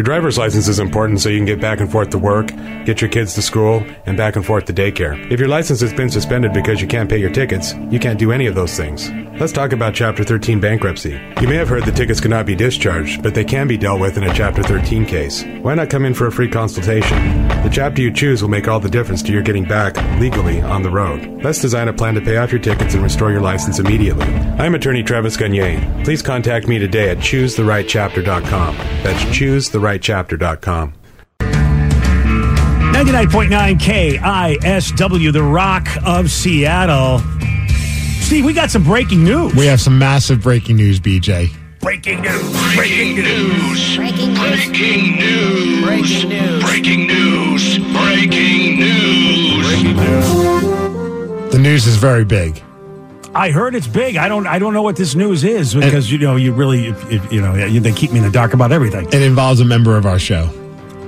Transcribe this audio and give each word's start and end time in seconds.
Your 0.00 0.04
driver's 0.04 0.38
license 0.38 0.66
is 0.66 0.78
important 0.78 1.20
so 1.20 1.28
you 1.28 1.36
can 1.36 1.44
get 1.44 1.60
back 1.60 1.78
and 1.78 1.92
forth 1.92 2.08
to 2.08 2.18
work, 2.18 2.46
get 2.86 3.02
your 3.02 3.10
kids 3.10 3.34
to 3.34 3.42
school, 3.42 3.84
and 4.06 4.16
back 4.16 4.34
and 4.34 4.46
forth 4.46 4.64
to 4.64 4.72
daycare. 4.72 5.30
If 5.30 5.38
your 5.38 5.50
license 5.50 5.82
has 5.82 5.92
been 5.92 6.08
suspended 6.08 6.54
because 6.54 6.80
you 6.80 6.88
can't 6.88 7.10
pay 7.10 7.18
your 7.18 7.28
tickets, 7.28 7.74
you 7.90 7.98
can't 7.98 8.18
do 8.18 8.32
any 8.32 8.46
of 8.46 8.54
those 8.54 8.74
things. 8.74 9.10
Let's 9.40 9.52
talk 9.54 9.72
about 9.72 9.94
Chapter 9.94 10.22
13 10.22 10.60
bankruptcy. 10.60 11.18
You 11.40 11.48
may 11.48 11.56
have 11.56 11.70
heard 11.70 11.86
the 11.86 11.92
tickets 11.92 12.20
cannot 12.20 12.44
be 12.44 12.54
discharged, 12.54 13.22
but 13.22 13.34
they 13.34 13.42
can 13.42 13.66
be 13.66 13.78
dealt 13.78 13.98
with 13.98 14.18
in 14.18 14.24
a 14.24 14.34
Chapter 14.34 14.62
13 14.62 15.06
case. 15.06 15.42
Why 15.62 15.74
not 15.74 15.88
come 15.88 16.04
in 16.04 16.12
for 16.12 16.26
a 16.26 16.30
free 16.30 16.50
consultation? 16.50 17.48
The 17.62 17.70
chapter 17.72 18.02
you 18.02 18.12
choose 18.12 18.42
will 18.42 18.50
make 18.50 18.68
all 18.68 18.80
the 18.80 18.90
difference 18.90 19.22
to 19.22 19.32
your 19.32 19.40
getting 19.40 19.64
back 19.64 19.96
legally 20.20 20.60
on 20.60 20.82
the 20.82 20.90
road. 20.90 21.42
Let's 21.42 21.58
design 21.58 21.88
a 21.88 21.92
plan 21.94 22.16
to 22.16 22.20
pay 22.20 22.36
off 22.36 22.52
your 22.52 22.60
tickets 22.60 22.92
and 22.92 23.02
restore 23.02 23.30
your 23.30 23.40
license 23.40 23.78
immediately. 23.78 24.26
I'm 24.26 24.74
attorney 24.74 25.02
Travis 25.02 25.38
Gagne. 25.38 26.04
Please 26.04 26.20
contact 26.20 26.68
me 26.68 26.78
today 26.78 27.08
at 27.08 27.16
choosetherightchapter.com. 27.16 28.76
That's 29.02 29.24
choosetherightchapter.com. 29.24 30.92
99.9 31.40 33.80
KISW, 33.80 35.32
the 35.32 35.42
Rock 35.42 35.88
of 36.04 36.30
Seattle. 36.30 37.22
Steve, 38.30 38.44
we 38.44 38.52
got 38.52 38.70
some 38.70 38.84
breaking 38.84 39.24
news. 39.24 39.52
We 39.56 39.66
have 39.66 39.80
some 39.80 39.98
massive 39.98 40.40
breaking 40.40 40.76
news, 40.76 41.00
BJ. 41.00 41.50
breaking 41.80 42.20
news. 42.20 42.76
Breaking 42.76 43.16
news. 43.16 43.96
Breaking 43.96 45.16
news. 45.16 45.82
Breaking 45.82 46.28
news. 46.28 46.62
Breaking 46.62 47.06
news. 47.08 47.78
Breaking 47.90 48.78
news. 48.78 49.66
Breaking 49.66 49.96
news. 49.96 51.52
The 51.52 51.58
news 51.58 51.88
is 51.88 51.96
very 51.96 52.24
big. 52.24 52.62
I 53.34 53.50
heard 53.50 53.74
it's 53.74 53.88
big. 53.88 54.16
I 54.16 54.28
don't. 54.28 54.46
I 54.46 54.60
don't 54.60 54.74
know 54.74 54.82
what 54.82 54.94
this 54.94 55.16
news 55.16 55.42
is 55.42 55.74
because 55.74 56.12
you 56.12 56.18
know 56.18 56.36
you 56.36 56.52
really, 56.52 56.86
if, 56.86 57.10
if, 57.10 57.32
you 57.32 57.40
know, 57.40 57.56
you, 57.56 57.80
they 57.80 57.90
keep 57.90 58.12
me 58.12 58.18
in 58.18 58.24
the 58.24 58.30
dark 58.30 58.54
about 58.54 58.70
everything. 58.70 59.08
It 59.08 59.22
involves 59.22 59.58
a 59.58 59.64
member 59.64 59.96
of 59.96 60.06
our 60.06 60.20
show. 60.20 60.48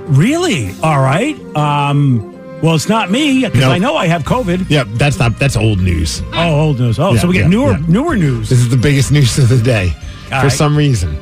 Really? 0.07 0.73
All 0.83 0.99
right. 0.99 1.39
Um. 1.55 2.32
Well, 2.63 2.75
it's 2.75 2.87
not 2.87 3.11
me 3.11 3.43
because 3.43 3.59
No. 3.59 3.69
I 3.71 3.77
know 3.77 3.97
I 3.97 4.07
have 4.07 4.23
COVID. 4.23 4.69
Yep, 4.69 4.87
that's 4.93 5.19
not 5.19 5.37
that's 5.37 5.57
old 5.57 5.79
news. 5.81 6.21
Oh, 6.33 6.61
old 6.61 6.79
news. 6.79 6.97
Oh, 6.97 7.13
Yeah, 7.13 7.19
so 7.19 7.27
we 7.27 7.33
get 7.33 7.41
yeah, 7.43 7.47
newer, 7.49 7.71
yeah. 7.71 7.85
newer 7.89 8.15
news. 8.15 8.49
This 8.49 8.59
is 8.59 8.69
the 8.69 8.77
biggest 8.77 9.11
news 9.11 9.37
of 9.37 9.49
the 9.49 9.57
day. 9.61 9.91
All 10.31 10.39
For 10.39 10.47
right. 10.47 10.51
some 10.51 10.75
reason, 10.77 11.17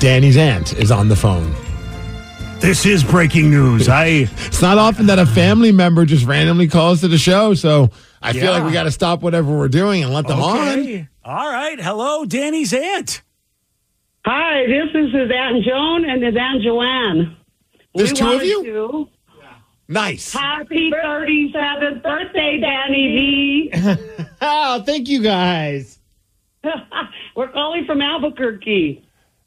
Danny's 0.00 0.36
aunt 0.36 0.74
is 0.74 0.90
on 0.90 1.08
the 1.08 1.16
phone. 1.16 1.54
This 2.60 2.84
is 2.86 3.02
breaking 3.02 3.50
news. 3.50 3.88
I. 3.88 4.28
It's 4.46 4.60
not 4.62 4.76
often 4.78 5.06
that 5.06 5.18
a 5.18 5.24
family 5.26 5.72
member 5.72 6.04
just 6.04 6.26
randomly 6.26 6.68
calls 6.68 7.00
to 7.00 7.08
the 7.08 7.18
show, 7.18 7.54
so 7.54 7.90
I 8.22 8.32
feel 8.34 8.52
like 8.52 8.64
we 8.64 8.72
got 8.72 8.84
to 8.84 8.90
stop 8.90 9.22
whatever 9.22 9.50
we're 9.56 9.68
doing 9.68 10.02
and 10.04 10.12
let 10.12 10.26
them 10.26 10.40
on. 10.40 11.08
All 11.24 11.50
right. 11.50 11.80
Hello, 11.80 12.24
Danny's 12.26 12.72
aunt. 12.74 13.22
Hi, 14.26 14.66
this 14.66 14.90
is 14.94 15.12
his 15.12 15.30
Aunt 15.34 15.64
Joan 15.64 16.04
and 16.08 16.22
his 16.22 16.34
Aunt 16.38 16.62
Joanne. 16.62 17.36
There's 17.94 18.12
We 18.12 18.16
two 18.18 18.32
of 18.32 18.42
you? 18.44 18.64
to- 18.64 19.08
Nice. 19.88 20.32
Happy 20.32 20.90
37th 20.90 22.02
birthday, 22.02 22.58
Danny 22.60 23.70
V. 23.72 23.96
Oh, 24.46 24.82
thank 24.82 25.08
you 25.08 25.22
guys. 25.22 25.98
We're 27.36 27.48
calling 27.48 27.86
from 27.86 28.02
Albuquerque. 28.02 29.02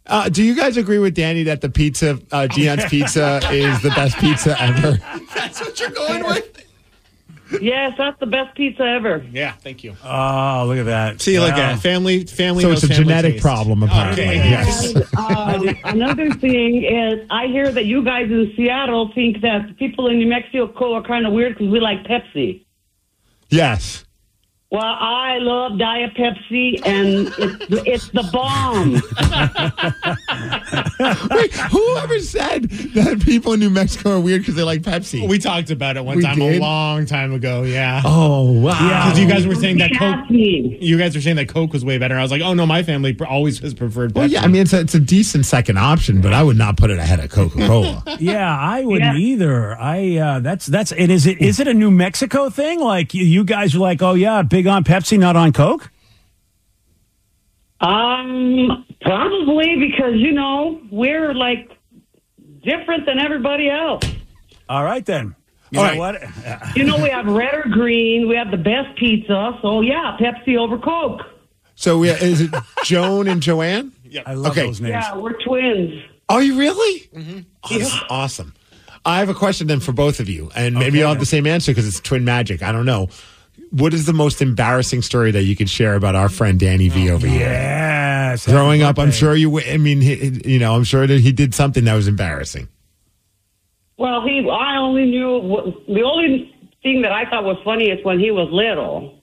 Uh, 0.08 0.30
do 0.30 0.44
you 0.44 0.56
guys 0.56 0.78
agree 0.78 0.98
with 0.98 1.14
Danny 1.14 1.44
that 1.44 1.62
the 1.62 1.70
pizza, 1.70 2.20
uh, 2.32 2.48
Gian's 2.48 2.86
Pizza, 2.90 3.40
is 3.52 3.80
the 3.82 3.90
best 3.90 4.18
pizza 4.18 4.60
ever? 4.60 4.98
That's 5.36 5.60
what 5.60 5.80
you're 5.80 5.90
going 5.92 6.24
with. 6.24 6.67
Yes, 7.62 7.94
that's 7.98 8.20
the 8.20 8.26
best 8.26 8.56
pizza 8.56 8.84
ever. 8.84 9.26
Yeah, 9.32 9.54
thank 9.54 9.84
you. 9.84 9.96
Oh, 10.04 10.66
look 10.68 10.78
at 10.80 10.86
that. 10.86 11.22
See, 11.22 11.40
look 11.40 11.54
Wow. 11.56 11.62
at 11.72 11.76
it. 11.76 11.80
family. 11.80 12.26
Family. 12.26 12.64
So 12.64 12.70
knows 12.70 12.84
it's 12.84 12.92
a 12.92 12.96
family 12.96 13.04
genetic 13.06 13.32
taste. 13.34 13.44
problem, 13.44 13.84
apparently. 13.84 14.24
Okay. 14.24 14.36
Yes. 14.50 14.96
Um, 15.18 15.68
another 15.86 16.30
thing 16.32 16.84
is, 16.84 17.26
I 17.30 17.48
hear 17.48 17.72
that 17.72 17.86
you 17.86 18.04
guys 18.04 18.30
in 18.30 18.52
Seattle 18.56 19.12
think 19.14 19.42
that 19.42 19.78
people 19.78 20.08
in 20.08 20.18
New 20.18 20.28
Mexico 20.28 20.94
are 20.94 21.04
kind 21.04 21.26
of 21.26 21.34
weird 21.34 21.54
because 21.58 21.70
we 21.72 21.80
like 21.80 22.04
Pepsi. 22.04 22.66
Yes. 23.50 24.04
Well, 24.70 24.82
I 24.84 25.38
love 25.38 25.80
Diet 25.80 26.14
Pepsi, 26.16 26.86
and 26.86 27.28
it's 27.38 27.68
the, 27.68 27.84
it's 27.86 28.10
the 28.10 28.30
bomb. 28.34 28.96
Wait, 31.32 31.54
whoever 31.54 32.20
said 32.20 32.64
that 32.94 33.22
people 33.24 33.54
in 33.54 33.62
New 33.62 33.70
Mexico 33.70 34.18
are 34.18 34.20
weird 34.20 34.42
because 34.42 34.56
they 34.56 34.64
like 34.64 34.82
Pepsi? 34.82 35.26
We 35.28 35.40
talked 35.40 35.70
about 35.72 35.96
it 35.96 36.04
one 36.04 36.18
We 36.18 36.24
time 36.24 36.38
did? 36.40 36.58
a 36.58 36.60
long 36.60 37.06
time 37.06 37.32
ago. 37.34 37.64
Yeah. 37.64 38.02
oh, 38.04 38.52
wow. 38.60 39.06
Because 39.06 39.20
you 39.20 39.28
guys 39.30 39.48
were 39.48 39.56
saying 39.56 39.78
that 39.78 39.92
Coke. 39.92 40.02
asked. 40.02 40.32
You 40.32 40.98
guys 40.98 41.16
were 41.16 41.22
saying 41.22 41.38
that 41.38 41.48
Coke 41.48 41.72
was 41.72 41.86
way 41.86 41.98
better. 41.98 42.18
I 42.18 42.22
was 42.22 42.32
like, 42.32 42.42
oh 42.42 42.54
no, 42.54 42.66
my 42.66 42.84
family 42.84 43.14
pr- 43.14 43.26
always 43.26 43.60
has 43.60 43.74
preferred. 43.74 44.12
Pepsi. 44.12 44.16
Well, 44.18 44.28
yeah, 44.30 44.42
I 44.42 44.48
mean, 44.48 44.64
it's 44.64 44.74
a, 44.74 44.82
it's 44.82 44.96
a 44.96 45.00
decent 45.00 45.46
second 45.46 45.78
option, 45.78 46.20
but 46.20 46.34
I 46.34 46.44
would 46.44 46.58
not 46.58 46.76
put 46.76 46.90
it 46.90 47.00
ahead 47.00 47.22
of 47.22 47.30
Coca 47.32 47.66
Cola. 47.66 48.04
Yeah, 48.20 48.54
I 48.60 48.84
wouldn't 48.84 49.18
Yeah. 49.18 49.26
either. 49.26 49.78
I 49.80 50.18
uh, 50.18 50.40
that's 50.40 50.66
that's 50.66 50.92
and 50.92 51.10
is 51.12 51.26
it 51.28 51.40
is 51.40 51.60
it 51.62 51.68
a 51.68 51.74
New 51.74 51.92
Mexico 51.92 52.50
thing? 52.50 52.80
Like 52.82 53.14
you, 53.14 53.24
you 53.24 53.44
guys 53.46 53.76
are 53.76 53.80
like, 53.80 54.02
oh 54.02 54.16
yeah, 54.16 54.42
big 54.58 54.66
on 54.68 54.84
Pepsi, 54.84 55.20
not 55.20 55.36
on 55.36 55.54
Coke. 55.54 55.92
Um, 57.80 58.86
probably 59.02 59.76
because 59.78 60.16
you 60.16 60.32
know 60.32 60.82
we're 60.92 61.34
like 61.36 61.70
different 62.64 63.06
than 63.06 63.20
everybody 63.20 63.70
else. 63.70 64.04
All 64.68 64.84
right 64.84 65.06
then. 65.06 65.36
You 65.70 65.80
All 65.82 65.86
know 65.86 66.02
right. 66.02 66.22
what? 66.22 66.72
You 66.76 66.86
know, 66.86 66.98
we 66.98 67.10
have 67.10 67.26
red 67.28 67.54
or 67.54 67.64
green. 67.70 68.28
We 68.28 68.36
have 68.36 68.50
the 68.52 68.58
best 68.58 68.98
pizza. 68.98 69.60
So 69.62 69.82
yeah, 69.82 70.18
Pepsi 70.20 70.58
over 70.58 70.78
Coke. 70.80 71.22
so 71.76 72.00
we, 72.00 72.10
is 72.10 72.42
it 72.42 72.52
Joan 72.84 73.28
and 73.28 73.42
Joanne? 73.42 73.92
Yeah, 74.10 74.22
I 74.26 74.36
love 74.36 74.54
Okay. 74.54 74.66
those 74.66 74.80
names. 74.80 74.92
Yeah, 74.94 75.18
we're 75.18 75.34
twins. 75.44 76.02
Are 76.30 76.42
you 76.42 76.58
really? 76.58 77.10
Awesome. 77.62 78.08
awesome. 78.10 78.54
I 79.04 79.20
have 79.20 79.28
a 79.28 79.34
question 79.34 79.68
then 79.68 79.82
for 79.82 79.92
both 79.92 80.22
of 80.22 80.30
you, 80.30 80.50
and 80.56 80.76
maybe 80.76 81.00
you'll 81.00 81.10
have 81.10 81.20
the 81.20 81.26
same 81.26 81.46
answer 81.46 81.72
because 81.74 81.86
it's 81.86 82.00
twin 82.00 82.24
magic. 82.24 82.64
I 82.64 82.72
don't 82.72 82.86
know. 82.86 83.10
What 83.72 83.94
is 83.94 84.06
the 84.06 84.14
most 84.14 84.42
embarrassing 84.42 85.02
story 85.02 85.32
that 85.32 85.44
you 85.44 85.56
could 85.56 85.70
share 85.70 85.96
about 85.96 86.16
our 86.16 86.30
friend 86.30 86.60
Danny 86.60 86.90
V 86.90 87.10
oh, 87.10 87.16
over 87.16 87.28
here? 87.28 87.50
Yes. 87.50 88.46
Growing 88.46 88.82
up, 88.82 88.98
I'm 88.98 89.12
sure 89.12 89.36
you. 89.36 89.60
I 89.60 89.78
mean, 89.78 90.02
he, 90.02 90.16
he- 90.16 90.54
you 90.54 90.60
know, 90.60 90.76
I'm 90.76 90.84
sure 90.84 91.06
that 91.06 91.20
he 91.20 91.32
did 91.32 91.54
something 91.54 91.84
that 91.86 91.94
was 91.94 92.08
embarrassing. 92.08 92.68
Well, 93.98 94.22
he. 94.24 94.48
I 94.50 94.78
only 94.78 95.06
knew 95.06 95.74
the 95.88 96.04
only 96.04 96.54
thing 96.84 97.02
that 97.02 97.12
I 97.12 97.30
thought 97.30 97.44
was 97.44 97.58
funny 97.66 97.90
is 97.90 98.04
when 98.06 98.20
he 98.20 98.32
was 98.32 98.48
little. 98.52 99.22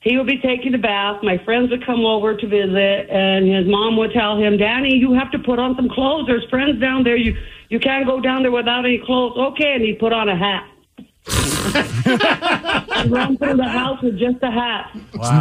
He 0.00 0.16
would 0.16 0.26
be 0.26 0.38
taking 0.38 0.72
a 0.74 0.78
bath. 0.78 1.22
My 1.22 1.38
friends 1.44 1.70
would 1.70 1.84
come 1.84 2.04
over 2.04 2.36
to 2.36 2.46
visit, 2.46 3.10
and 3.10 3.48
his 3.48 3.66
mom 3.66 3.96
would 3.96 4.12
tell 4.12 4.36
him, 4.36 4.56
"Danny, 4.56 4.96
you 4.96 5.14
have 5.14 5.30
to 5.32 5.38
put 5.38 5.58
on 5.58 5.74
some 5.76 5.88
clothes. 5.88 6.26
There's 6.26 6.44
friends 6.48 6.80
down 6.80 7.04
there. 7.04 7.16
You 7.16 7.36
you 7.70 7.80
can't 7.80 8.06
go 8.06 8.20
down 8.20 8.42
there 8.42 8.52
without 8.52 8.84
any 8.84 8.98
clothes." 8.98 9.36
Okay, 9.36 9.74
and 9.74 9.82
he'd 9.82 9.98
put 9.98 10.12
on 10.12 10.28
a 10.28 10.36
hat. 10.36 10.64
And 11.76 13.10
run 13.12 13.36
through 13.36 13.56
the 13.56 13.64
house 13.68 14.00
with 14.02 14.18
just 14.18 14.42
a 14.42 14.50
hat. 14.50 14.94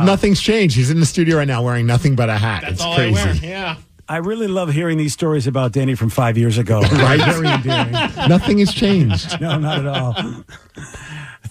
Nothing's 0.05 0.41
changed. 0.41 0.75
He's 0.75 0.89
in 0.89 0.99
the 0.99 1.05
studio 1.05 1.37
right 1.37 1.47
now 1.47 1.63
wearing 1.63 1.85
nothing 1.85 2.15
but 2.15 2.29
a 2.29 2.37
hat. 2.37 2.61
That's 2.61 2.73
it's 2.73 2.81
all 2.81 2.95
crazy. 2.95 3.19
I 3.19 3.25
wear. 3.25 3.35
Yeah. 3.35 3.75
I 4.07 4.17
really 4.17 4.47
love 4.47 4.69
hearing 4.71 4.97
these 4.99 5.13
stories 5.13 5.47
about 5.47 5.71
Danny 5.71 5.95
from 5.95 6.09
five 6.11 6.37
years 6.37 6.57
ago. 6.59 6.81
Right? 6.91 7.19
Very 7.19 7.47
endearing. 7.47 7.91
Nothing 8.29 8.59
has 8.59 8.71
changed. 8.73 9.39
No, 9.41 9.57
not 9.57 9.79
at 9.79 9.87
all. 9.87 10.13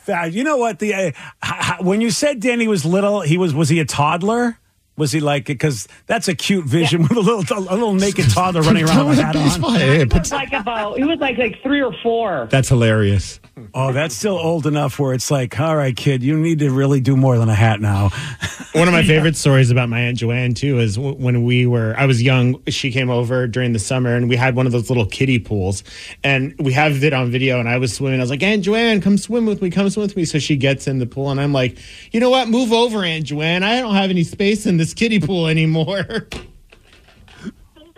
Fa- 0.04 0.28
You 0.30 0.44
know 0.44 0.56
what? 0.56 0.78
The 0.78 0.94
uh, 0.94 0.98
h- 0.98 1.14
h- 1.44 1.80
when 1.80 2.00
you 2.00 2.10
said 2.10 2.40
Danny 2.40 2.68
was 2.68 2.84
little, 2.84 3.22
he 3.22 3.38
was 3.38 3.52
was 3.54 3.68
he 3.68 3.80
a 3.80 3.84
toddler? 3.84 4.58
Was 4.96 5.10
he 5.10 5.18
like 5.20 5.44
because 5.46 5.88
that's 6.06 6.28
a 6.28 6.34
cute 6.36 6.66
vision 6.66 7.02
with 7.02 7.12
a 7.12 7.20
little 7.20 7.58
a 7.58 7.74
little 7.74 7.94
naked 7.94 8.30
toddler 8.30 8.62
running 8.62 8.84
around 8.84 9.08
with 9.08 9.18
a 9.18 9.24
hat 9.24 9.34
on? 9.36 9.60
fine. 9.60 9.80
He 9.80 9.86
Hey, 9.86 10.04
was 10.04 10.30
like 10.30 10.52
about. 10.52 10.96
He 10.98 11.04
was 11.04 11.18
like 11.18 11.36
like 11.36 11.60
three 11.62 11.82
or 11.82 11.92
four. 12.02 12.46
That's 12.50 12.68
hilarious. 12.68 13.40
Oh, 13.72 13.92
that's 13.92 14.14
still 14.14 14.36
old 14.36 14.66
enough 14.66 14.98
where 14.98 15.14
it's 15.14 15.30
like, 15.30 15.58
all 15.60 15.76
right, 15.76 15.94
kid, 15.96 16.22
you 16.24 16.36
need 16.36 16.58
to 16.60 16.70
really 16.70 17.00
do 17.00 17.16
more 17.16 17.38
than 17.38 17.48
a 17.48 17.54
hat 17.54 17.80
now. 17.80 18.10
One 18.72 18.88
of 18.88 18.94
my 18.94 19.04
favorite 19.04 19.36
stories 19.36 19.70
about 19.70 19.88
my 19.88 20.00
aunt 20.00 20.18
Joanne 20.18 20.54
too 20.54 20.80
is 20.80 20.98
when 20.98 21.44
we 21.44 21.64
were 21.66 21.94
I 21.96 22.06
was 22.06 22.20
young. 22.22 22.60
She 22.68 22.90
came 22.90 23.10
over 23.10 23.46
during 23.46 23.72
the 23.72 23.78
summer 23.78 24.14
and 24.16 24.28
we 24.28 24.34
had 24.36 24.56
one 24.56 24.66
of 24.66 24.72
those 24.72 24.90
little 24.90 25.06
kiddie 25.06 25.38
pools, 25.38 25.82
and 26.24 26.54
we 26.58 26.72
have 26.72 27.02
it 27.04 27.12
on 27.12 27.30
video. 27.30 27.58
And 27.60 27.68
I 27.68 27.78
was 27.78 27.92
swimming. 27.94 28.18
I 28.20 28.22
was 28.22 28.30
like, 28.30 28.42
Aunt 28.42 28.62
Joanne, 28.64 29.00
come 29.00 29.16
swim 29.18 29.46
with 29.46 29.62
me. 29.62 29.70
Come 29.70 29.88
swim 29.90 30.02
with 30.06 30.16
me. 30.16 30.24
So 30.24 30.38
she 30.38 30.56
gets 30.56 30.86
in 30.88 30.98
the 30.98 31.06
pool, 31.06 31.30
and 31.30 31.40
I'm 31.40 31.52
like, 31.52 31.78
you 32.12 32.18
know 32.20 32.30
what? 32.30 32.48
Move 32.48 32.72
over, 32.72 33.04
Aunt 33.04 33.24
Joanne. 33.24 33.62
I 33.62 33.80
don't 33.80 33.94
have 33.94 34.10
any 34.10 34.24
space 34.24 34.66
in 34.66 34.76
this 34.76 34.83
kiddie 34.92 35.20
pool 35.20 35.46
anymore. 35.46 36.28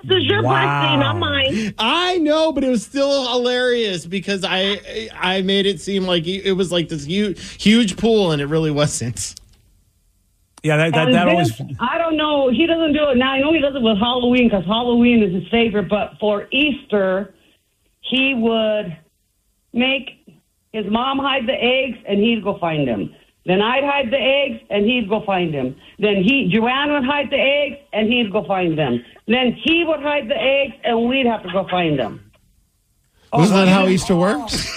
This 0.05 0.19
is 0.19 0.27
your 0.27 0.43
birthday, 0.43 0.97
not 0.99 1.19
mine. 1.19 1.75
I 1.79 2.19
know, 2.19 2.53
but 2.53 2.62
it 2.62 2.69
was 2.69 2.85
still 2.85 3.29
hilarious 3.33 4.06
because 4.06 4.44
I 4.44 5.11
I 5.19 5.43
made 5.43 5.67
it 5.67 5.81
seem 5.81 6.05
like 6.05 6.29
it 6.29 6.53
was 6.53 6.71
like 6.71 6.88
this 6.88 7.05
huge 7.05 7.61
huge 7.61 7.97
pool, 7.97 8.31
and 8.31 8.41
it 8.41 8.47
really 8.47 8.71
wasn't. 8.71 9.35
Yeah, 10.62 10.77
that 10.77 10.93
that, 10.93 11.06
And 11.06 11.15
that 11.15 11.25
then, 11.25 11.35
always. 11.35 11.61
I 11.81 11.99
don't 11.99 12.17
know. 12.17 12.50
He 12.50 12.67
doesn't 12.67 12.93
do 12.93 13.09
it 13.11 13.17
now. 13.17 13.33
I 13.33 13.41
know 13.41 13.53
he 13.53 13.61
does 13.61 13.75
it 13.75 13.83
with 13.83 13.99
Halloween 13.99 14.49
because 14.49 14.65
Halloween 14.65 15.23
is 15.23 15.35
his 15.35 15.49
favorite. 15.50 15.88
But 15.88 16.12
for 16.21 16.47
Easter, 16.53 17.35
he 18.00 18.35
would 18.35 18.97
make 19.73 20.38
his 20.73 20.87
mom 20.88 21.19
hide 21.19 21.47
the 21.47 21.55
eggs, 21.55 21.99
and 22.06 22.21
he'd 22.21 22.44
go 22.44 22.59
find 22.59 22.87
them. 22.87 23.15
Then 23.46 23.62
I'd 23.62 23.84
hide 23.84 24.10
the 24.10 24.19
eggs, 24.19 24.60
and 24.70 24.84
he'd 24.84 25.08
go 25.08 25.25
find 25.25 25.54
them. 25.54 25.76
Then 26.00 26.16
he, 26.16 26.50
Joanne 26.52 26.93
would 26.93 27.04
hide 27.04 27.31
the 27.31 27.38
eggs, 27.38 27.76
and 27.93 28.12
he'd 28.12 28.32
go 28.32 28.44
find 28.44 28.76
them. 28.76 29.04
Then 29.28 29.52
he 29.52 29.84
would 29.87 30.00
hide 30.02 30.28
the 30.28 30.37
eggs, 30.37 30.75
and 30.82 31.08
we'd 31.08 31.26
have 31.26 31.44
to 31.44 31.52
go 31.52 31.66
find 31.70 31.96
them. 31.98 32.32
Isn't 33.38 33.54
that 33.54 33.69
oh. 33.69 33.70
how 33.70 33.87
Easter 33.87 34.16
works? 34.16 34.69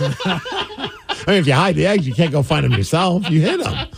I 0.00 1.24
mean, 1.26 1.36
if 1.36 1.46
you 1.46 1.52
hide 1.52 1.76
the 1.76 1.86
eggs, 1.86 2.06
you 2.06 2.14
can't 2.14 2.32
go 2.32 2.42
find 2.42 2.64
them 2.64 2.72
yourself. 2.72 3.28
You 3.28 3.40
hit 3.40 3.62
them. 3.62 3.88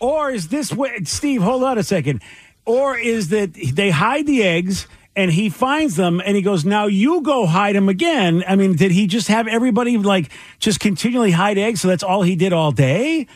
Or 0.00 0.30
is 0.30 0.48
this 0.48 0.72
way, 0.72 0.98
Steve? 1.04 1.40
Hold 1.42 1.64
on 1.64 1.78
a 1.78 1.82
second. 1.82 2.22
Or 2.66 2.98
is 2.98 3.28
that 3.28 3.54
they 3.54 3.90
hide 3.90 4.26
the 4.26 4.42
eggs 4.42 4.86
and 5.14 5.30
he 5.30 5.48
finds 5.48 5.96
them 5.96 6.20
and 6.24 6.36
he 6.36 6.42
goes, 6.42 6.64
"Now 6.64 6.86
you 6.86 7.22
go 7.22 7.46
hide 7.46 7.76
them 7.76 7.88
again." 7.88 8.44
I 8.46 8.56
mean, 8.56 8.76
did 8.76 8.90
he 8.90 9.06
just 9.06 9.28
have 9.28 9.48
everybody 9.48 9.96
like 9.96 10.30
just 10.58 10.80
continually 10.80 11.30
hide 11.30 11.56
eggs? 11.56 11.80
So 11.80 11.88
that's 11.88 12.02
all 12.02 12.22
he 12.22 12.36
did 12.36 12.52
all 12.52 12.72
day. 12.72 13.26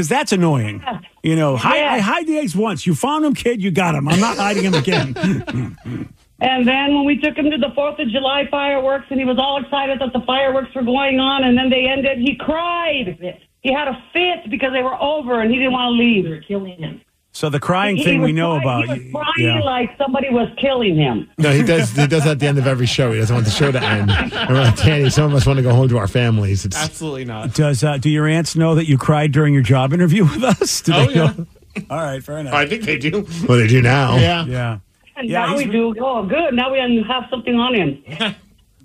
Because 0.00 0.08
that's 0.08 0.32
annoying. 0.32 0.82
You 1.22 1.36
know, 1.36 1.58
hi- 1.58 1.76
Yeah. 1.76 1.92
I 1.92 1.98
hide 1.98 2.26
the 2.26 2.38
eggs 2.38 2.56
once. 2.56 2.86
You 2.86 2.94
found 2.94 3.22
them, 3.22 3.34
kid. 3.34 3.62
You 3.62 3.70
got 3.70 3.92
them. 3.92 4.08
I'm 4.08 4.18
not 4.18 4.38
hiding 4.38 4.62
them 4.70 4.72
again. 4.72 5.76
And 6.42 6.66
then 6.66 6.94
when 6.94 7.04
we 7.04 7.18
took 7.18 7.36
him 7.36 7.50
to 7.50 7.58
the 7.58 7.68
Fourth 7.74 7.98
of 7.98 8.08
July 8.08 8.48
fireworks, 8.50 9.04
and 9.10 9.20
he 9.20 9.26
was 9.26 9.36
all 9.38 9.62
excited 9.62 9.98
that 10.00 10.14
the 10.14 10.24
fireworks 10.26 10.74
were 10.74 10.80
going 10.82 11.20
on, 11.20 11.44
and 11.44 11.54
then 11.58 11.68
they 11.68 11.84
ended, 11.86 12.16
he 12.16 12.34
cried. 12.34 13.18
He 13.60 13.70
had 13.74 13.88
a 13.88 14.02
fit 14.14 14.48
because 14.50 14.72
they 14.72 14.82
were 14.82 14.94
over, 15.02 15.42
and 15.42 15.50
he 15.50 15.58
didn't 15.58 15.72
want 15.74 15.92
to 15.92 15.98
leave. 16.02 16.24
They 16.24 16.30
were 16.30 16.40
killing 16.40 16.78
him. 16.78 17.02
So 17.32 17.48
the 17.48 17.60
crying 17.60 17.96
He 17.96 18.04
thing 18.04 18.20
was 18.20 18.28
we 18.28 18.32
know 18.32 18.60
crying- 18.60 18.84
about. 18.84 18.96
He 18.98 19.04
was 19.12 19.12
crying 19.36 19.56
Yeah. 19.58 19.60
like 19.60 19.90
somebody 19.98 20.28
was 20.30 20.48
killing 20.60 20.96
him. 20.96 21.28
No, 21.38 21.50
he 21.52 21.62
does. 21.62 21.90
He 21.96 22.06
does 22.06 22.24
that 22.24 22.32
at 22.32 22.38
the 22.40 22.46
end 22.46 22.58
of 22.58 22.66
every 22.66 22.86
show. 22.86 23.12
He 23.12 23.18
doesn't 23.20 23.34
want 23.34 23.46
the 23.46 23.52
show 23.52 23.70
to 23.70 23.82
end. 23.82 24.10
And 24.10 24.32
we're 24.48 24.62
like, 24.62 24.76
Danny, 24.76 25.10
some 25.10 25.24
of 25.26 25.34
us 25.34 25.46
want 25.46 25.58
to 25.58 25.62
go 25.62 25.72
home 25.74 25.88
to 25.88 25.98
our 25.98 26.08
families. 26.08 26.64
It's 26.64 26.76
Absolutely 26.76 27.24
not. 27.24 27.54
Does 27.54 27.84
uh, 27.84 27.98
do 27.98 28.10
your 28.10 28.26
aunts 28.26 28.56
know 28.56 28.74
that 28.74 28.88
you 28.88 28.98
cried 28.98 29.32
during 29.32 29.54
your 29.54 29.62
job 29.62 29.92
interview 29.92 30.24
with 30.30 30.42
us? 30.44 30.80
Do 30.82 30.92
Oh, 30.94 31.06
they 31.06 31.14
know? 31.14 31.34
yeah. 31.76 31.82
All 31.88 31.98
right, 31.98 32.22
fair 32.22 32.38
enough. 32.38 32.52
I 32.54 32.66
think 32.66 32.82
they 32.82 32.98
do. 32.98 33.22
what 33.46 33.56
they 33.56 33.68
do 33.68 33.80
now. 33.80 34.16
Yeah. 34.16 34.44
Yeah. 34.46 34.78
And 35.16 35.28
Yeah, 35.28 35.46
now 35.46 35.56
he's 35.58 35.66
we 35.68 35.72
do. 35.72 35.94
Oh, 36.00 36.24
good. 36.26 36.52
Now 36.54 36.72
we 36.72 36.78
have 37.06 37.24
something 37.30 37.54
on 37.54 37.74
him. 37.74 38.02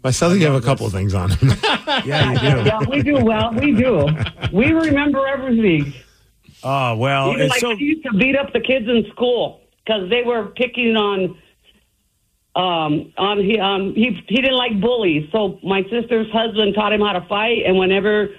I 0.03 0.11
still 0.11 0.29
think 0.29 0.41
you 0.41 0.45
have 0.45 0.55
a 0.55 0.61
couple 0.65 0.85
of 0.85 0.91
things 0.91 1.15
on 1.15 1.31
him. 1.31 1.49
Yeah, 2.05 2.31
you 2.33 2.39
do. 2.39 2.63
Yeah, 2.69 2.79
we 2.89 3.01
do. 3.01 3.23
Well, 3.25 3.53
we 3.53 3.71
do. 3.73 4.07
We 4.53 4.71
remember 4.73 5.25
everything. 5.27 5.93
Oh 6.67 6.95
well, 6.95 7.29
Even 7.31 7.41
it's 7.43 7.51
like 7.51 7.59
so. 7.61 7.75
he 7.75 7.85
used 7.85 8.03
to 8.05 8.13
beat 8.17 8.35
up 8.35 8.51
the 8.51 8.59
kids 8.59 8.87
in 8.89 9.05
school 9.11 9.61
because 9.85 10.09
they 10.09 10.23
were 10.23 10.47
picking 10.47 10.95
on 10.97 11.37
um 12.55 13.13
on 13.17 13.39
he 13.39 13.59
um 13.59 13.93
he 13.93 14.19
he 14.27 14.37
didn't 14.41 14.57
like 14.57 14.81
bullies. 14.81 15.29
So 15.31 15.59
my 15.63 15.83
sister's 15.83 16.31
husband 16.31 16.73
taught 16.73 16.91
him 16.91 17.01
how 17.01 17.13
to 17.13 17.21
fight, 17.27 17.59
and 17.67 17.77
whenever 17.77 18.29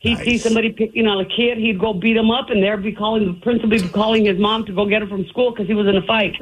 he'd 0.00 0.18
see 0.18 0.36
somebody 0.36 0.70
picking 0.70 1.06
on 1.06 1.20
a 1.20 1.24
kid, 1.24 1.56
he'd 1.58 1.78
go 1.80 1.94
beat 1.94 2.16
him 2.16 2.30
up, 2.30 2.50
and 2.50 2.62
there'd 2.62 2.82
be 2.82 2.92
calling 2.92 3.26
the 3.26 3.40
principal 3.40 3.70
be 3.70 3.80
calling 3.88 4.26
his 4.26 4.38
mom 4.38 4.66
to 4.66 4.72
go 4.74 4.84
get 4.84 5.00
him 5.00 5.08
from 5.08 5.24
school 5.28 5.50
because 5.52 5.66
he 5.66 5.74
was 5.74 5.86
in 5.86 5.96
a 5.96 6.02
fight. 6.02 6.34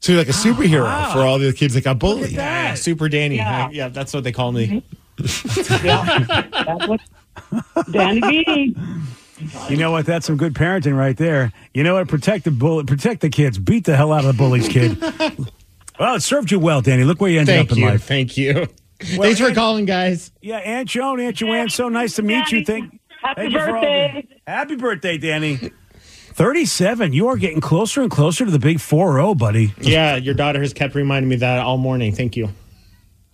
So 0.00 0.10
you're 0.10 0.20
like 0.20 0.28
a 0.28 0.32
superhero 0.32 1.12
for 1.12 1.20
all 1.20 1.38
the 1.38 1.52
kids 1.52 1.74
that 1.74 1.84
got 1.84 2.00
bullied. 2.00 2.32
Yeah, 2.32 2.74
Super 2.74 3.08
Danny. 3.08 3.36
Yeah. 3.36 3.66
I- 3.66 3.70
yeah, 3.70 3.88
that's 3.88 4.12
what 4.12 4.24
they 4.24 4.32
call 4.32 4.50
me. 4.50 4.82
Yeah, 5.84 6.50
that's 6.66 6.88
what 6.88 7.00
Danny 7.92 8.20
V. 8.20 8.76
You 9.68 9.76
know 9.76 9.90
what? 9.90 10.06
That's 10.06 10.26
some 10.26 10.36
good 10.36 10.54
parenting 10.54 10.96
right 10.96 11.16
there. 11.16 11.52
You 11.74 11.82
know 11.84 11.94
what? 11.94 12.08
Protect 12.08 12.44
the 12.44 12.50
bull, 12.50 12.82
protect 12.84 13.20
the 13.20 13.28
kids. 13.30 13.58
Beat 13.58 13.84
the 13.84 13.96
hell 13.96 14.12
out 14.12 14.24
of 14.24 14.26
the 14.26 14.32
bullies, 14.38 14.68
kid. 14.68 15.00
well, 16.00 16.14
it 16.16 16.20
served 16.22 16.50
you 16.50 16.58
well, 16.58 16.80
Danny. 16.82 17.04
Look 17.04 17.20
where 17.20 17.30
you 17.30 17.40
ended 17.40 17.54
Thank 17.56 17.70
up 17.70 17.76
in 17.76 17.82
you. 17.82 17.88
life. 17.90 18.04
Thank 18.04 18.36
you. 18.36 18.66
Thanks 19.00 19.40
for 19.40 19.46
Aunt- 19.46 19.54
calling, 19.54 19.84
guys. 19.84 20.30
Yeah, 20.40 20.58
Aunt 20.58 20.88
Joan, 20.88 21.18
Aunt 21.20 21.36
Joanne, 21.36 21.68
so 21.70 21.88
nice 21.88 22.14
to 22.16 22.22
meet 22.22 22.52
you. 22.52 22.64
Thank, 22.64 23.00
Happy 23.22 23.40
thank 23.42 23.52
you 23.52 23.58
the- 23.60 23.66
birthday. 23.66 24.28
happy 24.46 24.76
birthday, 24.76 25.18
Danny. 25.18 25.58
37. 26.34 27.12
You 27.12 27.28
are 27.28 27.36
getting 27.36 27.60
closer 27.60 28.00
and 28.00 28.10
closer 28.10 28.44
to 28.44 28.50
the 28.50 28.58
big 28.58 28.80
4 28.80 29.14
0, 29.14 29.34
buddy. 29.34 29.74
Yeah, 29.80 30.16
your 30.16 30.34
daughter 30.34 30.60
has 30.60 30.72
kept 30.72 30.94
reminding 30.94 31.28
me 31.28 31.36
that 31.36 31.58
all 31.58 31.76
morning. 31.78 32.12
Thank 32.14 32.36
you. 32.36 32.48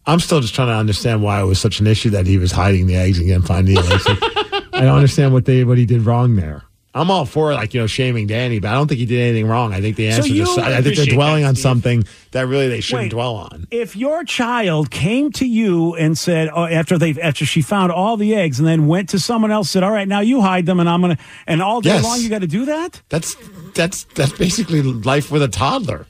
I'm 0.06 0.20
still 0.20 0.40
just 0.40 0.54
trying 0.54 0.68
to 0.68 0.74
understand 0.74 1.22
why 1.22 1.40
it 1.40 1.44
was 1.44 1.60
such 1.60 1.80
an 1.80 1.86
issue 1.86 2.10
that 2.10 2.26
he 2.26 2.38
was 2.38 2.50
hiding 2.50 2.86
the 2.86 2.96
eggs 2.96 3.18
and 3.18 3.26
getting 3.26 3.42
finding 3.42 3.74
the 3.74 3.82
eggs. 3.82 4.44
I 4.78 4.84
don't 4.84 4.96
understand 4.96 5.32
what 5.32 5.44
they 5.44 5.64
what 5.64 5.78
he 5.78 5.86
did 5.86 6.02
wrong 6.02 6.36
there. 6.36 6.64
I'm 6.94 7.10
all 7.10 7.26
for 7.26 7.52
like 7.52 7.74
you 7.74 7.80
know 7.80 7.86
shaming 7.86 8.26
Danny, 8.26 8.58
but 8.60 8.68
I 8.68 8.72
don't 8.72 8.88
think 8.88 8.98
he 8.98 9.06
did 9.06 9.20
anything 9.20 9.46
wrong. 9.46 9.72
I 9.72 9.80
think 9.80 9.96
the 9.96 10.08
answer 10.08 10.28
you 10.28 10.42
is 10.42 10.58
I 10.58 10.80
think 10.80 10.96
they're 10.96 11.06
dwelling 11.06 11.42
that, 11.42 11.50
on 11.50 11.56
something 11.56 12.04
that 12.32 12.46
really 12.46 12.68
they 12.68 12.80
shouldn't 12.80 13.04
Wait. 13.04 13.10
dwell 13.10 13.36
on. 13.36 13.66
If 13.70 13.94
your 13.94 14.24
child 14.24 14.90
came 14.90 15.30
to 15.32 15.46
you 15.46 15.94
and 15.94 16.16
said, 16.16 16.48
oh, 16.52 16.64
after 16.64 16.98
they 16.98 17.14
after 17.20 17.44
she 17.44 17.60
found 17.62 17.92
all 17.92 18.16
the 18.16 18.34
eggs 18.34 18.58
and 18.58 18.66
then 18.66 18.88
went 18.88 19.10
to 19.10 19.18
someone 19.18 19.50
else, 19.50 19.70
said, 19.70 19.82
All 19.82 19.92
right, 19.92 20.08
now 20.08 20.20
you 20.20 20.40
hide 20.40 20.66
them 20.66 20.80
and 20.80 20.88
I'm 20.88 21.00
gonna 21.02 21.18
and 21.46 21.62
all 21.62 21.80
day 21.80 21.90
Yes. 21.90 22.04
long 22.04 22.20
you 22.20 22.30
gotta 22.30 22.46
do 22.46 22.64
that? 22.64 23.02
That's 23.10 23.36
that's 23.74 24.04
that's 24.14 24.32
basically 24.32 24.82
life 24.82 25.30
with 25.30 25.42
a 25.42 25.48
toddler. 25.48 26.06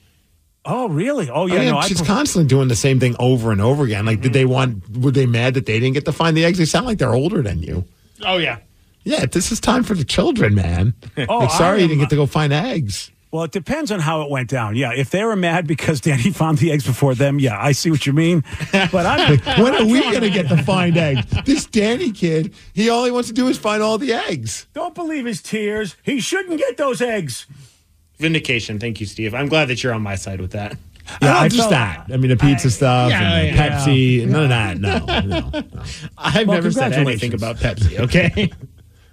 Oh, 0.65 0.89
really? 0.89 1.31
Oh, 1.31 1.49
I 1.49 1.53
yeah. 1.53 1.59
mean, 1.61 1.75
no, 1.75 1.81
she's 1.83 1.99
prefer- 1.99 2.13
constantly 2.13 2.47
doing 2.47 2.69
the 2.69 2.77
same 2.77 3.01
thing 3.01 3.17
over 3.19 3.53
and 3.53 3.61
over 3.61 3.85
again. 3.85 4.05
Like, 4.05 4.21
did 4.21 4.29
mm-hmm. 4.29 4.33
they 4.35 4.45
want? 4.45 4.99
Were 4.99 5.11
they 5.11 5.25
mad 5.25 5.55
that 5.55 5.65
they 5.65 5.81
didn't 5.81 5.95
get 5.95 6.05
to 6.05 6.13
find 6.13 6.37
the 6.37 6.45
eggs? 6.45 6.59
They 6.59 6.67
sound 6.67 6.85
like 6.87 6.99
they're 6.99 7.15
older 7.15 7.43
than 7.43 7.63
you. 7.63 7.85
Oh, 8.25 8.37
yeah. 8.39 8.59
Yeah, 9.05 9.27
this 9.27 9.51
is 9.53 9.61
time 9.61 9.85
for 9.85 9.95
the 9.95 10.05
children, 10.05 10.55
man. 10.55 10.95
Oh, 11.29 11.39
like, 11.39 11.51
sorry 11.53 11.79
I 11.79 11.83
you 11.83 11.89
didn't 11.89 12.01
get 12.01 12.11
to 12.11 12.17
go 12.17 12.27
find 12.27 12.53
eggs. 12.53 13.11
Well, 13.31 13.43
it 13.45 13.51
depends 13.53 13.93
on 13.93 14.01
how 14.01 14.23
it 14.23 14.31
went 14.31 14.49
down. 14.49 14.75
Yeah, 14.77 14.93
if 14.95 15.11
they 15.11 15.23
were 15.25 15.37
mad 15.37 15.67
because 15.67 16.01
Danny 16.09 16.31
found 16.31 16.59
the 16.59 16.73
eggs 16.73 16.87
before 16.87 17.15
them, 17.15 17.39
yeah, 17.39 17.63
I 17.63 17.73
see 17.73 17.91
what 17.91 18.07
you 18.07 18.13
mean. 18.13 18.43
But 18.73 19.05
I'm 19.07 19.39
when 19.63 19.75
are 19.75 19.85
we 19.85 20.01
going 20.01 20.23
to 20.23 20.31
get 20.31 20.49
to 20.49 20.63
find 20.63 20.97
eggs? 20.97 21.27
This 21.45 21.67
Danny 21.67 22.11
kid, 22.13 22.55
he 22.73 22.89
all 22.89 23.05
he 23.05 23.11
wants 23.11 23.29
to 23.29 23.35
do 23.35 23.49
is 23.49 23.59
find 23.59 23.83
all 23.83 23.99
the 23.99 24.13
eggs. 24.13 24.67
don't 24.73 24.95
believe 24.95 25.27
his 25.27 25.43
tears. 25.43 25.97
He 26.03 26.21
shouldn't 26.21 26.59
get 26.59 26.77
those 26.77 27.03
eggs. 27.03 27.47
Vindication. 28.19 28.79
Thank 28.79 29.01
you, 29.01 29.07
Steve. 29.07 29.35
I'm 29.35 29.49
glad 29.49 29.69
that 29.69 29.83
you're 29.83 29.95
on 29.95 30.03
my 30.03 30.17
side 30.17 30.41
with 30.41 30.53
that. 30.53 30.77
Yeah, 31.23 31.37
I 31.37 31.43
not 31.43 31.51
just 31.51 31.57
felt- 31.59 31.71
that. 31.71 32.07
I 32.13 32.17
mean, 32.17 32.31
the 32.31 32.37
pizza 32.37 32.71
stuff 32.71 33.11
yeah, 33.11 33.23
and 33.23 33.53
the 33.53 33.57
yeah. 33.57 33.79
Pepsi, 33.79 34.27
none 34.27 34.43
of 34.45 34.49
that. 34.51 34.79
No, 34.79 34.99
no. 35.23 35.51
no. 35.51 35.63
I've 36.17 36.47
Well, 36.47 36.57
never 36.57 36.71
said 36.71 36.93
anything 36.93 37.35
about 37.35 37.57
Pepsi, 37.57 37.99
okay? 38.01 38.51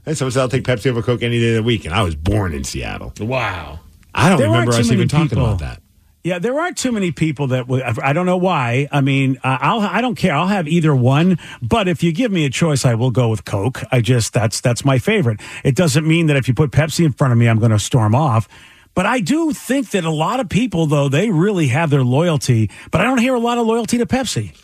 And 0.08 0.16
someone 0.16 0.32
said, 0.34 0.42
I'll 0.42 0.50
take 0.50 0.64
Pepsi 0.66 0.86
over 0.86 1.02
Coke 1.02 1.24
any 1.24 1.40
day 1.40 1.50
of 1.50 1.56
the 1.56 1.64
week. 1.64 1.84
And 1.86 1.92
I 1.92 2.04
was 2.04 2.14
born 2.16 2.54
in 2.54 2.64
Seattle. 2.64 3.12
wow. 3.20 3.80
I 4.14 4.30
don't 4.30 4.38
There 4.38 4.48
aren't 4.48 4.60
remember 4.68 4.72
us 4.74 4.88
many 4.88 4.98
even 4.98 5.08
talking 5.08 5.40
about 5.40 5.58
that. 5.62 5.82
Yeah, 6.24 6.38
there 6.38 6.60
aren't 6.60 6.78
too 6.78 6.92
many 6.92 7.12
people 7.12 7.48
that 7.48 7.68
would. 7.68 7.82
I 7.82 8.14
don't 8.14 8.28
know 8.28 8.38
why. 8.38 8.88
I 8.92 9.02
mean, 9.02 9.40
I- 9.44 9.58
I'll. 9.62 9.80
I 9.82 10.02
don't 10.02 10.14
care. 10.14 10.34
I'll 10.36 10.46
have 10.46 10.68
either 10.68 10.96
one. 10.96 11.40
But 11.62 11.88
if 11.88 12.04
you 12.04 12.12
give 12.12 12.32
me 12.32 12.46
a 12.46 12.52
choice, 12.52 12.86
I 12.86 12.94
will 12.94 13.10
go 13.10 13.30
with 13.30 13.46
Coke. 13.46 13.82
I 13.92 14.00
just 14.02 14.32
that's 14.34 14.62
that's 14.62 14.86
my 14.86 15.00
favorite. 15.00 15.40
It 15.64 15.76
doesn't 15.76 16.08
mean 16.08 16.28
that 16.28 16.38
if 16.38 16.48
you 16.48 16.54
put 16.54 16.70
Pepsi 16.70 17.04
in 17.04 17.12
front 17.14 17.32
of 17.34 17.40
me, 17.40 17.48
I'm 17.48 17.58
going 17.58 17.72
to 17.72 17.80
storm 17.80 18.14
off. 18.14 18.48
But 18.96 19.06
I 19.06 19.20
do 19.20 19.52
think 19.52 19.92
that 19.92 20.06
a 20.06 20.10
lot 20.10 20.40
of 20.40 20.50
people, 20.50 20.88
though, 20.88 21.10
they 21.10 21.30
really 21.30 21.68
have 21.68 21.90
their 21.90 22.04
loyalty. 22.04 22.72
But 22.92 23.02
I 23.02 23.04
don't 23.04 23.20
hear 23.20 23.36
a 23.36 23.40
lot 23.40 23.58
of 23.58 23.68
loyalty 23.68 23.98
to 24.00 24.06
Pepsi. 24.06 24.56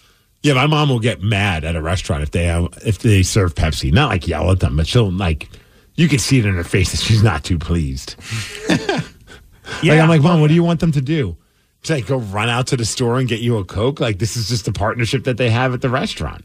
Yeah, 0.42 0.54
my 0.54 0.66
mom 0.66 0.90
will 0.90 1.00
get 1.00 1.22
mad 1.22 1.64
at 1.64 1.76
a 1.76 1.82
restaurant 1.82 2.24
if 2.24 2.32
they 2.32 2.46
have, 2.46 2.70
if 2.84 3.00
they 3.00 3.22
serve 3.22 3.54
Pepsi. 3.54 3.94
Not 3.94 4.10
like 4.10 4.28
yell 4.28 4.50
at 4.50 4.60
them, 4.60 4.78
but 4.78 4.88
she'll 4.88 5.12
like 5.12 5.50
you 5.96 6.08
can 6.08 6.18
see 6.18 6.40
it 6.40 6.46
in 6.46 6.56
her 6.56 6.64
face 6.64 6.92
that 6.92 7.02
she's 7.02 7.22
not 7.22 7.44
too 7.44 7.60
pleased. 7.60 8.16
Yeah, 8.70 8.78
Like 9.84 10.00
I'm 10.00 10.10
like, 10.10 10.22
mom, 10.22 10.42
what 10.42 10.48
do 10.48 10.54
you 10.56 10.64
want 10.64 10.80
them 10.80 10.94
to 10.94 11.02
do? 11.02 11.38
To 11.84 11.94
like 11.94 12.08
go 12.08 12.18
run 12.18 12.50
out 12.50 12.68
to 12.68 12.78
the 12.78 12.86
store 12.86 13.20
and 13.20 13.28
get 13.28 13.40
you 13.42 13.58
a 13.58 13.66
Coke? 13.66 14.00
Like 14.00 14.18
this 14.18 14.36
is 14.36 14.50
just 14.50 14.68
a 14.68 14.72
partnership 14.72 15.26
that 15.26 15.38
they 15.38 15.50
have 15.50 15.74
at 15.74 15.82
the 15.82 15.90
restaurant. 15.90 16.44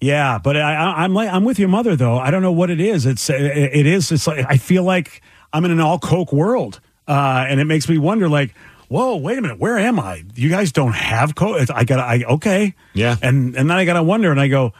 Yeah, 0.00 0.38
but 0.38 0.56
I, 0.56 0.74
I, 0.74 1.02
I'm 1.04 1.12
like 1.12 1.28
I'm 1.30 1.44
with 1.44 1.58
your 1.58 1.68
mother 1.68 1.96
though. 1.96 2.18
I 2.18 2.30
don't 2.30 2.42
know 2.42 2.52
what 2.52 2.70
it 2.70 2.80
is. 2.80 3.04
It's 3.04 3.28
it, 3.28 3.42
it 3.42 3.86
is. 3.86 4.12
It's 4.12 4.26
like 4.26 4.46
I 4.48 4.56
feel 4.56 4.84
like 4.84 5.20
I'm 5.52 5.64
in 5.64 5.70
an 5.70 5.80
all 5.80 5.98
Coke 5.98 6.32
world. 6.32 6.80
uh, 7.06 7.46
and 7.48 7.58
it 7.60 7.64
makes 7.64 7.88
me 7.88 7.96
wonder, 7.98 8.28
like, 8.28 8.54
whoa, 8.88 9.16
wait 9.16 9.38
a 9.38 9.40
minute, 9.42 9.58
where 9.58 9.78
am 9.78 9.98
I? 9.98 10.24
You 10.34 10.48
guys 10.50 10.72
don't 10.72 10.92
have 10.94 11.34
cola. 11.34 11.64
I 11.74 11.84
got, 11.84 11.98
I 12.00 12.22
okay, 12.24 12.74
Yeah. 12.94 13.16
and 13.22 13.56
and 13.56 13.68
then 13.70 13.76
I 13.76 13.84
got 13.84 13.94
to 13.94 14.02
wonder, 14.02 14.30
and 14.30 14.40
I 14.40 14.48
go, 14.48 14.72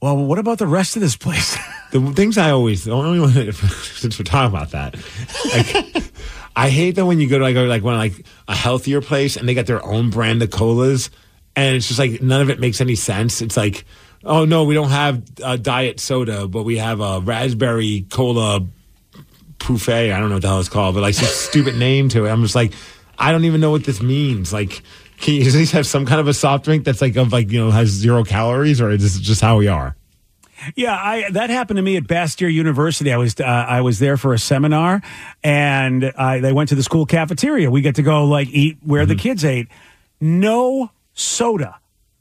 well, 0.00 0.16
what 0.16 0.38
about 0.38 0.58
the 0.58 0.66
rest 0.66 0.96
of 0.96 1.02
this 1.02 1.16
place? 1.16 1.56
The 1.92 2.00
things 2.12 2.36
I 2.36 2.50
always, 2.50 2.82
the 2.84 2.90
only 2.90 3.20
one, 3.20 3.30
since 3.52 4.18
we're 4.18 4.24
talking 4.24 4.50
about 4.54 4.72
that, 4.72 4.96
like, 5.54 6.04
I 6.56 6.68
hate 6.68 6.96
that 6.96 7.06
when 7.06 7.20
you 7.20 7.28
go 7.28 7.38
to 7.38 7.44
like, 7.44 7.54
like 7.54 7.84
when 7.84 7.94
like 7.96 8.26
a 8.48 8.56
healthier 8.56 9.00
place 9.00 9.36
and 9.36 9.48
they 9.48 9.54
got 9.54 9.66
their 9.66 9.82
own 9.86 10.10
brand 10.10 10.42
of 10.42 10.50
colas, 10.50 11.10
and 11.54 11.76
it's 11.76 11.86
just 11.86 12.00
like 12.00 12.20
none 12.20 12.40
of 12.42 12.50
it 12.50 12.58
makes 12.58 12.80
any 12.80 12.96
sense. 12.96 13.40
It's 13.40 13.56
like, 13.56 13.84
oh 14.24 14.44
no, 14.44 14.64
we 14.64 14.74
don't 14.74 14.90
have 14.90 15.22
uh, 15.42 15.56
diet 15.56 16.00
soda, 16.00 16.48
but 16.48 16.64
we 16.64 16.78
have 16.78 17.00
a 17.00 17.20
raspberry 17.20 18.04
cola 18.10 18.66
buffet. 19.66 20.12
I 20.12 20.18
don't 20.18 20.28
know 20.28 20.36
what 20.36 20.42
the 20.42 20.48
hell 20.48 20.60
it's 20.60 20.68
called, 20.68 20.94
but 20.94 21.02
like 21.02 21.14
some 21.14 21.26
stupid 21.28 21.76
name 21.76 22.08
to 22.10 22.26
it. 22.26 22.30
I'm 22.30 22.42
just 22.42 22.54
like, 22.54 22.72
I 23.18 23.32
don't 23.32 23.44
even 23.44 23.60
know 23.60 23.70
what 23.70 23.84
this 23.84 24.02
means. 24.02 24.52
Like, 24.52 24.82
can 25.18 25.34
you 25.34 25.46
at 25.46 25.54
least 25.54 25.72
have 25.72 25.86
some 25.86 26.06
kind 26.06 26.20
of 26.20 26.28
a 26.28 26.34
soft 26.34 26.64
drink 26.64 26.84
that's 26.84 27.00
like 27.00 27.16
of 27.16 27.32
like 27.32 27.50
you 27.50 27.64
know 27.64 27.70
has 27.70 27.88
zero 27.88 28.24
calories, 28.24 28.80
or 28.80 28.90
is 28.90 29.02
this 29.02 29.18
just 29.18 29.40
how 29.40 29.56
we 29.56 29.68
are? 29.68 29.96
Yeah, 30.74 30.94
I 30.94 31.30
that 31.32 31.50
happened 31.50 31.76
to 31.76 31.82
me 31.82 31.96
at 31.96 32.04
Bastyr 32.04 32.52
University. 32.52 33.12
I 33.12 33.16
was 33.16 33.38
uh, 33.38 33.44
I 33.44 33.80
was 33.80 33.98
there 33.98 34.16
for 34.16 34.32
a 34.32 34.38
seminar, 34.38 35.02
and 35.42 36.12
I, 36.16 36.40
they 36.40 36.52
went 36.52 36.70
to 36.70 36.74
the 36.74 36.82
school 36.82 37.06
cafeteria. 37.06 37.70
We 37.70 37.82
get 37.82 37.96
to 37.96 38.02
go 38.02 38.24
like 38.24 38.48
eat 38.48 38.78
where 38.82 39.06
the 39.06 39.14
kids 39.14 39.44
ate. 39.44 39.68
No 40.20 40.90
soda. 41.14 41.78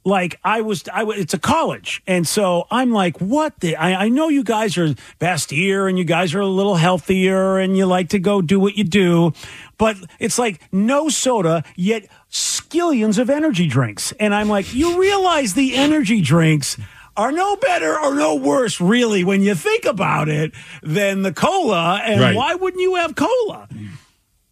Like 0.08 0.40
I 0.44 0.62
was, 0.62 0.84
I 0.94 1.04
was, 1.04 1.18
it's 1.18 1.34
a 1.34 1.40
college, 1.40 2.04
and 2.06 2.28
so 2.28 2.68
I'm 2.70 2.92
like, 2.92 3.20
what 3.20 3.60
the? 3.60 3.76
I, 3.76 4.06
I 4.06 4.10
know 4.10 4.30
you 4.30 4.44
guys 4.44 4.78
are 4.78 4.90
Bastyr, 5.20 5.90
and 5.90 5.98
you 5.98 6.04
guys 6.06 6.36
are 6.36 6.42
a 6.42 6.46
little 6.48 6.76
healthier, 6.76 7.58
and 7.58 7.76
you 7.76 7.88
like 7.88 8.10
to 8.10 8.20
go 8.20 8.40
do 8.44 8.60
what 8.60 8.76
you 8.78 8.84
do, 8.84 9.34
but 9.80 9.98
it's 10.20 10.38
like 10.38 10.62
no 10.72 11.10
soda, 11.10 11.64
yet 11.76 12.06
skillions 12.32 13.18
of 13.18 13.32
energy 13.32 13.66
drinks, 13.66 14.12
and 14.20 14.36
I'm 14.36 14.48
like, 14.48 14.76
you 14.76 15.00
realize 15.00 15.56
the 15.56 15.76
energy 15.76 16.22
drinks 16.22 16.78
are 17.18 17.32
no 17.32 17.56
better 17.56 17.98
or 17.98 18.14
no 18.14 18.36
worse, 18.36 18.80
really, 18.80 19.24
when 19.24 19.42
you 19.42 19.56
think 19.56 19.86
about 19.86 20.30
it, 20.30 20.52
than 20.84 21.24
the 21.24 21.34
cola. 21.34 22.00
And 22.04 22.22
Right. 22.22 22.36
why 22.36 22.54
wouldn't 22.56 22.82
you 22.82 22.96
have 22.96 23.16
cola? 23.16 23.68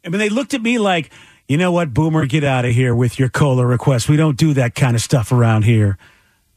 I 0.06 0.10
mean, 0.10 0.18
they 0.20 0.30
looked 0.30 0.54
at 0.54 0.62
me 0.62 0.80
like, 0.80 1.12
you 1.48 1.58
know 1.58 1.72
what, 1.72 1.94
Boomer, 1.94 2.26
get 2.26 2.44
out 2.44 2.66
of 2.66 2.72
here 2.72 2.96
with 2.96 3.20
your 3.20 3.30
cola 3.30 3.66
request. 3.66 4.08
We 4.10 4.18
don't 4.18 4.38
do 4.38 4.54
that 4.56 4.76
kind 4.76 4.96
of 4.96 5.02
stuff 5.02 5.32
around 5.32 5.64
here. 5.64 5.98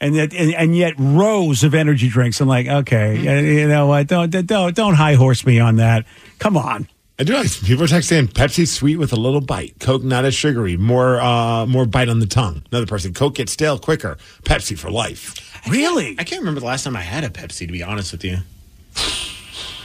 And 0.00 0.14
yet, 0.14 0.34
and, 0.34 0.54
and 0.54 0.76
yet, 0.76 0.92
rows 0.98 1.64
of 1.64 1.74
energy 1.74 2.08
drinks. 2.08 2.40
I'm 2.40 2.48
like, 2.48 2.66
okay, 2.66 3.16
Mm-hmm. 3.18 3.46
you 3.46 3.68
know 3.68 3.86
what? 3.86 4.06
Don't 4.06 4.30
don't 4.30 4.74
don't 4.76 4.94
high 4.94 5.14
horse 5.14 5.46
me 5.46 5.58
on 5.58 5.76
that. 5.76 6.04
Come 6.38 6.56
on. 6.56 6.86
I 7.18 7.24
do 7.24 7.32
like 7.32 7.50
people 7.62 7.82
are 7.84 7.86
texting 7.86 8.26
Pepsi 8.30 8.68
sweet 8.68 8.96
with 8.98 9.10
a 9.14 9.16
little 9.16 9.40
bite. 9.40 9.76
Coke 9.80 10.04
not 10.04 10.26
as 10.26 10.34
sugary, 10.34 10.76
more 10.76 11.18
uh 11.18 11.64
more 11.64 11.86
bite 11.86 12.10
on 12.10 12.20
the 12.20 12.26
tongue. 12.26 12.62
Another 12.70 12.84
person, 12.84 13.14
Coke 13.14 13.36
gets 13.36 13.52
stale 13.52 13.78
quicker. 13.78 14.18
Pepsi 14.42 14.78
for 14.78 14.90
life. 14.90 15.34
Really? 15.66 16.14
I 16.18 16.24
can't 16.24 16.40
remember 16.42 16.60
the 16.60 16.66
last 16.66 16.84
time 16.84 16.94
I 16.94 17.00
had 17.00 17.24
a 17.24 17.30
Pepsi. 17.30 17.66
To 17.66 17.72
be 17.72 17.82
honest 17.82 18.12
with 18.12 18.22
you, 18.22 18.36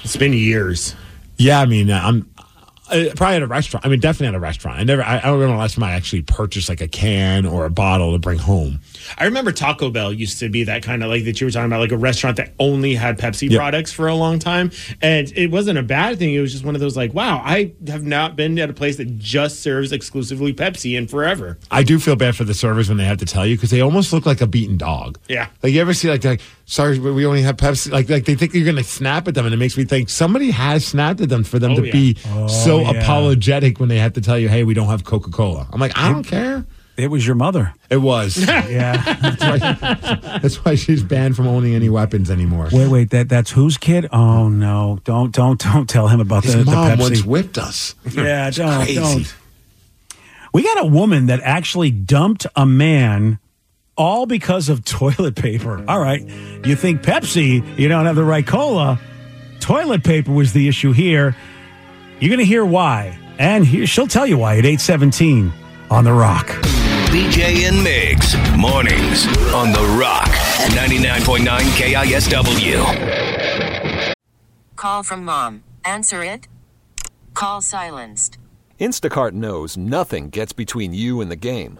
it's 0.03 0.17
been 0.17 0.33
years. 0.33 0.93
Yeah, 1.37 1.61
I 1.61 1.65
mean, 1.65 1.89
I'm 1.89 2.29
Uh, 2.91 3.05
probably 3.15 3.37
at 3.37 3.41
a 3.41 3.47
restaurant. 3.47 3.85
I 3.85 3.89
mean, 3.89 3.99
definitely 3.99 4.27
at 4.27 4.35
a 4.35 4.39
restaurant. 4.39 4.79
I 4.79 4.83
never. 4.83 5.01
I, 5.03 5.17
I 5.17 5.21
don't 5.21 5.33
remember 5.33 5.53
the 5.53 5.59
last 5.59 5.75
time 5.75 5.83
I 5.83 5.91
actually 5.93 6.21
purchased 6.23 6.69
like 6.69 6.81
a 6.81 6.87
can 6.87 7.45
or 7.45 7.65
a 7.65 7.69
bottle 7.69 8.11
to 8.13 8.19
bring 8.19 8.37
home. 8.37 8.79
I 9.17 9.25
remember 9.25 9.51
Taco 9.51 9.89
Bell 9.89 10.11
used 10.13 10.39
to 10.39 10.49
be 10.49 10.63
that 10.65 10.83
kind 10.83 11.03
of 11.03 11.09
like 11.09 11.23
that 11.25 11.39
you 11.39 11.47
were 11.47 11.51
talking 11.51 11.67
about, 11.67 11.79
like 11.79 11.91
a 11.91 11.97
restaurant 11.97 12.37
that 12.37 12.53
only 12.59 12.93
had 12.95 13.17
Pepsi 13.17 13.49
Yep. 13.49 13.57
products 13.57 13.91
for 13.91 14.07
a 14.07 14.15
long 14.15 14.39
time. 14.39 14.71
And 15.01 15.31
it 15.35 15.51
wasn't 15.51 15.77
a 15.79 15.83
bad 15.83 16.19
thing. 16.19 16.33
It 16.33 16.39
was 16.41 16.51
just 16.51 16.65
one 16.65 16.75
of 16.75 16.81
those 16.81 16.97
like, 16.97 17.13
wow, 17.13 17.41
I 17.43 17.73
have 17.87 18.03
not 18.03 18.35
been 18.35 18.57
at 18.59 18.69
a 18.69 18.73
place 18.73 18.97
that 18.97 19.17
just 19.17 19.61
serves 19.61 19.91
exclusively 19.91 20.53
Pepsi 20.53 20.97
in 20.97 21.07
forever. 21.07 21.57
I 21.71 21.83
do 21.83 21.99
feel 21.99 22.15
bad 22.15 22.35
for 22.35 22.43
the 22.43 22.53
servers 22.53 22.89
when 22.89 22.97
they 22.97 23.05
have 23.05 23.17
to 23.19 23.25
tell 23.25 23.45
you 23.45 23.55
because 23.55 23.69
they 23.69 23.81
almost 23.81 24.11
look 24.13 24.25
like 24.25 24.41
a 24.41 24.47
beaten 24.47 24.77
dog. 24.77 25.17
Yeah. 25.27 25.47
Like 25.63 25.73
you 25.73 25.81
ever 25.81 25.93
see 25.93 26.09
like, 26.09 26.23
like 26.23 26.41
sorry, 26.71 26.97
but 26.99 27.13
we 27.13 27.25
only 27.25 27.41
have 27.43 27.57
Pepsi. 27.57 27.91
Like 27.91 28.09
like 28.09 28.25
they 28.25 28.35
think 28.35 28.53
you're 28.53 28.65
gonna 28.65 28.83
snap 28.83 29.27
at 29.27 29.35
them, 29.35 29.45
and 29.45 29.53
it 29.53 29.57
makes 29.57 29.77
me 29.77 29.83
think 29.83 30.09
somebody 30.09 30.49
has 30.51 30.85
snapped 30.85 31.19
at 31.21 31.29
them 31.29 31.43
for 31.43 31.59
them 31.59 31.71
Oh, 31.73 31.75
to 31.81 31.85
yeah. 31.85 31.91
be 31.91 32.15
so 32.47 32.79
yeah. 32.81 32.91
apologetic 32.91 33.79
when 33.79 33.89
they 33.89 33.97
have 33.99 34.13
to 34.13 34.21
tell 34.21 34.39
you, 34.39 34.49
hey, 34.49 34.63
we 34.63 34.73
don't 34.73 34.87
have 34.87 35.03
Coca 35.03 35.29
Cola. 35.31 35.67
I'm 35.71 35.79
like, 35.79 35.97
I 35.97 36.09
don't 36.11 36.23
care. 36.23 36.65
It 36.97 37.07
was 37.09 37.25
your 37.25 37.35
mother. 37.35 37.73
It 37.89 37.97
was. 37.97 38.37
Yeah. 38.47 38.97
That's 39.21 39.41
why, 39.43 40.39
that's 40.41 40.55
why 40.65 40.75
she's 40.75 41.01
banned 41.03 41.35
from 41.35 41.47
owning 41.47 41.73
any 41.73 41.89
weapons 41.89 42.29
anymore. 42.29 42.69
wait, 42.71 42.87
wait. 42.89 43.09
That 43.09 43.27
that's 43.29 43.49
whose 43.51 43.77
kid? 43.77 44.07
Oh 44.11 44.49
no! 44.49 44.99
Don't 45.03 45.33
don't 45.33 45.59
don't 45.59 45.89
tell 45.89 46.07
him 46.09 46.19
about 46.19 46.43
His 46.43 46.53
the, 46.55 46.63
the 46.65 46.71
Pepsi. 46.71 46.99
once 46.99 47.23
whipped 47.23 47.57
us. 47.57 47.95
Yeah, 48.13 48.49
don't, 48.51 48.83
crazy. 48.85 48.95
don't. 48.95 49.35
We 50.53 50.63
got 50.63 50.83
a 50.83 50.85
woman 50.85 51.27
that 51.27 51.39
actually 51.43 51.91
dumped 51.91 52.45
a 52.55 52.65
man 52.65 53.39
all 53.97 54.25
because 54.25 54.69
of 54.69 54.83
toilet 54.85 55.35
paper. 55.35 55.83
All 55.87 55.99
right. 55.99 56.21
You 56.65 56.75
think 56.75 57.01
Pepsi, 57.01 57.77
you 57.77 57.87
don't 57.87 58.05
have 58.05 58.15
the 58.15 58.23
right 58.23 58.45
cola. 58.45 58.99
Toilet 59.59 60.03
paper 60.03 60.31
was 60.31 60.53
the 60.53 60.67
issue 60.67 60.91
here. 60.91 61.35
You're 62.19 62.29
going 62.29 62.39
to 62.39 62.45
hear 62.45 62.65
why. 62.65 63.17
And 63.37 63.65
here, 63.65 63.87
she'll 63.87 64.07
tell 64.07 64.27
you 64.27 64.37
why 64.37 64.53
at 64.53 64.65
817 64.65 65.51
on 65.89 66.03
The 66.03 66.13
Rock. 66.13 66.47
BJ 67.11 67.67
and 67.67 67.77
Migs, 67.85 68.35
mornings 68.57 69.25
on 69.53 69.71
The 69.73 69.83
Rock, 69.99 70.29
99.9 70.69 71.45
KISW. 71.77 72.85
Call 74.75 75.03
from 75.03 75.25
mom. 75.25 75.63
Answer 75.83 76.23
it. 76.23 76.47
Call 77.33 77.61
silenced. 77.61 78.37
Instacart 78.79 79.33
knows 79.33 79.77
nothing 79.77 80.29
gets 80.29 80.53
between 80.53 80.93
you 80.93 81.21
and 81.21 81.29
the 81.31 81.35
game. 81.35 81.79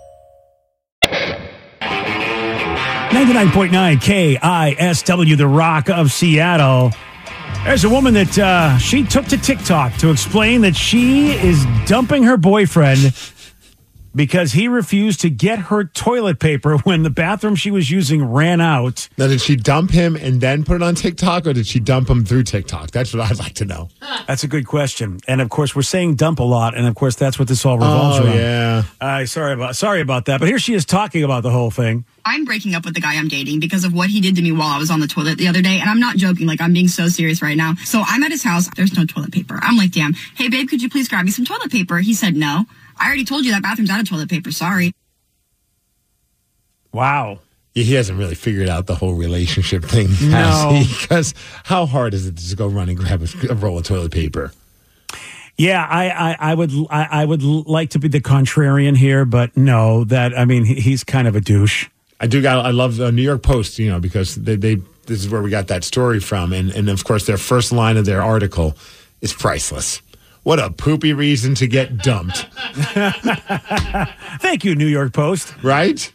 99.9 3.11 3.97
KISW, 3.97 5.37
The 5.37 5.47
Rock 5.47 5.89
of 5.89 6.13
Seattle. 6.13 6.91
There's 7.65 7.83
a 7.83 7.89
woman 7.89 8.13
that 8.13 8.39
uh, 8.39 8.77
she 8.77 9.03
took 9.03 9.25
to 9.25 9.37
TikTok 9.37 9.93
to 9.97 10.11
explain 10.11 10.61
that 10.61 10.77
she 10.77 11.31
is 11.31 11.65
dumping 11.85 12.23
her 12.23 12.37
boyfriend 12.37 13.13
because 14.15 14.51
he 14.53 14.67
refused 14.67 15.21
to 15.21 15.29
get 15.29 15.59
her 15.59 15.83
toilet 15.85 16.39
paper 16.39 16.77
when 16.83 17.03
the 17.03 17.09
bathroom 17.09 17.55
she 17.55 17.71
was 17.71 17.89
using 17.89 18.25
ran 18.25 18.59
out. 18.61 19.07
Now, 19.17 19.27
did 19.27 19.41
she 19.41 19.55
dump 19.55 19.91
him 19.91 20.15
and 20.15 20.41
then 20.41 20.63
put 20.63 20.75
it 20.75 20.83
on 20.83 20.95
TikTok, 20.95 21.47
or 21.47 21.53
did 21.53 21.67
she 21.67 21.79
dump 21.79 22.09
him 22.09 22.25
through 22.25 22.43
TikTok? 22.43 22.91
That's 22.91 23.13
what 23.13 23.29
I'd 23.29 23.39
like 23.39 23.53
to 23.55 23.65
know. 23.65 23.89
That's 24.27 24.43
a 24.43 24.47
good 24.47 24.67
question. 24.67 25.19
And 25.27 25.41
of 25.41 25.49
course, 25.49 25.75
we're 25.75 25.81
saying 25.81 26.15
dump 26.15 26.39
a 26.39 26.43
lot, 26.43 26.75
and 26.77 26.85
of 26.87 26.95
course, 26.95 27.15
that's 27.15 27.37
what 27.39 27.47
this 27.47 27.65
all 27.65 27.77
revolves 27.77 28.19
Oh, 28.19 28.25
around. 28.25 28.37
yeah. 28.37 28.83
Uh, 28.99 29.25
sorry 29.25 29.53
about 29.53 29.75
sorry 29.75 29.99
about 30.01 30.25
that, 30.25 30.39
but 30.39 30.47
here 30.47 30.59
she 30.59 30.73
is 30.73 30.85
talking 30.85 31.23
about 31.23 31.43
the 31.43 31.49
whole 31.51 31.71
thing. 31.71 32.05
I'm 32.23 32.45
breaking 32.45 32.75
up 32.75 32.85
with 32.85 32.93
the 32.93 33.01
guy 33.01 33.15
I'm 33.15 33.27
dating 33.27 33.59
because 33.59 33.83
of 33.83 33.93
what 33.93 34.09
he 34.09 34.21
did 34.21 34.35
to 34.35 34.41
me 34.41 34.51
while 34.51 34.67
I 34.67 34.77
was 34.77 34.91
on 34.91 34.99
the 34.99 35.07
toilet 35.07 35.37
the 35.39 35.47
other 35.47 35.61
day. 35.61 35.79
And 35.79 35.89
I'm 35.89 35.99
not 35.99 36.17
joking. 36.17 36.45
Like, 36.45 36.61
I'm 36.61 36.71
being 36.71 36.87
so 36.87 37.07
serious 37.07 37.41
right 37.41 37.57
now. 37.57 37.73
So 37.83 38.03
I'm 38.05 38.21
at 38.23 38.29
his 38.31 38.43
house. 38.43 38.69
There's 38.75 38.95
no 38.95 39.05
toilet 39.05 39.31
paper. 39.31 39.57
I'm 39.61 39.75
like, 39.75 39.91
damn. 39.91 40.13
Hey, 40.35 40.47
babe, 40.47 40.69
could 40.69 40.83
you 40.83 40.89
please 40.89 41.09
grab 41.09 41.25
me 41.25 41.31
some 41.31 41.45
toilet 41.45 41.71
paper? 41.71 41.97
He 41.97 42.13
said, 42.13 42.35
no. 42.35 42.65
I 43.01 43.07
already 43.07 43.25
told 43.25 43.45
you 43.45 43.51
that 43.51 43.63
bathroom's 43.63 43.89
out 43.89 43.99
of 43.99 44.07
toilet 44.09 44.29
paper. 44.29 44.51
Sorry. 44.51 44.93
Wow. 46.93 47.39
Yeah, 47.73 47.83
he 47.85 47.93
hasn't 47.93 48.19
really 48.19 48.35
figured 48.35 48.67
out 48.67 48.85
the 48.85 48.95
whole 48.95 49.13
relationship 49.13 49.83
thing, 49.85 50.07
has 50.09 50.29
No. 50.63 50.71
he? 50.73 50.93
Because 51.01 51.33
how 51.63 51.85
hard 51.85 52.13
is 52.13 52.27
it 52.27 52.35
to 52.37 52.43
just 52.43 52.57
go 52.57 52.67
run 52.67 52.89
and 52.89 52.97
grab 52.97 53.21
a, 53.23 53.51
a 53.51 53.55
roll 53.55 53.77
of 53.77 53.85
toilet 53.85 54.11
paper? 54.11 54.51
Yeah, 55.57 55.85
I, 55.89 56.09
I, 56.09 56.37
I 56.51 56.55
would, 56.55 56.71
I, 56.89 57.07
I 57.21 57.25
would 57.25 57.41
like 57.43 57.91
to 57.91 57.99
be 57.99 58.07
the 58.07 58.19
contrarian 58.21 58.97
here, 58.97 59.25
but 59.25 59.55
no, 59.55 60.03
that 60.05 60.37
I 60.37 60.45
mean, 60.45 60.65
he- 60.65 60.81
he's 60.81 61.03
kind 61.03 61.27
of 61.27 61.35
a 61.35 61.41
douche. 61.41 61.87
I 62.19 62.27
do 62.27 62.41
got. 62.41 62.65
I 62.65 62.69
love 62.71 62.97
the 62.97 63.11
New 63.11 63.21
York 63.23 63.41
Post, 63.41 63.79
you 63.79 63.89
know, 63.89 63.99
because 63.99 64.35
they, 64.35 64.55
they 64.55 64.75
this 65.07 65.19
is 65.23 65.29
where 65.29 65.41
we 65.41 65.49
got 65.49 65.67
that 65.67 65.83
story 65.83 66.19
from, 66.19 66.53
and 66.53 66.69
and 66.71 66.87
of 66.89 67.03
course 67.03 67.25
their 67.25 67.37
first 67.37 67.71
line 67.71 67.97
of 67.97 68.05
their 68.05 68.21
article 68.21 68.75
is 69.21 69.33
priceless. 69.33 70.01
What 70.43 70.59
a 70.59 70.71
poopy 70.71 71.13
reason 71.13 71.53
to 71.55 71.67
get 71.67 71.97
dumped, 71.99 72.47
Thank 74.39 74.65
you, 74.65 74.73
New 74.75 74.87
York 74.87 75.13
Post. 75.13 75.53
right? 75.63 76.11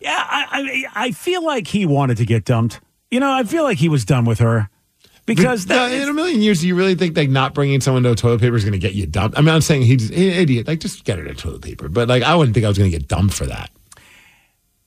Yeah, 0.00 0.10
I, 0.18 0.84
I, 0.94 1.06
I 1.06 1.10
feel 1.12 1.44
like 1.44 1.68
he 1.68 1.86
wanted 1.86 2.16
to 2.16 2.26
get 2.26 2.44
dumped. 2.44 2.80
You 3.10 3.20
know, 3.20 3.30
I 3.30 3.44
feel 3.44 3.62
like 3.62 3.78
he 3.78 3.88
was 3.88 4.04
done 4.04 4.24
with 4.24 4.40
her 4.40 4.68
because 5.26 5.66
But, 5.66 5.76
uh, 5.76 5.88
that, 5.88 6.02
in 6.02 6.08
a 6.08 6.12
million 6.12 6.40
years, 6.40 6.60
do 6.62 6.66
you 6.66 6.74
really 6.74 6.96
think 6.96 7.16
like 7.16 7.28
not 7.30 7.54
bringing 7.54 7.80
someone 7.80 8.02
to 8.02 8.10
a 8.10 8.16
toilet 8.16 8.40
paper 8.40 8.56
is 8.56 8.64
going 8.64 8.72
to 8.72 8.78
get 8.78 8.94
you 8.94 9.06
dumped? 9.06 9.38
I 9.38 9.42
mean, 9.42 9.54
I'm 9.54 9.60
saying 9.60 9.82
he's 9.82 10.10
an 10.10 10.16
idiot. 10.16 10.66
Like, 10.66 10.80
just 10.80 11.04
get 11.04 11.18
her 11.18 11.24
to 11.24 11.30
a 11.30 11.34
toilet 11.34 11.62
paper. 11.62 11.88
But 11.88 12.08
like, 12.08 12.24
I 12.24 12.34
wouldn't 12.34 12.54
think 12.54 12.64
I 12.64 12.68
was 12.68 12.78
going 12.78 12.90
to 12.90 12.98
get 12.98 13.06
dumped 13.06 13.34
for 13.34 13.46
that. 13.46 13.70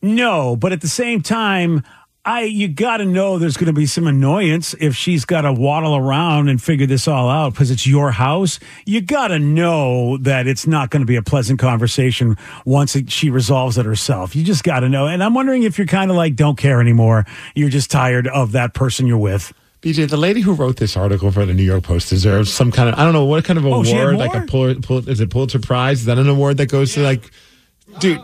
No, 0.01 0.55
but 0.57 0.71
at 0.73 0.81
the 0.81 0.89
same 0.89 1.21
time, 1.21 1.83
I 2.27 2.41
you 2.41 2.67
got 2.67 2.97
to 2.97 3.05
know 3.05 3.37
there's 3.37 3.55
going 3.55 3.67
to 3.67 3.73
be 3.73 3.85
some 3.85 4.07
annoyance 4.07 4.73
if 4.79 4.95
she's 4.95 5.25
got 5.25 5.41
to 5.41 5.53
waddle 5.53 5.95
around 5.95 6.49
and 6.49 6.59
figure 6.61 6.87
this 6.87 7.07
all 7.07 7.29
out 7.29 7.53
because 7.53 7.69
it's 7.69 7.85
your 7.85 8.09
house. 8.11 8.59
You 8.85 9.01
got 9.01 9.27
to 9.27 9.37
know 9.37 10.17
that 10.17 10.47
it's 10.47 10.65
not 10.65 10.89
going 10.89 11.01
to 11.01 11.05
be 11.05 11.17
a 11.17 11.21
pleasant 11.21 11.59
conversation 11.59 12.35
once 12.65 12.95
it, 12.95 13.11
she 13.11 13.29
resolves 13.29 13.77
it 13.77 13.85
herself. 13.85 14.35
You 14.35 14.43
just 14.43 14.63
got 14.63 14.79
to 14.79 14.89
know. 14.89 15.05
And 15.07 15.23
I'm 15.23 15.35
wondering 15.35 15.63
if 15.63 15.77
you're 15.77 15.85
kind 15.85 16.09
of 16.09 16.17
like 16.17 16.35
don't 16.35 16.57
care 16.57 16.81
anymore. 16.81 17.25
You're 17.53 17.69
just 17.69 17.91
tired 17.91 18.27
of 18.27 18.53
that 18.53 18.73
person 18.73 19.05
you're 19.05 19.19
with. 19.19 19.53
BJ, 19.83 20.09
the 20.09 20.17
lady 20.17 20.41
who 20.41 20.53
wrote 20.55 20.77
this 20.77 20.97
article 20.97 21.31
for 21.31 21.45
the 21.45 21.53
New 21.53 21.61
York 21.61 21.83
Post 21.83 22.09
deserves 22.09 22.51
some 22.51 22.71
kind 22.71 22.89
of 22.89 22.95
I 22.97 23.03
don't 23.03 23.13
know 23.13 23.25
what 23.25 23.45
kind 23.45 23.59
of 23.59 23.67
Oh, 23.67 23.83
award, 23.83 24.17
like 24.17 24.33
a 24.33 24.39
more? 24.39 24.47
Pul- 24.47 24.75
Pul- 24.81 25.09
is 25.09 25.19
it 25.19 25.29
Pulitzer 25.29 25.59
Prize? 25.59 25.99
Is 25.99 26.05
that 26.05 26.17
an 26.17 26.27
award 26.27 26.57
that 26.57 26.71
goes 26.71 26.95
to 26.95 27.01
like, 27.01 27.29
dude? 27.99 28.19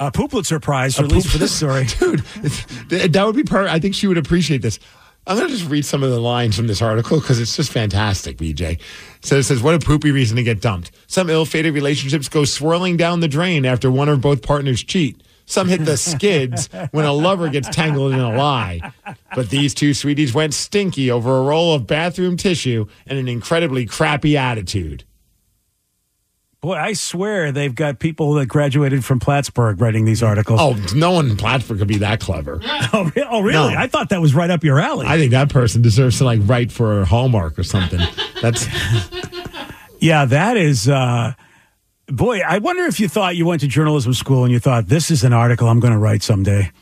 A 0.00 0.10
Pulitzer 0.10 0.60
Prize, 0.60 0.98
or 0.98 1.04
at 1.04 1.12
least 1.12 1.28
for 1.28 1.38
this 1.38 1.52
story. 1.52 1.84
dude. 1.98 2.20
That 2.88 3.22
would 3.26 3.36
be 3.36 3.44
perfect. 3.44 3.72
I 3.72 3.78
think 3.78 3.94
she 3.94 4.06
would 4.06 4.18
appreciate 4.18 4.62
this. 4.62 4.78
I'm 5.26 5.38
going 5.38 5.48
to 5.48 5.54
just 5.56 5.70
read 5.70 5.86
some 5.86 6.02
of 6.02 6.10
the 6.10 6.20
lines 6.20 6.54
from 6.54 6.66
this 6.66 6.82
article 6.82 7.18
because 7.18 7.40
it's 7.40 7.56
just 7.56 7.72
fantastic, 7.72 8.36
BJ. 8.36 8.78
So 9.22 9.36
it 9.36 9.44
says, 9.44 9.62
What 9.62 9.74
a 9.74 9.78
poopy 9.78 10.10
reason 10.10 10.36
to 10.36 10.42
get 10.42 10.60
dumped. 10.60 10.90
Some 11.06 11.30
ill 11.30 11.46
fated 11.46 11.72
relationships 11.72 12.28
go 12.28 12.44
swirling 12.44 12.98
down 12.98 13.20
the 13.20 13.28
drain 13.28 13.64
after 13.64 13.90
one 13.90 14.08
or 14.08 14.16
both 14.16 14.42
partners 14.42 14.82
cheat. 14.82 15.22
Some 15.46 15.68
hit 15.68 15.84
the 15.84 15.96
skids 15.96 16.68
when 16.92 17.04
a 17.04 17.12
lover 17.12 17.48
gets 17.48 17.68
tangled 17.68 18.12
in 18.12 18.20
a 18.20 18.34
lie. 18.34 18.92
But 19.34 19.50
these 19.50 19.74
two 19.74 19.92
sweeties 19.92 20.32
went 20.32 20.54
stinky 20.54 21.10
over 21.10 21.36
a 21.36 21.42
roll 21.42 21.74
of 21.74 21.86
bathroom 21.86 22.36
tissue 22.36 22.86
and 23.06 23.18
an 23.18 23.28
incredibly 23.28 23.84
crappy 23.84 24.36
attitude. 24.38 25.04
Boy, 26.64 26.76
I 26.76 26.94
swear 26.94 27.52
they've 27.52 27.74
got 27.74 27.98
people 27.98 28.32
that 28.34 28.46
graduated 28.46 29.04
from 29.04 29.20
Plattsburgh 29.20 29.78
writing 29.82 30.06
these 30.06 30.22
articles. 30.22 30.58
Oh, 30.62 30.72
no 30.96 31.10
one 31.12 31.28
in 31.28 31.36
Plattsburgh 31.36 31.78
could 31.78 31.88
be 31.88 31.98
that 31.98 32.20
clever. 32.20 32.58
Oh, 32.94 33.10
re- 33.14 33.26
oh, 33.28 33.42
really? 33.42 33.74
No. 33.74 33.78
I 33.78 33.86
thought 33.86 34.08
that 34.08 34.22
was 34.22 34.34
right 34.34 34.48
up 34.48 34.64
your 34.64 34.80
alley. 34.80 35.06
I 35.06 35.18
think 35.18 35.32
that 35.32 35.50
person 35.50 35.82
deserves 35.82 36.18
to 36.18 36.24
like 36.24 36.40
write 36.44 36.72
for 36.72 37.04
Hallmark 37.04 37.58
or 37.58 37.64
something. 37.64 38.00
That's 38.40 38.66
Yeah, 40.00 40.24
that 40.24 40.56
is. 40.56 40.88
Uh, 40.88 41.34
boy, 42.06 42.40
I 42.40 42.58
wonder 42.58 42.84
if 42.84 42.98
you 42.98 43.08
thought 43.08 43.36
you 43.36 43.44
went 43.44 43.60
to 43.60 43.66
journalism 43.66 44.14
school 44.14 44.44
and 44.44 44.52
you 44.52 44.58
thought 44.58 44.86
this 44.86 45.10
is 45.10 45.22
an 45.22 45.34
article 45.34 45.68
I'm 45.68 45.80
going 45.80 45.92
to 45.92 45.98
write 45.98 46.22
someday. 46.22 46.72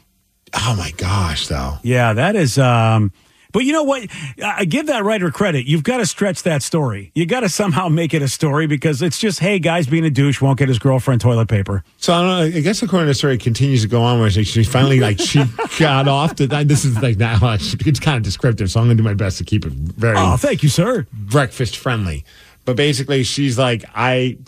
oh 0.55 0.77
my 0.79 0.93
gosh, 0.97 1.49
though. 1.49 1.79
Yeah, 1.83 2.13
that 2.13 2.37
is. 2.37 2.57
Um, 2.57 3.11
but 3.53 3.61
you 3.65 3.73
know 3.73 3.83
what? 3.85 4.09
I 4.43 4.65
give 4.65 4.87
that 4.87 5.05
writer 5.05 5.31
credit. 5.31 5.67
You've 5.67 5.83
got 5.85 5.99
to 5.99 6.07
stretch 6.07 6.43
that 6.45 6.63
story. 6.63 7.13
You 7.15 7.27
got 7.27 7.41
to 7.41 7.49
somehow 7.49 7.89
make 7.89 8.15
it 8.15 8.23
a 8.23 8.29
story 8.29 8.67
because 8.67 9.03
it's 9.03 9.19
just, 9.19 9.39
hey, 9.41 9.59
guys 9.59 9.87
being 9.87 10.05
a 10.05 10.11
douche 10.11 10.41
won't 10.41 10.59
get 10.59 10.69
his 10.69 10.79
girlfriend 10.79 11.21
toilet 11.21 11.49
paper. 11.49 11.85
So 11.99 12.13
I 12.15 12.21
don't 12.21 12.29
know. 12.53 12.59
I 12.59 12.61
guess 12.63 12.83
according 12.83 13.05
to 13.07 13.11
the 13.11 13.15
story, 13.15 13.35
it 13.35 13.41
continues 13.43 13.83
to 13.83 13.89
go 13.89 14.03
on 14.03 14.21
where 14.21 14.31
she, 14.31 14.65
finally 14.65 15.01
like 15.01 15.19
she 15.21 15.43
got 15.79 16.09
off. 16.09 16.35
To, 16.37 16.47
this 16.47 16.85
is 16.85 17.01
like 17.03 17.19
now 17.19 17.39
uh, 17.43 17.59
it's 17.61 18.01
kind 18.01 18.17
of 18.17 18.23
descriptive, 18.23 18.71
so 18.71 18.81
I'm 18.81 18.87
going 18.87 18.97
to 18.97 19.03
do 19.03 19.09
my 19.09 19.15
best 19.15 19.39
to 19.39 19.45
keep 19.45 19.65
it 19.67 19.73
very 19.73 20.17
Oh, 20.17 20.37
thank 20.37 20.63
you, 20.63 20.69
sir. 20.69 21.07
breakfast 21.13 21.77
friendly. 21.77 22.25
But 22.65 22.77
basically, 22.77 23.23
she's 23.25 23.59
like, 23.59 23.85
I 23.95 24.39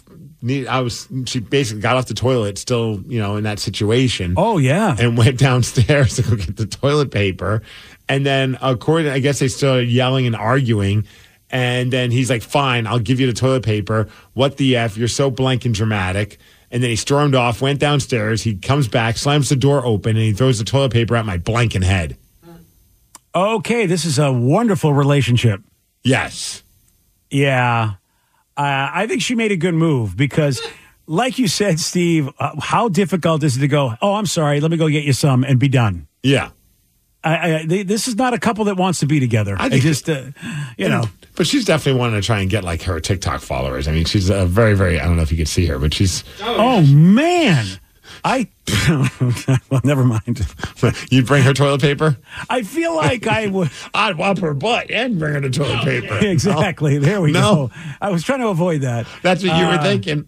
need. 0.41 0.67
I 0.69 0.81
was. 0.81 1.09
She 1.27 1.41
basically 1.41 1.81
got 1.83 1.97
off 1.97 2.07
the 2.07 2.15
toilet, 2.15 2.59
still, 2.59 3.01
you 3.07 3.19
know, 3.19 3.37
in 3.37 3.43
that 3.45 3.59
situation. 3.59 4.35
Oh, 4.37 4.59
yeah. 4.59 4.95
and 4.99 5.19
went 5.19 5.39
downstairs 5.39 6.15
to 6.17 6.23
go 6.23 6.37
get 6.37 6.57
the 6.57 6.67
toilet 6.67 7.11
paper. 7.11 7.63
And 8.09 8.25
then, 8.25 8.59
according, 8.61 9.11
I 9.11 9.19
guess 9.19 9.39
they 9.39 9.49
started 9.49 9.89
yelling 9.89 10.27
and 10.27 10.37
arguing. 10.37 11.07
And 11.51 11.93
then 11.93 12.11
he's 12.11 12.31
like, 12.31 12.43
"Fine, 12.43 12.87
I'll 12.87 12.99
give 12.99 13.21
you 13.21 13.27
the 13.27 13.33
toilet 13.33 13.63
paper. 13.63 14.09
What 14.33 14.57
the 14.57 14.77
f? 14.77 14.97
You're 14.97 15.09
so 15.09 15.31
blank 15.31 15.65
and 15.65 15.75
dramatic." 15.75 16.39
And 16.71 16.83
then 16.83 16.91
he 16.91 16.97
stormed 16.97 17.37
off, 17.37 17.63
went 17.63 17.79
downstairs. 17.79 18.43
He 18.43 18.57
comes 18.57 18.89
back, 18.89 19.17
slams 19.17 19.49
the 19.49 19.57
door 19.57 19.87
open, 19.87 20.17
and 20.17 20.25
he 20.25 20.33
throws 20.33 20.59
the 20.59 20.65
toilet 20.65 20.93
paper 20.93 21.15
at 21.15 21.25
my 21.25 21.39
blanking 21.39 21.85
head. 21.85 22.17
Okay, 23.33 23.87
this 23.87 24.05
is 24.05 24.19
a 24.19 24.33
wonderful 24.33 24.93
relationship. 24.93 25.61
Yes. 26.03 26.63
Yeah. 27.31 27.95
Uh, 28.57 28.91
I 28.93 29.07
think 29.07 29.23
she 29.23 29.35
made 29.35 29.53
a 29.53 29.57
good 29.57 29.75
move 29.75 30.17
because, 30.17 30.61
like 31.07 31.39
you 31.39 31.49
said, 31.49 31.81
Steve, 31.81 32.29
uh, 32.39 32.61
how 32.61 32.89
difficult 32.89 33.43
is 33.43 33.57
it 33.57 33.61
to 33.61 33.69
go, 33.69 33.95
oh, 34.01 34.15
I'm 34.15 34.27
sorry, 34.27 34.61
let 34.61 34.71
me 34.71 34.77
go 34.77 34.89
get 34.89 35.05
you 35.05 35.13
some 35.13 35.45
and 35.45 35.59
be 35.59 35.69
done? 35.69 36.07
Yeah. 36.23 36.51
I, 37.25 37.55
I, 37.61 37.67
they, 37.67 37.83
this 37.83 38.07
is 38.07 38.17
not 38.17 38.35
a 38.35 38.39
couple 38.39 38.67
that 38.67 38.77
wants 38.77 39.01
to 39.01 39.07
be 39.07 39.19
together. 39.19 39.57
I 39.59 39.67
I 39.67 39.79
just, 39.79 40.09
uh, 40.11 40.25
you 40.77 40.89
know, 40.89 41.05
But 41.37 41.47
she's 41.47 41.65
definitely 41.65 41.99
wanting 41.99 42.21
to 42.21 42.27
try 42.27 42.41
and 42.41 42.51
get 42.51 42.65
like 42.65 42.83
her 42.83 43.01
TikTok 43.01 43.41
followers. 43.41 43.89
I 43.89 43.93
mean, 43.93 44.05
she's 44.05 44.29
a 44.31 44.45
very, 44.47 44.75
very. 44.75 45.01
I 45.01 45.05
don't 45.05 45.17
know 45.17 45.23
if 45.23 45.33
you 45.33 45.39
could 45.39 45.49
see 45.49 45.67
her, 45.67 45.79
but 45.79 45.95
she's. 45.95 46.23
oh 46.43 46.83
man, 46.83 47.67
I, 48.25 48.49
well, 49.71 49.81
never 49.85 50.05
mind. 50.05 50.47
You'd 51.11 51.27
bring 51.27 51.43
her 51.45 51.53
toilet 51.55 51.81
paper. 51.81 52.17
I 52.51 52.63
feel 52.63 52.95
like 52.95 53.27
I 53.27 53.47
would. 53.47 53.71
I'd 53.95 54.17
wipe 54.19 54.39
her 54.39 54.55
butt 54.55 54.91
and 54.91 55.19
bring 55.19 55.35
her 55.35 55.41
the 55.41 55.51
toilet 55.51 55.83
paper. 55.83 56.19
exactly. 56.23 56.99
There 56.99 57.21
we 57.21 57.33
No. 57.33 57.69
go. 57.69 57.71
I 58.01 58.11
was 58.11 58.23
trying 58.23 58.41
to 58.41 58.49
avoid 58.49 58.83
that. 58.83 59.07
That's 59.23 59.43
what 59.43 59.57
you 59.57 59.65
were 59.67 59.73
Uh, 59.75 59.83
thinking. 59.83 60.27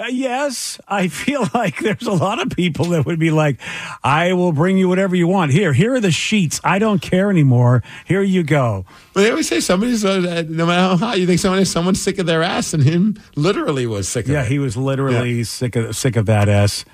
Uh, 0.00 0.06
yes, 0.06 0.80
I 0.88 1.08
feel 1.08 1.46
like 1.54 1.78
there's 1.80 2.06
a 2.06 2.12
lot 2.12 2.40
of 2.40 2.48
people 2.56 2.86
that 2.86 3.04
would 3.04 3.18
be 3.18 3.30
like, 3.30 3.60
I 4.02 4.32
will 4.32 4.52
bring 4.52 4.78
you 4.78 4.88
whatever 4.88 5.14
you 5.14 5.26
want. 5.26 5.52
Here, 5.52 5.74
here 5.74 5.92
are 5.94 6.00
the 6.00 6.10
sheets. 6.10 6.58
I 6.64 6.78
don't 6.78 7.02
care 7.02 7.28
anymore. 7.30 7.82
Here 8.06 8.22
you 8.22 8.42
go. 8.42 8.86
But 9.12 9.22
they 9.22 9.30
always 9.30 9.48
say 9.48 9.60
somebody's 9.60 10.02
uh, 10.04 10.44
no 10.48 10.64
matter 10.64 10.80
how 10.80 10.96
hot 10.96 11.18
you 11.20 11.26
think 11.26 11.38
someone 11.38 11.60
is, 11.60 11.70
someone's 11.70 12.00
sick 12.00 12.18
of 12.18 12.24
their 12.24 12.42
ass, 12.42 12.72
and 12.72 12.82
him 12.82 13.20
literally 13.36 13.86
was 13.86 14.08
sick 14.08 14.24
of 14.24 14.30
Yeah, 14.32 14.44
it. 14.44 14.48
he 14.48 14.58
was 14.58 14.74
literally 14.76 15.44
sick 15.44 15.76
of 15.76 15.94
sick 15.94 16.16
of 16.16 16.24
that 16.26 16.48
s. 16.48 16.84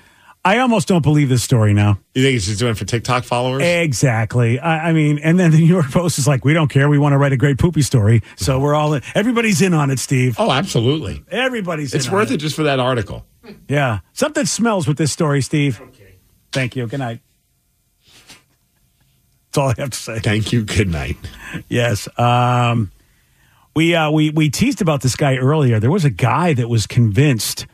I 0.47 0.59
almost 0.59 0.87
don't 0.87 1.01
believe 1.01 1.27
this 1.27 1.43
story 1.43 1.73
now. 1.73 1.99
You 2.15 2.23
think 2.23 2.31
he's 2.31 2.45
just 2.45 2.59
doing 2.59 2.71
it 2.71 2.77
for 2.77 2.85
TikTok 2.85 3.25
followers? 3.25 3.61
Exactly. 3.63 4.57
I, 4.59 4.91
I 4.91 4.93
mean, 4.93 5.19
and 5.19 5.37
then 5.37 5.51
the 5.51 5.57
New 5.57 5.65
York 5.65 5.91
Post 5.91 6.19
is 6.19 6.25
like, 6.25 6.45
we 6.45 6.53
don't 6.53 6.69
care. 6.69 6.87
We 6.87 6.97
want 6.97 7.11
to 7.11 7.17
write 7.17 7.33
a 7.33 7.37
great 7.37 7.57
poopy 7.57 7.81
story. 7.81 8.21
So 8.37 8.57
we're 8.57 8.73
all 8.73 8.93
in. 8.93 9.01
Everybody's 9.13 9.61
in 9.61 9.73
on 9.73 9.89
it, 9.89 9.99
Steve. 9.99 10.37
oh, 10.39 10.49
absolutely. 10.49 11.21
Everybody's 11.29 11.93
in. 11.93 11.99
It's 11.99 12.09
worth 12.09 12.29
on 12.29 12.35
it 12.35 12.37
just 12.37 12.55
for 12.55 12.63
that 12.63 12.79
article. 12.79 13.25
Yeah. 13.67 13.99
Something 14.13 14.45
smells 14.45 14.87
with 14.87 14.97
this 14.97 15.11
story, 15.11 15.41
Steve. 15.41 15.81
Okay. 15.81 16.15
Thank 16.53 16.77
you. 16.77 16.87
Good 16.87 16.99
night. 16.99 17.19
That's 19.47 19.57
all 19.57 19.67
I 19.67 19.73
have 19.79 19.89
to 19.89 19.97
say. 19.97 20.19
Thank 20.19 20.53
you. 20.53 20.63
Good 20.63 20.87
night. 20.87 21.17
Yes. 21.67 22.07
Um, 22.17 22.93
we 23.75 23.95
uh, 23.95 24.11
we 24.11 24.29
we 24.29 24.49
teased 24.49 24.81
about 24.81 25.01
this 25.01 25.17
guy 25.17 25.35
earlier. 25.35 25.81
There 25.81 25.91
was 25.91 26.05
a 26.05 26.09
guy 26.09 26.53
that 26.53 26.69
was 26.69 26.87
convinced 26.87 27.67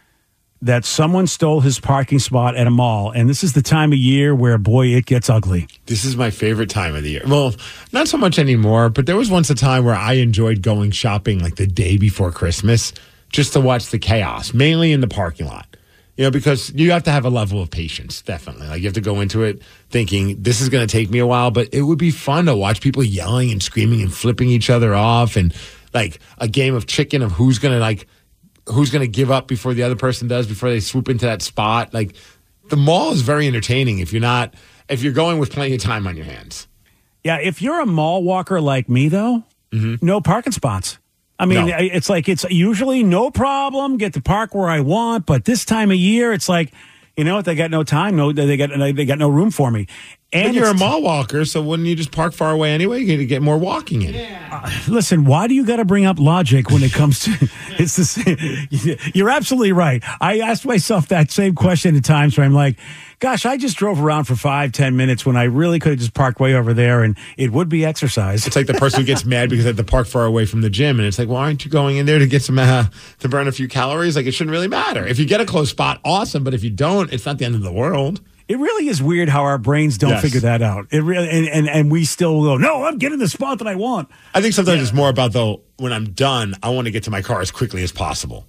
that 0.64 0.86
someone 0.86 1.28
stole 1.28 1.60
his 1.60 1.78
parking 1.78 2.20
spot 2.20 2.56
at 2.56 2.68
a 2.68 2.72
mall, 2.72 3.12
and 3.12 3.30
this 3.30 3.44
is 3.44 3.52
the 3.52 3.62
time 3.62 3.92
of 3.92 3.98
year 3.98 4.34
where 4.34 4.58
boy 4.58 4.88
it 4.88 5.06
gets 5.06 5.30
ugly. 5.30 5.68
This 5.88 6.06
is 6.06 6.16
my 6.16 6.30
favorite 6.30 6.70
time 6.70 6.96
of 6.96 7.04
the 7.04 7.12
year. 7.12 7.24
Well, 7.28 7.54
not 7.92 8.08
so 8.08 8.18
much 8.18 8.40
anymore, 8.40 8.90
but 8.90 9.06
there 9.06 9.18
was 9.18 9.30
once 9.30 9.50
a 9.50 9.56
time 9.56 9.84
where 9.84 9.96
I 9.96 10.14
enjoyed 10.14 10.62
going 10.62 10.92
shopping 10.92 11.40
like 11.40 11.56
the 11.56 11.68
day 11.68 11.98
before 11.98 12.32
Christmas 12.32 12.94
just 13.30 13.52
to 13.54 13.60
watch 13.60 13.90
the 13.90 14.00
chaos, 14.00 14.54
mainly 14.54 14.94
in 14.94 15.02
the 15.02 15.08
parking 15.08 15.48
lot. 15.48 15.68
You 16.16 16.26
know, 16.26 16.32
because 16.32 16.72
you 16.74 16.92
have 16.92 17.04
to 17.04 17.12
have 17.12 17.26
a 17.26 17.30
level 17.30 17.62
of 17.62 17.70
patience, 17.70 18.22
definitely. 18.22 18.68
Like 18.68 18.80
you 18.80 18.86
have 18.86 18.94
to 18.94 19.02
go 19.02 19.20
into 19.20 19.44
it 19.44 19.62
thinking 19.90 20.42
this 20.42 20.62
is 20.62 20.70
going 20.70 20.88
to 20.88 20.92
take 20.92 21.10
me 21.10 21.20
a 21.20 21.28
while, 21.28 21.52
but 21.52 21.74
it 21.74 21.82
would 21.82 21.98
be 21.98 22.12
fun 22.12 22.46
to 22.46 22.56
watch 22.56 22.80
people 22.80 23.04
yelling 23.04 23.52
and 23.52 23.62
screaming 23.62 24.02
and 24.02 24.14
flipping 24.14 24.48
each 24.48 24.70
other 24.70 24.94
off 24.94 25.36
and 25.36 25.54
like 25.94 26.20
a 26.38 26.48
game 26.48 26.74
of 26.74 26.86
chicken 26.86 27.22
of 27.22 27.34
who's 27.34 27.60
going 27.60 27.74
to 27.74 27.80
like 27.80 28.08
who's 28.68 28.90
going 28.90 29.02
to 29.02 29.08
give 29.08 29.30
up 29.32 29.48
before 29.48 29.74
the 29.74 29.84
other 29.84 29.96
person 29.96 30.28
does 30.28 30.48
before 30.48 30.70
they 30.70 30.80
swoop 30.80 31.10
into 31.10 31.26
that 31.26 31.42
spot. 31.42 31.94
Like 31.94 32.16
the 32.70 32.78
mall 32.78 33.12
is 33.12 33.22
very 33.22 33.48
entertaining 33.48 34.00
if 34.00 34.14
you're 34.14 34.22
not 34.22 34.54
if 34.90 35.04
you're 35.04 35.14
going 35.14 35.40
with 35.40 35.52
plenty 35.52 35.76
of 35.76 35.82
time 35.82 36.08
on 36.08 36.16
your 36.16 36.26
hands. 36.26 36.68
Yeah, 37.24 37.38
if 37.38 37.62
you're 37.62 37.80
a 37.80 37.86
mall 37.86 38.22
walker 38.24 38.60
like 38.60 38.90
me, 38.90 39.08
though, 39.08 39.44
no 39.72 40.22
parking 40.22 40.52
spots. 40.52 40.98
I 41.40 41.46
mean, 41.46 41.58
Mm-hmm. 41.60 41.68
No. 41.68 41.78
It's 41.94 42.10
like 42.10 42.30
it's 42.30 42.46
usually 42.50 43.02
no 43.04 43.32
problem 43.32 43.98
get 43.98 44.14
to 44.14 44.22
park 44.22 44.54
where 44.54 44.70
I 44.70 44.82
want, 44.82 45.26
but 45.26 45.46
this 45.46 45.66
time 45.66 45.90
of 45.90 45.98
year, 45.98 46.32
it's 46.32 46.48
like, 46.48 46.72
you 47.18 47.24
know 47.24 47.36
what? 47.36 47.46
They 47.46 47.56
got 47.56 47.72
no 47.72 47.84
time. 47.84 48.16
No, 48.16 48.32
they 48.32 48.56
got 48.58 48.70
they 48.96 49.06
got 49.06 49.18
no 49.18 49.30
room 49.30 49.52
for 49.52 49.72
me. 49.72 49.88
And 50.34 50.48
And 50.48 50.56
you're 50.56 50.68
a 50.68 50.74
mall 50.74 51.04
walker, 51.04 51.46
so 51.46 51.62
wouldn't 51.62 51.88
you 51.88 51.96
just 51.96 52.12
park 52.12 52.34
far 52.34 52.52
away 52.52 52.72
anyway? 52.72 52.98
You're 53.00 53.08
going 53.08 53.20
to 53.20 53.26
get 53.26 53.44
more 53.44 53.58
walking 53.58 54.02
in. 54.02 54.16
Listen, 54.88 55.26
why 55.26 55.48
do 55.48 55.54
you 55.54 55.64
got 55.64 55.76
to 55.76 55.86
bring 55.86 56.06
up 56.06 56.20
logic 56.20 56.72
when 56.72 56.82
it 56.82 56.92
comes 56.92 57.20
to 57.20 57.32
it's 57.80 57.96
the 57.96 58.06
same. 58.06 58.98
You're 59.14 59.30
absolutely 59.30 59.72
right. 59.74 60.04
I 60.20 60.40
asked 60.40 60.66
myself 60.66 61.08
that 61.10 61.30
same 61.32 61.54
question 61.54 61.96
at 61.96 62.04
times 62.04 62.36
where 62.38 62.46
I'm 62.46 62.54
like, 62.54 62.78
gosh, 63.20 63.46
I 63.46 63.58
just 63.58 63.78
drove 63.78 64.02
around 64.02 64.26
for 64.26 64.36
five, 64.36 64.72
ten 64.72 64.98
minutes 64.98 65.26
when 65.26 65.38
I 65.38 65.44
really 65.44 65.80
could 65.80 65.92
have 65.92 66.00
just 66.00 66.14
parked 66.14 66.40
way 66.40 66.56
over 66.56 66.74
there 66.74 67.04
and 67.04 67.16
it 67.38 67.52
would 67.52 67.70
be 67.70 67.86
exercise. 67.86 68.48
It's 68.48 68.56
like 68.56 68.68
the 68.68 68.74
person 68.74 69.02
who 69.02 69.06
gets 69.06 69.26
mad 69.26 69.50
because 69.50 69.66
they 69.66 69.70
have 69.70 69.78
to 69.78 69.84
park 69.84 70.08
far 70.08 70.26
away 70.26 70.46
from 70.46 70.62
the 70.62 70.70
gym, 70.70 71.00
and 71.00 71.08
it's 71.08 71.20
like, 71.20 71.28
well, 71.28 71.38
aren't 71.38 71.64
you 71.64 71.72
going 71.72 71.98
in 71.98 72.06
there 72.06 72.20
to 72.20 72.28
get 72.28 72.42
some 72.42 72.58
uh, 72.58 72.88
to 73.20 73.30
burn 73.30 73.48
a 73.48 73.52
few 73.52 73.68
calories? 73.68 74.16
Like 74.16 74.26
it 74.26 74.32
shouldn't 74.32 74.52
really 74.52 74.68
matter. 74.68 75.06
If 75.06 75.20
you 75.20 75.26
get 75.26 75.42
a 75.42 75.46
close 75.46 75.70
spot, 75.70 76.00
awesome. 76.04 76.44
But 76.44 76.54
if 76.54 76.64
you 76.64 76.70
don't, 76.70 77.14
it's 77.14 77.26
not 77.26 77.38
the 77.38 77.46
end 77.46 77.56
of 77.56 77.62
the 77.62 77.72
world. 77.72 78.20
It 78.54 78.60
really 78.60 78.88
is 78.88 79.02
weird 79.02 79.30
how 79.30 79.42
our 79.44 79.58
brains 79.58 79.98
don't 79.98 80.12
Yes. 80.12 80.22
figure 80.22 80.42
that 80.42 80.62
out. 80.62 80.86
It 80.92 81.02
really 81.02 81.28
and, 81.28 81.48
and 81.50 81.68
and 81.68 81.92
we 81.92 82.06
still 82.06 82.44
go, 82.44 82.56
no, 82.58 82.84
I'm 82.86 83.00
getting 83.00 83.18
the 83.18 83.28
spot 83.28 83.58
that 83.58 83.68
I 83.68 83.74
want. 83.74 84.10
I 84.36 84.42
think 84.42 84.54
sometimes 84.54 84.80
it's 84.80 84.94
more 84.94 85.10
about 85.10 85.34
though 85.34 85.62
when 85.78 85.92
I'm 85.92 86.12
done, 86.12 86.54
I 86.62 86.70
want 86.70 86.86
to 86.86 86.92
get 86.92 87.02
to 87.06 87.10
my 87.12 87.24
car 87.24 87.42
as 87.42 87.50
quickly 87.50 87.82
as 87.82 87.92
possible. 87.92 88.46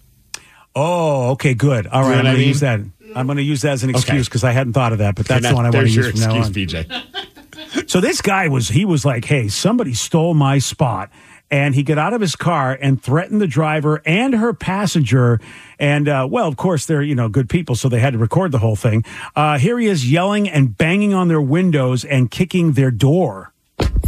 Oh, 0.77 1.31
okay, 1.31 1.55
good. 1.55 1.87
All 1.87 2.03
right, 2.03 2.19
I'm 2.19 2.25
going 2.25 2.37
to 2.37 2.43
use 2.45 2.61
that. 2.61 2.81
I'm 3.17 3.27
going 3.27 3.37
to 3.39 3.43
use 3.43 3.63
that 3.63 3.73
as 3.73 3.83
an 3.85 3.91
excuse 3.91 4.29
because 4.29 4.45
I 4.45 4.51
hadn't 4.53 4.73
thought 4.75 4.93
of 4.93 4.99
that, 4.99 5.15
but 5.15 5.27
that's 5.27 5.43
And 5.47 5.53
the 5.53 5.57
one 5.57 5.65
I 5.65 5.71
want 5.71 5.87
to 5.87 5.93
use 5.93 5.97
your 5.97 6.11
from 6.11 6.21
now 6.21 6.33
on. 6.33 6.39
excuse, 6.41 6.73
BJ. 6.73 7.89
So 7.91 8.01
this 8.01 8.21
guy 8.21 8.49
was 8.49 8.69
he 8.69 8.85
was 8.85 9.05
like, 9.05 9.25
"Hey, 9.25 9.49
somebody 9.49 9.95
stole 9.95 10.35
my 10.35 10.59
spot." 10.59 11.11
And 11.55 11.77
he 11.77 11.85
got 11.85 11.99
out 11.99 12.13
of 12.13 12.21
his 12.21 12.35
car 12.35 12.77
and 12.83 13.01
threatened 13.01 13.41
the 13.41 13.47
driver 13.47 14.03
and 14.05 14.35
her 14.35 14.53
passenger. 14.53 15.41
And 15.79 16.09
uh, 16.09 16.27
well, 16.29 16.49
of 16.49 16.57
course, 16.57 16.85
they're 16.85 17.01
you 17.01 17.15
know 17.15 17.29
good 17.29 17.49
people, 17.49 17.77
so 17.77 17.89
they 17.89 18.01
had 18.01 18.15
to 18.15 18.19
record 18.19 18.51
the 18.51 18.59
whole 18.59 18.75
thing. 18.75 19.05
Uh, 19.37 19.57
here 19.57 19.79
he 19.79 19.87
is 19.87 20.11
yelling 20.11 20.49
and 20.49 20.77
banging 20.77 21.15
on 21.15 21.29
their 21.29 21.41
windows 21.41 22.05
and 22.05 22.29
kicking 22.29 22.73
their 22.73 22.91
door. 22.91 23.53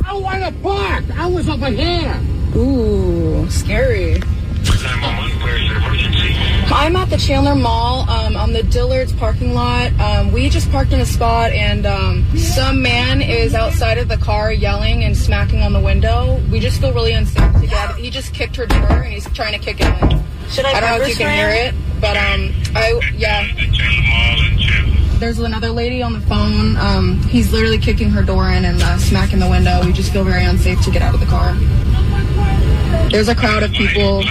I 0.05 0.15
want 0.15 0.43
to 0.43 0.61
park. 0.61 1.05
I 1.17 1.29
was 1.29 1.49
over 1.49 1.69
here. 1.69 2.21
Ooh, 2.57 3.49
scary. 3.49 4.21
I'm 6.69 6.97
at 6.97 7.11
the 7.11 7.17
Chandler 7.17 7.55
Mall 7.55 8.09
um, 8.11 8.37
on 8.37 8.53
the 8.53 8.63
Dillard's 8.63 9.13
parking 9.13 9.55
lot. 9.55 9.93
Um, 10.01 10.33
we 10.33 10.49
just 10.49 10.71
parked 10.71 10.93
in 10.93 11.01
a 11.01 11.07
spot, 11.07 11.53
and 11.53 11.87
um, 11.87 12.27
some 12.37 12.83
man 12.83 13.23
is 13.23 13.55
outside 13.55 13.99
of 13.99 14.09
the 14.09 14.17
car 14.17 14.53
yelling 14.53 15.05
and 15.05 15.17
smacking 15.17 15.63
on 15.63 15.73
the 15.73 15.81
window. 15.81 16.41
We 16.51 16.59
just 16.59 16.81
feel 16.81 16.93
really 16.93 17.13
unsafe 17.13 17.53
to 17.61 17.67
get. 17.67 17.73
Out 17.73 17.97
he 17.97 18.11
just 18.11 18.35
kicked 18.35 18.57
her 18.57 18.67
door, 18.67 19.03
and 19.03 19.13
he's 19.13 19.29
trying 19.31 19.53
to 19.53 19.59
kick 19.59 19.81
it 19.81 19.87
in. 20.03 20.23
Should 20.51 20.65
I 20.65 20.73
I 20.73 20.81
don't 20.81 20.99
know 20.99 21.05
if 21.05 21.09
you 21.09 21.17
can 21.17 21.37
hear 21.37 21.49
it, 21.49 21.75
but 22.01 22.17
um, 22.17 22.53
I 22.75 23.01
yeah. 23.17 23.47
There's 25.19 25.39
another 25.39 25.71
lady 25.71 26.03
on 26.03 26.13
the 26.13 26.21
phone. 26.21 26.77
Um, 26.77 27.23
he's 27.23 27.53
literally 27.53 27.79
kicking 27.79 28.11
her 28.11 28.23
door 28.23 28.51
in 28.51 28.65
and 28.65 28.83
uh, 28.83 28.99
smacking 28.99 29.39
the 29.39 29.49
window. 29.49 29.83
We 29.85 29.93
just 29.93 30.13
feel 30.13 30.25
very 30.25 30.45
unsafe 30.45 30.83
to 30.83 30.91
get 30.91 31.01
out 31.01 31.15
of 31.15 31.21
the 31.21 31.27
car. 31.27 31.55
There's 33.11 33.29
a 33.29 33.35
crowd 33.35 33.63
of 33.63 33.73
people. 33.73 34.23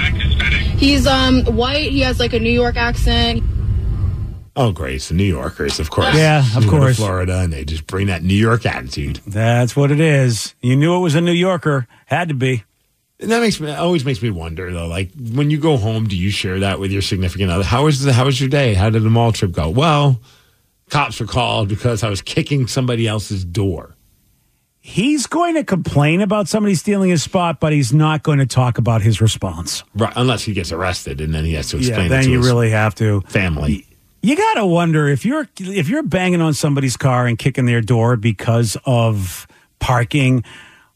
He's 0.78 1.08
um 1.08 1.44
white. 1.46 1.92
He 1.92 2.02
has 2.02 2.20
like 2.20 2.34
a 2.34 2.40
New 2.40 2.52
York 2.52 2.76
accent. 2.76 3.44
Oh, 4.58 4.72
great. 4.72 4.96
It's 4.96 5.10
the 5.10 5.16
New 5.16 5.26
Yorkers, 5.26 5.80
of 5.82 5.90
course. 5.90 6.16
Yeah, 6.16 6.40
of 6.56 6.64
They 6.64 6.70
go 6.70 6.72
to 6.78 6.78
course. 6.80 6.96
Florida, 6.96 7.40
and 7.42 7.52
they 7.52 7.66
just 7.66 7.88
bring 7.88 8.08
that 8.08 8.24
New 8.24 8.36
York 8.36 8.66
attitude. 8.66 9.18
That's 9.28 9.76
what 9.76 9.92
it 9.92 10.00
is. 10.00 10.56
You 10.62 10.78
knew 10.78 10.96
it 10.96 11.00
was 11.00 11.14
a 11.16 11.20
New 11.22 11.34
Yorker. 11.34 11.88
Had 12.06 12.30
to 12.30 12.34
be. 12.34 12.64
And 13.20 13.32
that 13.32 13.42
makes 13.42 13.60
me 13.60 13.72
always 13.74 14.04
makes 14.06 14.22
me 14.22 14.30
wonder 14.30 14.72
though. 14.72 14.88
Like 14.88 15.12
when 15.32 15.50
you 15.50 15.58
go 15.58 15.78
home, 15.78 16.08
do 16.08 16.16
you 16.18 16.30
share 16.30 16.60
that 16.60 16.80
with 16.80 16.92
your 16.92 17.02
significant 17.02 17.50
other? 17.52 17.64
How 17.64 17.86
was 17.86 18.02
the 18.02 18.12
how 18.14 18.26
was 18.26 18.40
your 18.40 18.50
day? 18.50 18.74
How 18.74 18.90
did 18.90 19.04
the 19.04 19.10
mall 19.10 19.32
trip 19.32 19.52
go? 19.54 19.70
Well, 19.70 20.20
cops 20.90 21.20
were 21.20 21.26
called 21.26 21.70
because 21.70 22.04
I 22.04 22.10
was 22.10 22.22
kicking 22.22 22.68
somebody 22.68 23.08
else's 23.08 23.46
door. 23.46 23.95
He's 24.88 25.26
going 25.26 25.56
to 25.56 25.64
complain 25.64 26.22
about 26.22 26.48
somebody 26.48 26.76
stealing 26.76 27.10
his 27.10 27.24
spot, 27.24 27.60
but 27.60 27.74
he's 27.74 27.92
not 27.92 28.22
going 28.22 28.38
to 28.38 28.46
talk 28.46 28.78
about 28.78 29.02
his 29.02 29.20
response. 29.20 29.84
Right, 29.96 30.14
unless 30.16 30.44
he 30.44 30.54
gets 30.54 30.72
arrested, 30.72 31.22
and 31.22 31.34
then 31.34 31.44
he 31.44 31.56
has 31.56 31.70
to 31.70 31.78
explain. 31.78 32.02
yeah, 32.02 32.06
it 32.06 32.10
then 32.10 32.30
you 32.30 32.40
really 32.40 32.70
have 32.70 32.94
to. 32.96 33.22
family. 33.22 33.88
You 34.22 34.36
got 34.36 34.54
to 34.54 34.66
wonder 34.68 35.08
if 35.08 35.26
you're 35.26 35.50
if 35.60 35.90
you're 35.90 36.04
banging 36.04 36.40
on 36.40 36.54
somebody's 36.54 36.98
car 36.98 37.26
and 37.26 37.36
kicking 37.36 37.66
their 37.66 37.82
door 37.82 38.16
because 38.16 38.78
of 38.86 39.48
parking. 39.80 40.44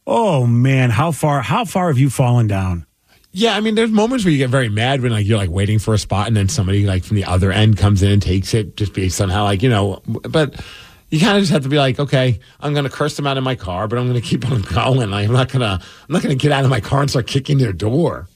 Oh 0.06 0.46
man, 0.46 0.90
how 0.90 1.10
far 1.10 1.40
how 1.42 1.64
far 1.64 1.88
have 1.88 1.98
you 1.98 2.10
fallen 2.10 2.46
down? 2.46 2.86
Yeah, 3.32 3.56
I 3.56 3.60
mean, 3.60 3.74
there's 3.74 3.90
moments 3.90 4.24
where 4.24 4.30
you 4.30 4.38
get 4.38 4.50
very 4.50 4.68
mad 4.68 5.00
when 5.02 5.10
like 5.10 5.26
you're 5.26 5.36
like 5.36 5.50
waiting 5.50 5.80
for 5.80 5.94
a 5.94 5.98
spot, 5.98 6.28
and 6.28 6.36
then 6.36 6.48
somebody 6.48 6.86
like 6.86 7.02
from 7.02 7.16
the 7.16 7.24
other 7.24 7.50
end 7.50 7.76
comes 7.76 8.04
in 8.04 8.12
and 8.12 8.22
takes 8.22 8.54
it 8.54 8.76
just 8.76 8.92
based 8.92 9.20
on 9.20 9.30
how 9.30 9.42
like 9.42 9.64
you 9.64 9.68
know. 9.68 10.00
But 10.06 10.54
you 11.10 11.18
kind 11.18 11.36
of 11.36 11.42
just 11.42 11.52
have 11.52 11.64
to 11.64 11.68
be 11.68 11.78
like, 11.78 11.98
okay, 11.98 12.40
I'm 12.60 12.72
going 12.72 12.84
to 12.84 12.90
curse 12.90 13.16
them 13.16 13.26
out 13.26 13.36
of 13.36 13.44
my 13.44 13.56
car, 13.56 13.88
but 13.88 13.98
I'm 13.98 14.08
going 14.08 14.20
to 14.20 14.26
keep 14.26 14.48
on 14.50 14.62
going. 14.62 15.12
I'm 15.12 15.32
not 15.32 15.50
gonna 15.50 15.80
I'm 15.82 16.12
not 16.12 16.22
going 16.22 16.36
to 16.36 16.40
get 16.40 16.52
out 16.52 16.64
of 16.64 16.70
my 16.70 16.80
car 16.80 17.00
and 17.00 17.10
start 17.10 17.26
kicking 17.26 17.58
their 17.58 17.72
door. 17.72 18.28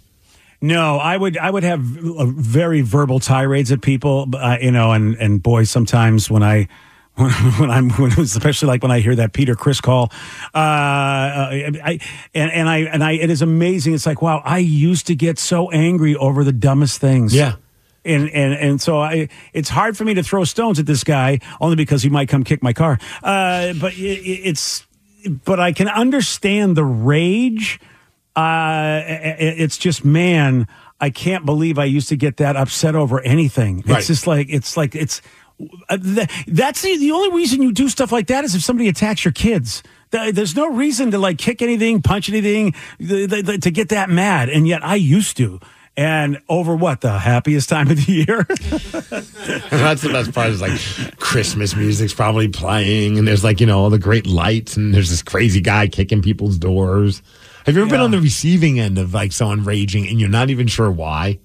No, 0.60 0.96
I 0.96 1.16
would 1.16 1.36
I 1.36 1.50
would 1.50 1.62
have 1.62 1.80
uh, 2.04 2.26
very 2.26 2.80
verbal 2.80 3.20
tirades 3.20 3.70
at 3.70 3.82
people, 3.82 4.28
uh, 4.34 4.56
you 4.60 4.70
know, 4.70 4.92
and 4.92 5.14
and 5.16 5.42
boy, 5.42 5.64
sometimes 5.64 6.30
when 6.30 6.42
I. 6.42 6.68
When, 7.16 7.30
when 7.60 7.70
I'm, 7.70 7.90
when 7.90 8.10
especially 8.18 8.66
like 8.66 8.82
when 8.82 8.90
I 8.90 8.98
hear 8.98 9.14
that 9.14 9.32
Peter 9.32 9.54
Chris 9.54 9.80
call, 9.80 10.10
uh, 10.52 10.58
I, 10.58 12.00
and, 12.34 12.50
and 12.50 12.68
I, 12.68 12.78
and 12.78 13.04
I, 13.04 13.12
it 13.12 13.30
is 13.30 13.40
amazing. 13.40 13.94
It's 13.94 14.04
like, 14.04 14.20
wow, 14.20 14.42
I 14.44 14.58
used 14.58 15.06
to 15.06 15.14
get 15.14 15.38
so 15.38 15.70
angry 15.70 16.16
over 16.16 16.42
the 16.42 16.50
dumbest 16.50 17.00
things. 17.00 17.32
Yeah. 17.32 17.54
And, 18.04 18.28
and, 18.30 18.52
and 18.54 18.80
so 18.82 18.98
I, 19.00 19.28
it's 19.52 19.68
hard 19.70 19.96
for 19.96 20.04
me 20.04 20.14
to 20.14 20.22
throw 20.22 20.44
stones 20.44 20.78
at 20.78 20.86
this 20.86 21.04
guy 21.04 21.38
only 21.60 21.76
because 21.76 22.02
he 22.02 22.10
might 22.10 22.28
come 22.28 22.44
kick 22.44 22.62
my 22.62 22.72
car. 22.72 22.98
Uh, 23.22 23.72
but 23.80 23.94
it, 23.94 24.00
it's, 24.00 24.86
but 25.44 25.58
I 25.58 25.72
can 25.72 25.88
understand 25.88 26.76
the 26.76 26.84
rage. 26.84 27.80
Uh, 28.36 29.00
it's 29.06 29.78
just, 29.78 30.04
man, 30.04 30.66
I 31.00 31.10
can't 31.10 31.46
believe 31.46 31.78
I 31.78 31.84
used 31.84 32.08
to 32.10 32.16
get 32.16 32.36
that 32.38 32.56
upset 32.56 32.94
over 32.94 33.20
anything. 33.20 33.78
It's 33.80 33.88
Right. 33.88 34.04
just 34.04 34.26
like, 34.26 34.48
it's 34.50 34.76
like, 34.76 34.94
it's, 34.94 35.22
uh, 35.88 35.96
th- 35.96 36.28
that's 36.48 36.82
the, 36.82 36.96
the 36.98 37.12
only 37.12 37.30
reason 37.36 37.62
you 37.62 37.72
do 37.72 37.88
stuff 37.88 38.10
like 38.12 38.26
that 38.26 38.44
is 38.44 38.54
if 38.54 38.62
somebody 38.62 38.88
attacks 38.88 39.24
your 39.24 39.32
kids. 39.32 39.82
Th- 40.10 40.34
There's 40.34 40.56
no 40.56 40.68
reason 40.68 41.12
to 41.12 41.18
like 41.18 41.38
kick 41.38 41.62
anything, 41.62 42.02
punch 42.02 42.28
anything, 42.28 42.74
th- 42.98 43.30
th- 43.30 43.46
th- 43.46 43.60
to 43.60 43.70
get 43.70 43.90
that 43.90 44.10
mad. 44.10 44.48
And 44.48 44.66
yet 44.66 44.84
I 44.84 44.96
used 44.96 45.36
to. 45.38 45.60
And 45.96 46.40
over 46.48 46.74
what 46.74 47.02
the 47.02 47.18
happiest 47.18 47.68
time 47.68 47.88
of 47.88 48.04
the 48.04 48.12
year? 48.12 48.42
That's 49.70 50.02
the 50.02 50.10
best 50.12 50.32
part. 50.32 50.48
Is 50.48 50.60
like 50.60 50.80
Christmas 51.18 51.76
music's 51.76 52.12
probably 52.12 52.48
playing, 52.48 53.16
and 53.18 53.28
there's 53.28 53.44
like 53.44 53.60
you 53.60 53.66
know 53.66 53.78
all 53.78 53.90
the 53.90 53.98
great 53.98 54.26
lights, 54.26 54.76
and 54.76 54.92
there's 54.92 55.10
this 55.10 55.22
crazy 55.22 55.60
guy 55.60 55.86
kicking 55.86 56.20
people's 56.20 56.58
doors. 56.58 57.22
Have 57.66 57.76
you 57.76 57.82
ever 57.82 57.90
been 57.90 58.00
on 58.00 58.10
the 58.10 58.20
receiving 58.20 58.80
end 58.80 58.98
of 58.98 59.14
like 59.14 59.32
someone 59.32 59.64
raging, 59.64 60.08
and 60.08 60.18
you're 60.18 60.28
not 60.28 60.50
even 60.50 60.66
sure 60.66 60.90
why? 60.90 61.38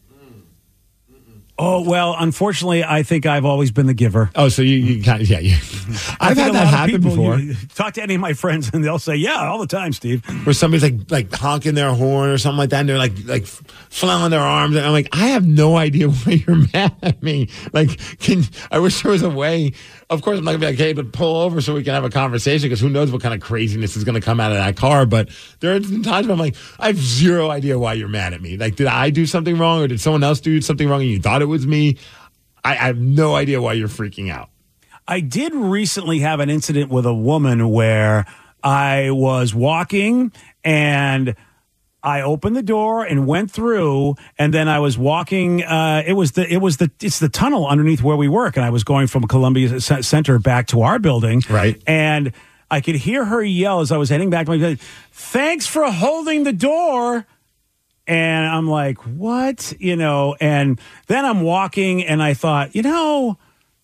Oh 1.60 1.82
well, 1.82 2.16
unfortunately, 2.18 2.84
I 2.84 3.04
think 3.04 3.26
I've 3.26 3.46
always 3.46 3.72
been 3.72 3.86
the 3.86 3.94
giver. 3.94 4.32
Oh, 4.36 4.50
so 4.50 4.62
you, 4.62 4.78
you 4.78 5.04
kind 5.04 5.22
of 5.22 5.30
yeah. 5.30 5.40
You, 5.40 5.56
I 6.20 6.30
I've 6.30 6.38
had 6.38 6.54
that 6.54 6.68
happen 6.68 6.96
people, 6.96 7.12
before. 7.12 7.38
you 7.38 7.56
talk 7.76 7.94
to 7.96 8.02
any 8.02 8.16
of 8.16 8.22
my 8.22 8.34
friends, 8.34 8.72
and 8.74 8.84
they'll 8.84 8.98
say, 9.00 9.16
"Yeah, 9.16 9.48
all 9.48 9.60
the 9.60 9.68
time, 9.68 9.94
Steve." 9.94 10.24
where 10.46 10.54
somebody's 10.54 10.84
like 10.84 11.12
like 11.12 11.34
honking 11.34 11.76
their 11.76 11.94
horn 11.94 12.30
or 12.30 12.38
something 12.38 12.58
like 12.58 12.70
that, 12.72 12.82
and 12.82 12.90
they're 12.90 12.98
like 12.98 13.14
like 13.26 13.46
flailing 13.46 14.32
their 14.32 14.42
arms, 14.42 14.76
and 14.76 14.86
I'm 14.86 14.92
like, 14.94 15.10
I 15.12 15.28
have 15.28 15.46
no 15.46 15.78
idea 15.78 16.10
why 16.10 16.44
you're 16.48 16.68
mad 16.74 16.96
at 17.04 17.22
me. 17.22 17.50
Like, 17.74 18.00
can 18.20 18.44
I 18.72 18.80
wish 18.80 19.02
there 19.04 19.12
was 19.12 19.24
a 19.24 19.30
way? 19.30 19.74
Of 20.10 20.24
course, 20.24 20.40
I'm 20.40 20.46
not 20.46 20.52
gonna 20.52 20.62
be 20.62 20.66
like, 20.66 20.78
hey, 20.78 20.94
but 20.94 21.12
pull 21.12 21.42
over 21.42 21.62
so 21.62 21.76
we 21.76 21.84
can 21.84 21.94
have 21.94 22.04
a 22.04 22.10
conversation 22.10 22.68
because 22.68 22.80
who 22.80 22.90
knows 22.90 23.12
what 23.12 23.22
kind 23.22 23.36
of 23.36 23.42
craziness 23.42 23.96
is 23.96 24.04
gonna 24.04 24.22
come 24.22 24.40
out 24.40 24.52
of 24.52 24.58
that 24.58 24.76
car. 24.76 25.06
But 25.06 25.30
there 25.60 25.76
are 25.76 25.80
times 25.80 26.26
where 26.26 26.32
I'm 26.32 26.40
like, 26.40 26.56
I 26.80 26.88
have 26.88 26.98
zero 26.98 27.52
idea 27.52 27.78
why 27.78 27.94
you're 27.94 28.08
mad 28.08 28.34
at 28.34 28.42
me. 28.42 28.58
Like, 28.58 28.76
did 28.76 28.88
I 28.88 29.12
do 29.12 29.28
something 29.28 29.58
wrong, 29.60 29.84
or 29.84 29.88
did 29.88 30.02
someone 30.02 30.24
else 30.24 30.40
do 30.40 30.62
something 30.62 30.90
wrong, 30.90 31.02
and 31.02 31.10
you 31.12 31.20
thought 31.20 31.44
it 31.44 31.46
was 31.46 31.68
me? 31.68 31.98
I, 32.64 32.72
I 32.72 32.88
have 32.88 32.98
no 32.98 33.36
idea 33.36 33.62
why 33.62 33.74
you're 33.74 33.88
freaking 33.88 34.32
out. 34.32 34.50
I 35.08 35.20
did 35.20 35.54
recently 35.54 36.20
have 36.20 36.40
an 36.40 36.50
incident 36.50 36.90
with 36.90 37.06
a 37.06 37.14
woman 37.14 37.70
where 37.70 38.26
I 38.64 39.12
was 39.12 39.54
walking 39.54 40.32
and 40.64 41.36
I 42.02 42.22
opened 42.22 42.56
the 42.56 42.64
door 42.64 43.04
and 43.04 43.28
went 43.28 43.52
through, 43.52 44.16
and 44.38 44.54
then 44.54 44.68
I 44.70 44.80
was 44.80 44.98
walking. 44.98 45.64
Uh, 45.64 46.02
it 46.06 46.14
was 46.14 46.32
the 46.34 46.52
it 46.52 46.58
was 46.58 46.78
the 46.78 46.90
it's 47.02 47.20
the 47.20 47.30
tunnel 47.30 47.68
underneath 47.68 48.02
where 48.02 48.16
we 48.16 48.28
work, 48.30 48.56
and 48.56 48.66
I 48.66 48.70
was 48.70 48.84
going 48.84 49.08
from 49.08 49.28
Columbia 49.28 49.80
C- 49.82 50.02
Center 50.02 50.40
back 50.40 50.68
to 50.68 50.82
our 50.82 50.98
building, 51.00 51.44
Right. 51.50 51.82
And 51.86 52.32
I 52.72 52.82
could 52.82 52.96
hear 52.96 53.26
her 53.26 53.44
yell 53.44 53.82
as 53.82 53.92
I 53.92 53.98
was 53.98 54.10
heading 54.10 54.30
back 54.30 54.46
to 54.46 54.52
my 54.52 54.58
building. 54.58 54.80
Thanks 55.12 55.66
for 55.68 55.92
holding 55.92 56.44
the 56.44 56.54
door. 56.54 57.26
And 58.08 58.46
I'm 58.48 58.68
like, 58.68 58.98
what? 59.00 59.74
You 59.80 59.96
know, 59.96 60.36
and 60.40 60.80
then 61.08 61.26
I'm 61.26 61.42
walking 61.42 62.04
and 62.04 62.24
I 62.24 62.34
thought, 62.34 62.76
you 62.76 62.82
know, 62.82 63.38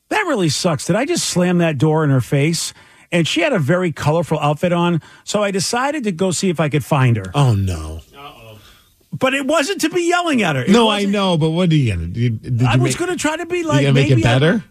That 0.10 0.22
really 0.28 0.50
sucks. 0.50 0.86
Did 0.86 0.96
I 0.96 1.06
just 1.06 1.26
slam 1.26 1.58
that 1.60 1.78
door 1.78 2.04
in 2.04 2.10
her 2.12 2.22
face? 2.22 2.74
And 3.12 3.28
she 3.28 3.42
had 3.42 3.54
a 3.54 3.60
very 3.60 3.92
colorful 3.92 4.40
outfit 4.40 4.74
on, 4.74 5.02
so 5.24 5.44
I 5.44 5.52
decided 5.52 6.04
to 6.06 6.12
go 6.12 6.32
see 6.32 6.50
if 6.50 6.60
I 6.60 6.70
could 6.70 6.84
find 6.84 7.18
her. 7.18 7.32
Oh 7.34 7.54
no. 7.56 8.02
But 9.18 9.34
it 9.34 9.48
wasn't 9.48 9.80
to 9.82 9.90
be 9.90 10.10
yelling 10.10 10.42
at 10.42 10.58
her. 10.58 10.64
It 10.64 10.70
no, 10.72 10.90
I 10.90 10.96
wasn't- 10.98 11.14
know, 11.14 11.38
but 11.38 11.52
what 11.52 11.72
are 11.72 11.76
you 11.76 11.94
gonna 11.94 12.08
do? 12.08 12.30
Did 12.32 12.62
you 12.62 12.68
I 12.68 12.76
was 12.76 12.94
make- 12.94 12.98
going 13.00 13.12
to 13.12 13.18
try 13.18 13.38
to 13.38 13.46
be 13.46 13.60
you 13.60 13.68
like 13.68 13.84
gonna 13.84 13.94
make 13.94 14.10
maybe 14.10 14.22
it 14.22 14.26
I- 14.28 14.34
better? 14.34 14.64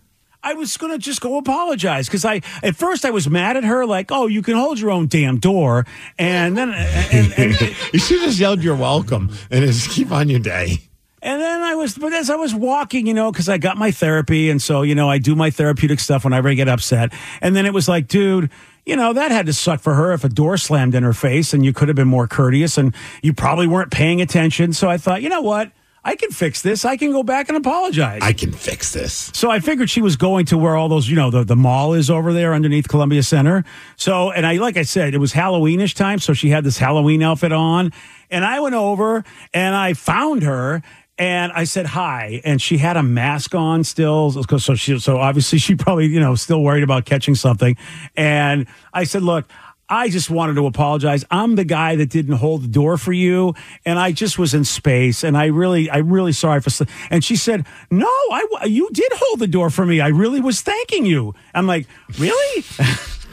I 0.46 0.52
was 0.52 0.76
going 0.76 0.92
to 0.92 0.98
just 0.98 1.22
go 1.22 1.38
apologize 1.38 2.06
because 2.06 2.26
I 2.26 2.42
at 2.62 2.76
first 2.76 3.06
I 3.06 3.10
was 3.10 3.30
mad 3.30 3.56
at 3.56 3.64
her 3.64 3.86
like 3.86 4.12
oh 4.12 4.26
you 4.26 4.42
can 4.42 4.56
hold 4.56 4.78
your 4.78 4.90
own 4.90 5.06
damn 5.06 5.38
door 5.38 5.86
and 6.18 6.58
then 6.58 6.70
and, 6.74 7.32
and, 7.38 7.60
you 7.94 7.98
should 7.98 8.18
have 8.20 8.28
just 8.28 8.38
yelled 8.38 8.62
"You're 8.62 8.76
welcome" 8.76 9.30
and 9.50 9.64
just 9.64 9.88
keep 9.88 10.12
on 10.12 10.28
your 10.28 10.40
day. 10.40 10.80
And 11.24 11.40
then 11.40 11.62
I 11.62 11.74
was, 11.74 11.96
but 11.96 12.12
as 12.12 12.28
I 12.28 12.36
was 12.36 12.54
walking, 12.54 13.06
you 13.06 13.14
know, 13.14 13.32
because 13.32 13.48
I 13.48 13.56
got 13.56 13.78
my 13.78 13.90
therapy. 13.90 14.50
And 14.50 14.60
so, 14.60 14.82
you 14.82 14.94
know, 14.94 15.08
I 15.08 15.16
do 15.16 15.34
my 15.34 15.50
therapeutic 15.50 15.98
stuff 15.98 16.22
whenever 16.22 16.50
I 16.50 16.54
get 16.54 16.68
upset. 16.68 17.14
And 17.40 17.56
then 17.56 17.64
it 17.64 17.72
was 17.72 17.88
like, 17.88 18.08
dude, 18.08 18.50
you 18.84 18.94
know, 18.94 19.14
that 19.14 19.30
had 19.30 19.46
to 19.46 19.54
suck 19.54 19.80
for 19.80 19.94
her 19.94 20.12
if 20.12 20.22
a 20.22 20.28
door 20.28 20.58
slammed 20.58 20.94
in 20.94 21.02
her 21.02 21.14
face 21.14 21.54
and 21.54 21.64
you 21.64 21.72
could 21.72 21.88
have 21.88 21.96
been 21.96 22.08
more 22.08 22.28
courteous 22.28 22.76
and 22.76 22.94
you 23.22 23.32
probably 23.32 23.66
weren't 23.66 23.90
paying 23.90 24.20
attention. 24.20 24.74
So 24.74 24.90
I 24.90 24.98
thought, 24.98 25.22
you 25.22 25.30
know 25.30 25.40
what? 25.40 25.72
I 26.06 26.16
can 26.16 26.30
fix 26.30 26.60
this. 26.60 26.84
I 26.84 26.98
can 26.98 27.12
go 27.12 27.22
back 27.22 27.48
and 27.48 27.56
apologize. 27.56 28.20
I 28.22 28.34
can 28.34 28.52
fix 28.52 28.92
this. 28.92 29.30
So 29.32 29.50
I 29.50 29.60
figured 29.60 29.88
she 29.88 30.02
was 30.02 30.16
going 30.16 30.44
to 30.46 30.58
where 30.58 30.76
all 30.76 30.90
those, 30.90 31.08
you 31.08 31.16
know, 31.16 31.30
the, 31.30 31.44
the 31.44 31.56
mall 31.56 31.94
is 31.94 32.10
over 32.10 32.34
there 32.34 32.52
underneath 32.52 32.88
Columbia 32.88 33.22
Center. 33.22 33.64
So, 33.96 34.30
and 34.30 34.44
I, 34.44 34.56
like 34.56 34.76
I 34.76 34.82
said, 34.82 35.14
it 35.14 35.18
was 35.18 35.32
Halloweenish 35.32 35.94
time. 35.94 36.18
So 36.18 36.34
she 36.34 36.50
had 36.50 36.62
this 36.62 36.76
Halloween 36.76 37.22
outfit 37.22 37.52
on. 37.52 37.90
And 38.30 38.44
I 38.44 38.60
went 38.60 38.74
over 38.74 39.24
and 39.54 39.74
I 39.74 39.94
found 39.94 40.42
her 40.42 40.82
and 41.18 41.52
I 41.52 41.64
said 41.64 41.86
hi. 41.86 42.40
And 42.44 42.60
she 42.60 42.78
had 42.78 42.96
a 42.96 43.02
mask 43.02 43.54
on 43.54 43.84
still. 43.84 44.30
So 44.32 44.74
she, 44.74 44.98
so 44.98 45.18
obviously 45.18 45.58
she 45.58 45.74
probably, 45.74 46.06
you 46.06 46.20
know, 46.20 46.34
still 46.34 46.62
worried 46.62 46.82
about 46.82 47.04
catching 47.04 47.34
something. 47.34 47.76
And 48.16 48.66
I 48.92 49.04
said, 49.04 49.22
look, 49.22 49.46
I 49.88 50.08
just 50.08 50.30
wanted 50.30 50.54
to 50.54 50.66
apologize. 50.66 51.24
I'm 51.30 51.56
the 51.56 51.64
guy 51.64 51.96
that 51.96 52.08
didn't 52.08 52.36
hold 52.36 52.62
the 52.62 52.68
door 52.68 52.96
for 52.96 53.12
you, 53.12 53.54
and 53.84 53.98
I 53.98 54.12
just 54.12 54.38
was 54.38 54.54
in 54.54 54.64
space, 54.64 55.22
and 55.22 55.36
I 55.36 55.46
really, 55.46 55.90
I'm 55.90 56.10
really 56.10 56.32
sorry 56.32 56.62
for. 56.62 56.70
sl-" 56.70 56.84
And 57.10 57.22
she 57.22 57.36
said, 57.36 57.66
"No, 57.90 58.06
I, 58.06 58.64
you 58.64 58.88
did 58.92 59.12
hold 59.14 59.40
the 59.40 59.46
door 59.46 59.68
for 59.68 59.84
me. 59.84 60.00
I 60.00 60.08
really 60.08 60.40
was 60.40 60.62
thanking 60.62 61.04
you." 61.04 61.34
I'm 61.54 61.66
like, 61.66 61.86
"Really?" 62.18 62.64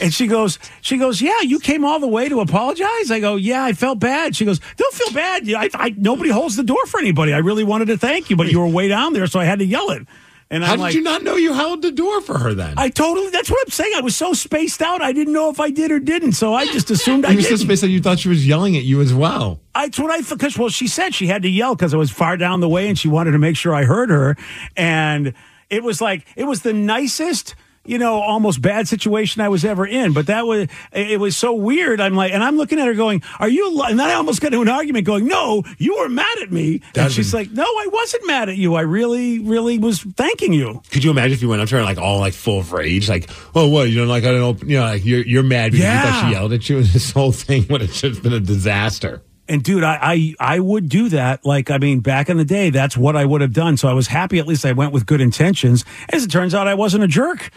and 0.00 0.12
she 0.12 0.26
goes, 0.26 0.58
"She 0.80 0.98
goes, 0.98 1.20
yeah, 1.20 1.40
you 1.42 1.58
came 1.58 1.84
all 1.84 2.00
the 2.00 2.08
way 2.08 2.28
to 2.28 2.40
apologize." 2.40 3.10
I 3.10 3.20
go, 3.20 3.36
"Yeah, 3.36 3.64
I 3.64 3.72
felt 3.72 3.98
bad." 3.98 4.36
She 4.36 4.44
goes, 4.44 4.60
"Don't 4.76 4.94
feel 4.94 5.12
bad. 5.12 5.48
I, 5.52 5.68
I 5.74 5.94
nobody 5.96 6.30
holds 6.30 6.56
the 6.56 6.64
door 6.64 6.84
for 6.86 7.00
anybody. 7.00 7.32
I 7.32 7.38
really 7.38 7.64
wanted 7.64 7.86
to 7.86 7.98
thank 7.98 8.30
you, 8.30 8.36
but 8.36 8.50
you 8.50 8.60
were 8.60 8.66
way 8.66 8.88
down 8.88 9.12
there, 9.12 9.26
so 9.26 9.40
I 9.40 9.44
had 9.44 9.58
to 9.60 9.64
yell 9.64 9.90
it." 9.90 10.06
And 10.52 10.64
How 10.64 10.72
I'm 10.72 10.78
did 10.78 10.82
like, 10.82 10.94
you 10.94 11.02
not 11.02 11.22
know 11.22 11.36
you 11.36 11.52
held 11.52 11.80
the 11.82 11.92
door 11.92 12.20
for 12.20 12.36
her 12.36 12.54
then? 12.54 12.74
I 12.76 12.88
totally. 12.88 13.30
That's 13.30 13.48
what 13.48 13.60
I'm 13.64 13.70
saying. 13.70 13.92
I 13.96 14.00
was 14.00 14.16
so 14.16 14.32
spaced 14.32 14.82
out. 14.82 15.00
I 15.00 15.12
didn't 15.12 15.32
know 15.32 15.48
if 15.48 15.60
I 15.60 15.70
did 15.70 15.92
or 15.92 16.00
didn't. 16.00 16.32
So 16.32 16.54
I 16.54 16.66
just 16.66 16.90
assumed 16.90 17.24
I 17.24 17.30
you 17.30 17.36
were 17.36 17.42
so 17.42 17.54
spaced 17.56 17.84
out 17.84 17.90
you 17.90 18.00
thought 18.00 18.18
she 18.18 18.28
was 18.28 18.46
yelling 18.46 18.76
at 18.76 18.82
you 18.82 19.00
as 19.00 19.14
well. 19.14 19.60
That's 19.76 19.96
what 19.98 20.10
I 20.10 20.22
because 20.22 20.58
well, 20.58 20.68
she 20.68 20.88
said 20.88 21.14
she 21.14 21.28
had 21.28 21.42
to 21.42 21.48
yell 21.48 21.76
because 21.76 21.94
I 21.94 21.98
was 21.98 22.10
far 22.10 22.36
down 22.36 22.58
the 22.58 22.68
way 22.68 22.88
and 22.88 22.98
she 22.98 23.06
wanted 23.06 23.30
to 23.30 23.38
make 23.38 23.56
sure 23.56 23.72
I 23.72 23.84
heard 23.84 24.10
her. 24.10 24.36
And 24.76 25.34
it 25.68 25.84
was 25.84 26.00
like 26.00 26.26
it 26.34 26.44
was 26.44 26.62
the 26.62 26.72
nicest, 26.72 27.54
you 27.90 27.98
know, 27.98 28.20
almost 28.20 28.62
bad 28.62 28.86
situation 28.86 29.42
I 29.42 29.48
was 29.48 29.64
ever 29.64 29.84
in. 29.84 30.12
But 30.12 30.28
that 30.28 30.46
was 30.46 30.68
it 30.92 31.18
was 31.18 31.36
so 31.36 31.52
weird. 31.52 32.00
I'm 32.00 32.14
like, 32.14 32.32
and 32.32 32.42
I'm 32.42 32.56
looking 32.56 32.78
at 32.78 32.86
her 32.86 32.94
going, 32.94 33.22
"Are 33.40 33.48
you?" 33.48 33.68
li-" 33.76 33.86
And 33.90 33.98
then 33.98 34.08
I 34.08 34.14
almost 34.14 34.40
got 34.40 34.52
into 34.52 34.62
an 34.62 34.68
argument 34.68 35.06
going, 35.06 35.26
"No, 35.26 35.64
you 35.76 35.96
were 35.98 36.08
mad 36.08 36.38
at 36.40 36.52
me." 36.52 36.82
And 36.94 37.10
she's 37.10 37.34
like, 37.34 37.50
"No, 37.50 37.64
I 37.64 37.88
wasn't 37.92 38.26
mad 38.28 38.48
at 38.48 38.56
you. 38.56 38.76
I 38.76 38.82
really, 38.82 39.40
really 39.40 39.78
was 39.78 40.02
thanking 40.02 40.52
you." 40.52 40.80
Could 40.92 41.02
you 41.02 41.10
imagine 41.10 41.32
if 41.32 41.42
you 41.42 41.48
went 41.48 41.62
up 41.62 41.68
to 41.70 41.76
her 41.78 41.82
like 41.82 41.98
all 41.98 42.20
like 42.20 42.32
full 42.32 42.60
of 42.60 42.72
rage, 42.72 43.08
like, 43.08 43.28
"Oh, 43.56 43.68
what? 43.68 43.90
You 43.90 43.98
don't 43.98 44.08
like 44.08 44.22
I 44.22 44.30
don't 44.30 44.62
know, 44.62 44.68
you 44.68 44.78
know, 44.78 44.84
like 44.84 45.04
you're 45.04 45.24
you're 45.24 45.42
mad 45.42 45.72
because 45.72 45.84
you 45.84 46.10
thought 46.10 46.26
she 46.26 46.32
yelled 46.32 46.52
at 46.52 46.68
you, 46.68 46.76
and 46.78 46.86
this 46.94 47.10
whole 47.10 47.32
thing 47.32 47.66
would 47.68 47.80
have 47.80 47.92
just 47.92 48.22
been 48.22 48.32
a 48.32 48.40
disaster." 48.40 49.22
And 49.50 49.64
dude, 49.64 49.82
I, 49.82 49.98
I 50.00 50.34
I 50.38 50.60
would 50.60 50.88
do 50.88 51.08
that. 51.08 51.44
Like, 51.44 51.72
I 51.72 51.78
mean, 51.78 51.98
back 51.98 52.28
in 52.28 52.36
the 52.36 52.44
day, 52.44 52.70
that's 52.70 52.96
what 52.96 53.16
I 53.16 53.24
would 53.24 53.40
have 53.40 53.52
done. 53.52 53.76
So 53.76 53.88
I 53.88 53.94
was 53.94 54.06
happy. 54.06 54.38
At 54.38 54.46
least 54.46 54.64
I 54.64 54.70
went 54.70 54.92
with 54.92 55.06
good 55.06 55.20
intentions. 55.20 55.84
As 56.12 56.22
it 56.22 56.30
turns 56.30 56.54
out, 56.54 56.68
I 56.68 56.74
wasn't 56.74 57.02
a 57.02 57.08
jerk. 57.08 57.50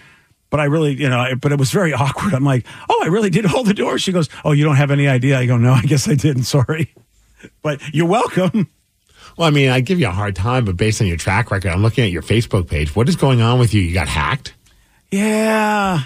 But 0.53 0.59
I 0.59 0.65
really, 0.65 0.93
you 0.93 1.09
know, 1.09 1.33
but 1.41 1.51
it 1.51 1.57
was 1.57 1.71
very 1.71 1.93
awkward. 1.95 2.31
I'm 2.35 2.43
like, 2.43 2.67
oh, 2.87 3.01
I 3.03 3.07
really 3.07 3.31
did 3.31 3.43
hold 3.43 3.65
the 3.65 3.73
door. 3.73 3.97
She 3.97 4.11
goes, 4.11 4.29
oh, 4.45 4.51
you 4.51 4.63
don't 4.63 4.75
have 4.75 4.91
any 4.91 5.07
idea. 5.07 5.39
I 5.39 5.47
go, 5.47 5.57
no, 5.57 5.73
I 5.73 5.81
guess 5.81 6.07
I 6.07 6.13
didn't. 6.13 6.43
Sorry, 6.43 6.93
but 7.63 7.81
you're 7.91 8.05
welcome. 8.05 8.69
Well, 9.35 9.47
I 9.47 9.49
mean, 9.49 9.69
I 9.69 9.79
give 9.79 9.99
you 9.99 10.05
a 10.05 10.11
hard 10.11 10.35
time, 10.35 10.63
but 10.63 10.77
based 10.77 11.01
on 11.01 11.07
your 11.07 11.17
track 11.17 11.49
record, 11.49 11.71
I'm 11.71 11.81
looking 11.81 12.03
at 12.03 12.11
your 12.11 12.21
Facebook 12.21 12.69
page. 12.69 12.95
What 12.95 13.09
is 13.09 13.15
going 13.15 13.41
on 13.41 13.57
with 13.57 13.73
you? 13.73 13.81
You 13.81 13.95
got 13.95 14.07
hacked? 14.07 14.53
Yeah, 15.09 16.03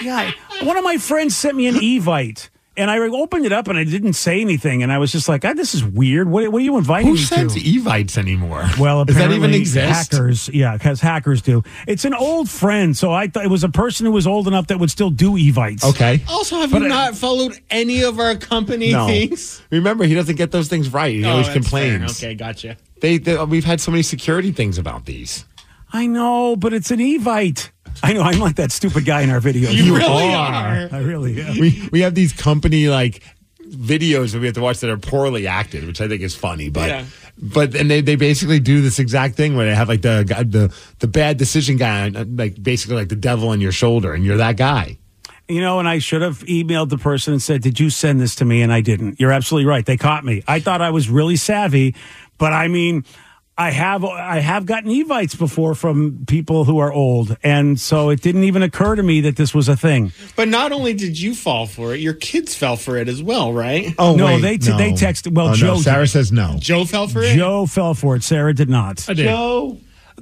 yeah. 0.00 0.30
One 0.62 0.78
of 0.78 0.84
my 0.84 0.96
friends 0.96 1.36
sent 1.36 1.54
me 1.54 1.66
an 1.66 1.74
Evite. 1.74 2.48
And 2.76 2.90
I 2.90 2.98
opened 2.98 3.46
it 3.46 3.52
up 3.52 3.68
and 3.68 3.78
I 3.78 3.84
didn't 3.84 4.14
say 4.14 4.40
anything. 4.40 4.82
And 4.82 4.90
I 4.90 4.98
was 4.98 5.12
just 5.12 5.28
like, 5.28 5.44
ah, 5.44 5.52
this 5.52 5.74
is 5.76 5.84
weird. 5.84 6.28
What, 6.28 6.48
what 6.50 6.58
are 6.58 6.64
you 6.64 6.76
inviting 6.76 7.06
Who 7.06 7.12
me 7.14 7.18
sends 7.20 7.54
to? 7.54 7.60
Evites 7.60 8.18
anymore? 8.18 8.64
Well, 8.80 9.04
Does 9.04 9.14
that 9.14 9.26
apparently 9.26 9.48
even 9.50 9.60
exist? 9.60 10.12
Hackers, 10.12 10.48
yeah, 10.52 10.72
because 10.76 11.00
hackers 11.00 11.40
do. 11.40 11.62
It's 11.86 12.04
an 12.04 12.14
old 12.14 12.50
friend, 12.50 12.96
so 12.96 13.12
I 13.12 13.28
thought 13.28 13.44
it 13.44 13.50
was 13.50 13.62
a 13.62 13.68
person 13.68 14.06
who 14.06 14.12
was 14.12 14.26
old 14.26 14.48
enough 14.48 14.66
that 14.66 14.80
would 14.80 14.90
still 14.90 15.10
do 15.10 15.36
evites. 15.38 15.84
Okay. 15.84 16.20
Also, 16.28 16.56
have 16.56 16.72
But 16.72 16.80
you 16.80 16.86
I- 16.86 16.88
not 16.88 17.14
followed 17.16 17.56
any 17.70 18.02
of 18.02 18.18
our 18.18 18.34
company 18.34 18.90
No. 18.90 19.06
things? 19.06 19.62
Remember, 19.70 20.04
he 20.04 20.14
doesn't 20.14 20.34
get 20.36 20.50
those 20.50 20.66
things 20.68 20.92
right. 20.92 21.14
He 21.14 21.24
Oh, 21.24 21.30
always 21.30 21.46
that's 21.46 21.68
fair. 21.68 21.92
complains. 21.98 22.22
Okay, 22.22 22.34
gotcha. 22.34 22.76
They, 23.00 23.18
they, 23.18 23.36
we've 23.44 23.64
had 23.64 23.80
so 23.80 23.92
many 23.92 24.02
security 24.02 24.50
things 24.50 24.78
about 24.78 25.04
these. 25.06 25.44
I 25.92 26.06
know, 26.06 26.56
but 26.56 26.72
it's 26.72 26.90
an 26.90 26.98
evite. 26.98 27.70
I 28.02 28.12
know. 28.12 28.22
I'm 28.22 28.38
like 28.40 28.56
that 28.56 28.72
stupid 28.72 29.04
guy 29.04 29.22
in 29.22 29.30
our 29.30 29.40
videos. 29.40 29.72
You 29.74 29.96
really 29.96 30.34
are. 30.34 30.88
I 30.92 30.98
really 31.00 31.40
am. 31.40 31.58
we 31.58 31.88
we 31.92 32.00
have 32.00 32.14
these 32.14 32.32
company 32.32 32.88
like 32.88 33.22
videos 33.62 34.32
that 34.32 34.40
we 34.40 34.46
have 34.46 34.54
to 34.54 34.60
watch 34.60 34.80
that 34.80 34.90
are 34.90 34.96
poorly 34.98 35.46
acted, 35.46 35.86
which 35.86 36.00
I 36.00 36.08
think 36.08 36.22
is 36.22 36.34
funny. 36.36 36.68
But 36.70 36.88
Yeah. 36.88 37.04
but 37.40 37.74
and 37.74 37.90
they, 37.90 38.00
they 38.00 38.16
basically 38.16 38.60
do 38.60 38.80
this 38.82 38.98
exact 38.98 39.36
thing 39.36 39.56
where 39.56 39.66
they 39.66 39.74
have 39.74 39.88
like 39.88 40.02
the 40.02 40.24
the 40.46 40.74
the 40.98 41.08
bad 41.08 41.38
decision 41.38 41.76
guy, 41.76 42.08
uh, 42.10 42.24
like 42.28 42.62
basically 42.62 42.96
like 42.96 43.08
the 43.08 43.16
devil 43.16 43.48
on 43.48 43.60
your 43.60 43.72
shoulder, 43.72 44.12
and 44.12 44.24
you're 44.24 44.36
that 44.38 44.56
guy. 44.56 44.98
You 45.46 45.60
know, 45.60 45.78
and 45.78 45.86
I 45.86 45.98
should 45.98 46.22
have 46.22 46.38
emailed 46.44 46.88
the 46.88 46.96
person 46.98 47.32
and 47.34 47.42
said, 47.42 47.60
"Did 47.62 47.78
you 47.78 47.90
send 47.90 48.18
this 48.20 48.34
to 48.36 48.44
me?" 48.46 48.62
And 48.62 48.72
I 48.72 48.80
didn't. 48.80 49.20
You're 49.20 49.32
absolutely 49.32 49.66
right. 49.68 49.84
They 49.84 49.96
caught 49.98 50.24
me. 50.24 50.42
I 50.48 50.58
thought 50.60 50.80
I 50.80 50.88
was 50.90 51.10
really 51.10 51.36
savvy, 51.36 51.94
but 52.38 52.52
I 52.54 52.66
mean, 52.68 53.04
I 53.56 53.70
have 53.70 54.04
I 54.04 54.40
have 54.40 54.66
gotten 54.66 54.90
evites 54.90 55.36
before 55.36 55.76
from 55.76 56.24
people 56.26 56.64
who 56.64 56.78
are 56.78 56.92
old, 56.92 57.36
and 57.44 57.78
so 57.78 58.10
it 58.10 58.20
didn't 58.20 58.42
even 58.44 58.64
occur 58.64 58.96
to 58.96 59.02
me 59.02 59.20
that 59.22 59.36
this 59.36 59.54
was 59.54 59.68
a 59.68 59.76
thing. 59.76 60.12
But 60.34 60.48
not 60.48 60.72
only 60.72 60.92
did 60.92 61.20
you 61.20 61.36
fall 61.36 61.66
for 61.66 61.94
it, 61.94 62.00
your 62.00 62.14
kids 62.14 62.56
fell 62.56 62.74
for 62.76 62.96
it 62.96 63.08
as 63.08 63.22
well, 63.22 63.52
right? 63.52 63.94
Oh 63.96 64.16
No, 64.16 64.26
wait, 64.26 64.40
they 64.42 64.58
t- 64.58 64.72
they 64.76 64.90
texted- 64.92 65.32
well, 65.34 65.50
Oh, 65.50 65.54
no, 65.54 65.76
Sarah 65.80 66.02
did. 66.04 66.10
says 66.10 66.32
no. 66.32 66.56
Joe 66.58 66.84
fell 66.84 67.06
for 67.06 67.22
it. 67.22 67.36
Joe 67.36 67.66
fell 67.66 67.94
for 67.94 68.16
it. 68.16 68.24
Sarah 68.24 68.54
did 68.54 68.68
not. 68.68 69.08
I 69.08 69.14
did. 69.14 69.24
Joe. 69.26 69.78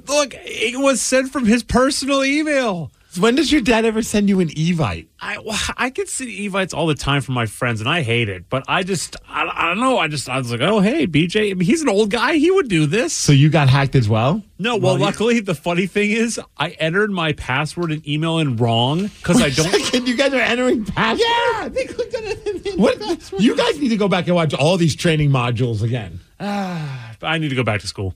Look, 0.07 0.33
it 0.35 0.79
was 0.79 1.01
sent 1.01 1.31
from 1.31 1.45
his 1.45 1.63
personal 1.63 2.23
email. 2.23 2.91
When 3.19 3.35
does 3.35 3.51
your 3.51 3.61
dad 3.61 3.85
ever 3.85 4.01
send 4.01 4.27
you 4.29 4.39
an 4.39 4.49
evite? 4.49 5.07
I 5.21 5.37
I 5.77 5.89
get 5.89 6.09
see 6.09 6.47
evites 6.47 6.73
all 6.73 6.87
the 6.87 6.95
time 6.95 7.21
from 7.21 7.35
my 7.35 7.45
friends, 7.45 7.79
and 7.79 7.89
I 7.89 8.01
hate 8.01 8.29
it. 8.29 8.49
But 8.49 8.63
I 8.67 8.83
just 8.83 9.15
I, 9.27 9.47
I 9.53 9.67
don't 9.67 9.79
know. 9.79 9.97
I 9.99 10.07
just 10.07 10.27
I 10.29 10.37
was 10.37 10.51
like, 10.51 10.61
oh 10.61 10.79
hey, 10.79 11.05
BJ, 11.05 11.51
I 11.51 11.53
mean, 11.53 11.61
he's 11.61 11.81
an 11.81 11.89
old 11.89 12.09
guy. 12.09 12.35
He 12.35 12.49
would 12.49 12.67
do 12.69 12.85
this. 12.85 13.13
So 13.13 13.31
you 13.31 13.49
got 13.49 13.69
hacked 13.69 13.95
as 13.95 14.09
well? 14.09 14.41
No, 14.57 14.77
well, 14.77 14.97
luckily 14.97 15.39
the 15.41 15.55
funny 15.55 15.85
thing 15.85 16.11
is 16.11 16.39
I 16.57 16.69
entered 16.71 17.11
my 17.11 17.33
password 17.33 17.91
and 17.91 18.07
email 18.07 18.39
in 18.39 18.57
wrong 18.57 19.03
because 19.03 19.41
I 19.41 19.49
don't. 19.61 19.69
Second, 19.69 20.07
you 20.07 20.15
guys 20.15 20.33
are 20.33 20.39
entering 20.39 20.85
passwords. 20.85 21.23
Yeah, 21.23 21.69
they 21.69 21.85
clicked 21.85 22.15
on 22.15 22.21
it. 22.25 22.79
What? 22.79 23.33
You 23.39 23.55
guys 23.55 23.79
need 23.79 23.89
to 23.89 23.97
go 23.97 24.07
back 24.07 24.25
and 24.27 24.35
watch 24.35 24.53
all 24.53 24.77
these 24.77 24.95
training 24.95 25.29
modules 25.29 25.83
again. 25.83 26.19
Ah, 26.39 27.15
I 27.21 27.37
need 27.37 27.49
to 27.49 27.55
go 27.55 27.63
back 27.63 27.81
to 27.81 27.87
school. 27.87 28.15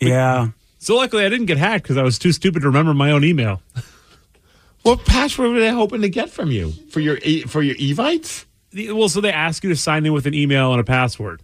Yeah. 0.00 0.48
So 0.78 0.94
luckily 0.94 1.24
I 1.24 1.28
didn't 1.28 1.46
get 1.46 1.58
hacked 1.58 1.82
because 1.82 1.96
I 1.96 2.02
was 2.02 2.18
too 2.18 2.30
stupid 2.30 2.60
to 2.60 2.68
remember 2.68 2.94
my 2.94 3.10
own 3.10 3.24
email. 3.24 3.60
What 4.88 5.04
password 5.04 5.52
were 5.52 5.60
they 5.60 5.70
hoping 5.70 6.00
to 6.02 6.08
get 6.08 6.30
from 6.30 6.50
you 6.50 6.72
for 6.90 7.00
your 7.00 7.18
e- 7.22 7.42
for 7.42 7.62
your 7.62 7.76
evites? 7.76 8.46
The- 8.70 8.92
Well, 8.92 9.08
so 9.08 9.20
they 9.20 9.32
ask 9.32 9.62
you 9.62 9.70
to 9.70 9.76
sign 9.76 10.06
in 10.06 10.12
with 10.12 10.26
an 10.26 10.34
email 10.34 10.72
and 10.72 10.80
a 10.80 10.84
password 10.84 11.42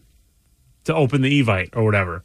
to 0.85 0.95
open 0.95 1.21
the 1.23 1.43
evite 1.43 1.71
or 1.77 1.85
whatever. 1.85 2.25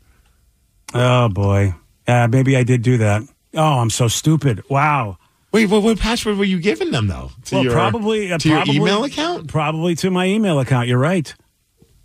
Oh 0.94 1.30
boy. 1.30 1.74
Uh, 2.08 2.28
maybe 2.30 2.56
I 2.58 2.64
did 2.64 2.82
do 2.82 2.98
that. 2.98 3.24
Oh, 3.54 3.80
I'm 3.80 3.90
so 3.90 4.08
stupid. 4.08 4.64
Wow. 4.70 5.18
Wait, 5.52 5.66
what, 5.70 5.82
what 5.84 6.00
password 6.00 6.38
were 6.38 6.46
you 6.46 6.60
giving 6.60 6.92
them 6.92 7.08
though? 7.08 7.32
To 7.46 7.56
well, 7.56 7.64
your, 7.64 7.74
probably 7.74 8.32
uh, 8.32 8.38
to 8.38 8.50
probably, 8.50 8.74
your 8.76 8.84
email 8.84 9.04
account. 9.04 9.48
Probably 9.48 9.96
to 9.96 10.12
my 10.12 10.26
email 10.26 10.60
account. 10.60 10.88
You're 10.88 11.00
right. 11.00 11.34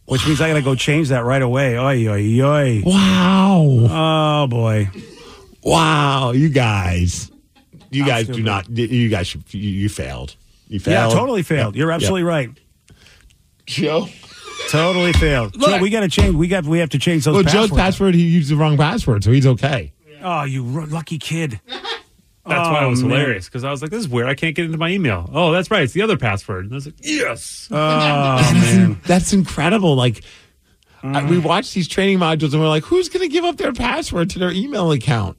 Which 0.06 0.26
means 0.26 0.40
I 0.40 0.48
got 0.48 0.54
to 0.54 0.62
go 0.62 0.74
change 0.74 1.08
that 1.08 1.24
right 1.24 1.40
away. 1.40 1.78
Oy, 1.78 2.06
oy, 2.08 2.42
oy. 2.42 2.82
Wow! 2.84 4.42
Oh 4.44 4.46
boy. 4.48 4.90
Wow! 5.62 6.32
You 6.32 6.50
guys, 6.50 7.30
you 7.94 8.04
guys 8.06 8.26
do 8.28 8.42
not. 8.42 8.68
You 8.68 9.08
guys, 9.08 9.26
should, 9.28 9.52
you, 9.54 9.60
you 9.60 9.88
failed. 9.88 10.36
You 10.68 10.80
failed. 10.80 11.12
Yeah, 11.12 11.18
totally 11.18 11.42
failed. 11.42 11.76
You're 11.76 11.92
absolutely 11.92 12.24
right. 12.24 12.50
Joe. 13.66 14.08
Totally 14.70 15.12
failed. 15.12 15.56
Look. 15.56 15.70
Joe, 15.70 15.78
we 15.78 15.90
got 15.90 16.00
to 16.00 16.08
change. 16.08 16.34
We 16.34 16.48
got. 16.48 16.64
We 16.64 16.78
have 16.78 16.90
to 16.90 16.98
change 16.98 17.24
those. 17.24 17.34
Well, 17.34 17.44
passwords. 17.44 17.70
Joe's 17.70 17.78
password. 17.78 18.14
He 18.14 18.22
used 18.26 18.50
the 18.50 18.56
wrong 18.56 18.76
password, 18.76 19.24
so 19.24 19.30
he's 19.32 19.46
okay. 19.46 19.92
Oh, 20.22 20.44
you 20.44 20.64
r- 20.80 20.86
lucky 20.86 21.18
kid. 21.18 21.60
That's 22.46 22.68
why 22.68 22.82
it 22.82 22.84
Oh, 22.84 22.90
was 22.90 23.02
man. 23.02 23.10
hilarious 23.10 23.46
because 23.46 23.64
I 23.64 23.70
was 23.70 23.80
like, 23.82 23.90
"This 23.90 24.00
is 24.00 24.08
weird. 24.08 24.28
I 24.28 24.34
can't 24.34 24.54
get 24.54 24.66
into 24.66 24.76
my 24.78 24.90
email." 24.90 25.30
Oh, 25.32 25.50
that's 25.52 25.70
right. 25.70 25.82
It's 25.82 25.94
the 25.94 26.02
other 26.02 26.18
password. 26.18 26.64
And 26.66 26.74
I 26.74 26.76
was 26.76 26.84
like, 26.86 26.94
"Yes." 27.00 27.68
Oh 27.70 27.76
man, 28.52 29.00
That's 29.06 29.32
incredible. 29.32 29.94
Like, 29.96 30.22
I- 31.02 31.22
Mm. 31.22 31.28
we 31.30 31.38
watch 31.38 31.72
these 31.74 31.88
training 31.88 32.18
modules 32.18 32.52
and 32.52 32.60
we're 32.62 32.68
like, 32.68 32.84
who's 32.84 33.08
going 33.10 33.20
to 33.26 33.32
give 33.32 33.44
up 33.44 33.56
their 33.58 33.72
password 33.74 34.30
to 34.30 34.38
their 34.38 34.50
email 34.50 34.90
account? 34.92 35.36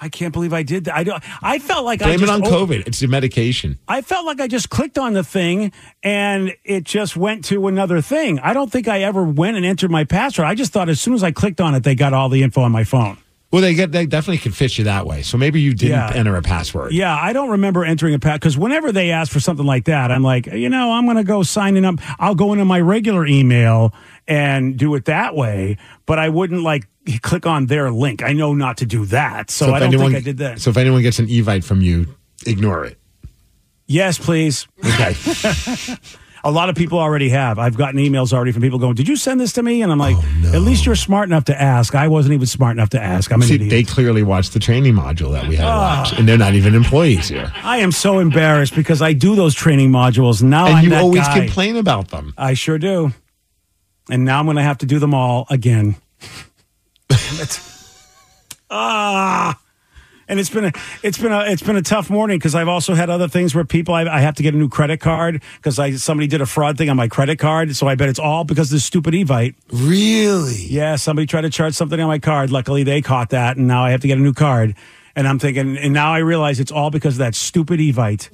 I 0.00 0.08
can't 0.08 0.32
believe 0.32 0.52
I 0.52 0.62
did 0.62 0.84
that. 0.84 0.96
I 0.96 1.04
don't. 1.04 1.22
I 1.42 1.58
felt 1.58 1.84
like 1.84 2.00
I 2.00 2.06
Blame 2.16 2.22
it 2.22 2.30
on 2.30 2.40
COVID. 2.42 2.86
It's 2.86 3.00
the 3.00 3.06
medication. 3.06 3.78
I 3.86 4.00
felt 4.00 4.24
like 4.24 4.40
I 4.40 4.46
just 4.48 4.70
clicked 4.70 4.96
on 4.98 5.12
the 5.12 5.22
thing 5.24 5.72
and 6.02 6.54
it 6.64 6.84
just 6.84 7.16
went 7.16 7.44
to 7.46 7.66
another 7.68 8.00
thing. 8.00 8.38
I 8.40 8.54
don't 8.54 8.72
think 8.72 8.88
I 8.88 9.02
ever 9.02 9.22
went 9.22 9.56
and 9.56 9.66
entered 9.66 9.90
my 9.90 10.04
password. 10.04 10.46
I 10.46 10.54
just 10.54 10.72
thought 10.72 10.88
as 10.88 11.00
soon 11.00 11.14
as 11.14 11.22
I 11.22 11.32
clicked 11.32 11.60
on 11.60 11.74
it, 11.74 11.82
they 11.84 11.94
got 11.94 12.12
all 12.14 12.28
the 12.30 12.42
info 12.42 12.62
on 12.62 12.72
my 12.72 12.84
phone. 12.84 13.18
Well, 13.52 13.62
they 13.62 13.74
get 13.74 13.90
they 13.90 14.06
definitely 14.06 14.38
can 14.38 14.52
phish 14.52 14.78
you 14.78 14.84
that 14.84 15.06
way. 15.06 15.22
So 15.22 15.36
maybe 15.36 15.60
you 15.60 15.74
didn't 15.74 15.96
Yeah. 15.98 16.12
enter 16.14 16.36
a 16.36 16.40
password. 16.42 16.92
Yeah, 16.92 17.14
I 17.14 17.32
don't 17.32 17.50
remember 17.50 17.84
entering 17.84 18.14
a 18.14 18.18
pass 18.20 18.36
because 18.38 18.56
whenever 18.56 18.92
they 18.92 19.10
ask 19.10 19.30
for 19.32 19.40
something 19.40 19.66
like 19.66 19.86
that, 19.86 20.12
I'm 20.12 20.22
like, 20.22 20.46
you 20.46 20.68
know, 20.68 20.92
I'm 20.92 21.04
going 21.04 21.16
to 21.16 21.24
go 21.24 21.42
signing 21.42 21.84
up. 21.84 21.96
I'll 22.20 22.36
go 22.36 22.52
into 22.52 22.64
my 22.64 22.80
regular 22.80 23.26
email 23.26 23.92
and 24.28 24.76
do 24.76 24.94
it 24.94 25.06
that 25.06 25.34
way, 25.34 25.78
but 26.06 26.20
I 26.20 26.28
wouldn't 26.28 26.62
like 26.62 26.84
click 27.22 27.46
on 27.46 27.66
their 27.66 27.90
link. 27.90 28.22
I 28.22 28.32
know 28.32 28.54
not 28.54 28.76
to 28.78 28.86
do 28.86 29.04
that, 29.06 29.50
so, 29.50 29.68
if 29.68 29.72
I 29.74 29.78
don't 29.80 29.88
anyone- 29.88 30.12
think 30.12 30.22
I 30.22 30.24
did 30.24 30.38
that. 30.38 30.60
So 30.60 30.70
if 30.70 30.76
anyone 30.76 31.02
gets 31.02 31.18
an 31.18 31.26
evite 31.26 31.64
from 31.64 31.80
you, 31.80 32.14
ignore 32.46 32.84
it. 32.84 32.98
Yes, 33.86 34.18
please. 34.18 34.68
Okay. 34.84 35.14
A 36.42 36.50
lot 36.50 36.70
of 36.70 36.74
people 36.74 36.98
already 36.98 37.28
have. 37.28 37.58
I've 37.58 37.76
gotten 37.76 38.00
emails 38.00 38.32
already 38.32 38.50
from 38.52 38.62
people 38.62 38.78
going, 38.78 38.94
"Did 38.94 39.08
you 39.08 39.16
send 39.16 39.38
this 39.38 39.52
to 39.54 39.62
me?" 39.62 39.82
And 39.82 39.92
I'm 39.92 39.98
like, 39.98 40.16
Oh, 40.18 40.52
"At 40.54 40.62
least 40.62 40.86
you're 40.86 40.94
smart 40.96 41.28
enough 41.28 41.44
to 41.46 41.60
ask. 41.60 41.94
I 41.94 42.08
wasn't 42.08 42.32
even 42.32 42.46
smart 42.46 42.76
enough 42.78 42.88
to 42.90 43.02
ask. 43.02 43.30
I'm 43.30 43.42
an 43.42 43.48
See, 43.48 43.56
idiot." 43.56 43.70
they 43.70 43.82
clearly 43.82 44.22
watched 44.22 44.54
the 44.54 44.58
training 44.58 44.94
module 44.94 45.32
that 45.32 45.46
we 45.48 45.56
had 45.56 45.66
Ah. 45.66 46.10
and 46.16 46.26
they're 46.26 46.38
not 46.38 46.54
even 46.54 46.74
employees 46.74 47.28
here. 47.28 47.52
I 47.62 47.78
am 47.78 47.92
so 47.92 48.20
embarrassed 48.20 48.74
because 48.74 49.02
I 49.02 49.12
do 49.12 49.34
those 49.36 49.54
training 49.54 49.90
modules. 49.90 50.42
Now 50.42 50.64
and 50.68 50.76
I'm 50.76 50.84
you 50.86 50.94
always 50.94 51.20
guy. 51.26 51.40
complain 51.40 51.76
about 51.76 52.08
them. 52.08 52.32
I 52.38 52.54
sure 52.54 52.78
do. 52.78 53.12
And 54.08 54.24
now 54.24 54.38
I'm 54.38 54.46
going 54.46 54.56
to 54.56 54.62
have 54.62 54.78
to 54.78 54.86
do 54.86 54.98
them 54.98 55.12
all 55.12 55.46
again. 55.50 55.96
Damn 57.10 57.40
it. 57.42 57.60
Ah. 58.70 59.60
And 60.28 60.38
it's 60.38 60.48
been 60.50 60.66
a 60.66 60.72
it's 61.02 61.18
been 61.18 61.32
a 61.32 61.40
it's 61.40 61.62
been 61.62 61.74
a 61.74 61.82
tough 61.82 62.08
morning 62.08 62.38
because 62.38 62.54
I've 62.54 62.68
also 62.68 62.94
had 62.94 63.10
other 63.10 63.26
things 63.26 63.52
where 63.52 63.64
people 63.64 63.94
I, 63.94 64.02
I 64.04 64.20
have 64.20 64.36
to 64.36 64.44
get 64.44 64.54
a 64.54 64.56
new 64.56 64.68
credit 64.68 65.00
card 65.00 65.42
because 65.56 65.80
I 65.80 65.90
somebody 65.96 66.28
did 66.28 66.40
a 66.40 66.46
fraud 66.46 66.78
thing 66.78 66.88
on 66.88 66.96
my 66.96 67.08
credit 67.08 67.40
card 67.40 67.74
so 67.74 67.88
I 67.88 67.96
bet 67.96 68.08
it's 68.08 68.20
all 68.20 68.44
because 68.44 68.68
of 68.70 68.76
this 68.76 68.84
stupid 68.84 69.12
Evite. 69.12 69.56
Really? 69.72 70.54
Yeah, 70.68 70.94
somebody 70.94 71.26
tried 71.26 71.40
to 71.40 71.50
charge 71.50 71.74
something 71.74 71.98
on 72.00 72.06
my 72.06 72.20
card. 72.20 72.52
Luckily 72.52 72.84
they 72.84 73.02
caught 73.02 73.30
that 73.30 73.56
and 73.56 73.66
now 73.66 73.84
I 73.84 73.90
have 73.90 74.02
to 74.02 74.06
get 74.06 74.18
a 74.18 74.20
new 74.20 74.32
card. 74.32 74.76
And 75.16 75.26
I'm 75.26 75.40
thinking 75.40 75.76
and 75.76 75.92
now 75.92 76.12
I 76.12 76.18
realize 76.18 76.60
it's 76.60 76.70
all 76.70 76.90
because 76.92 77.14
of 77.14 77.18
that 77.18 77.34
stupid 77.34 77.80
Evite. 77.80 78.30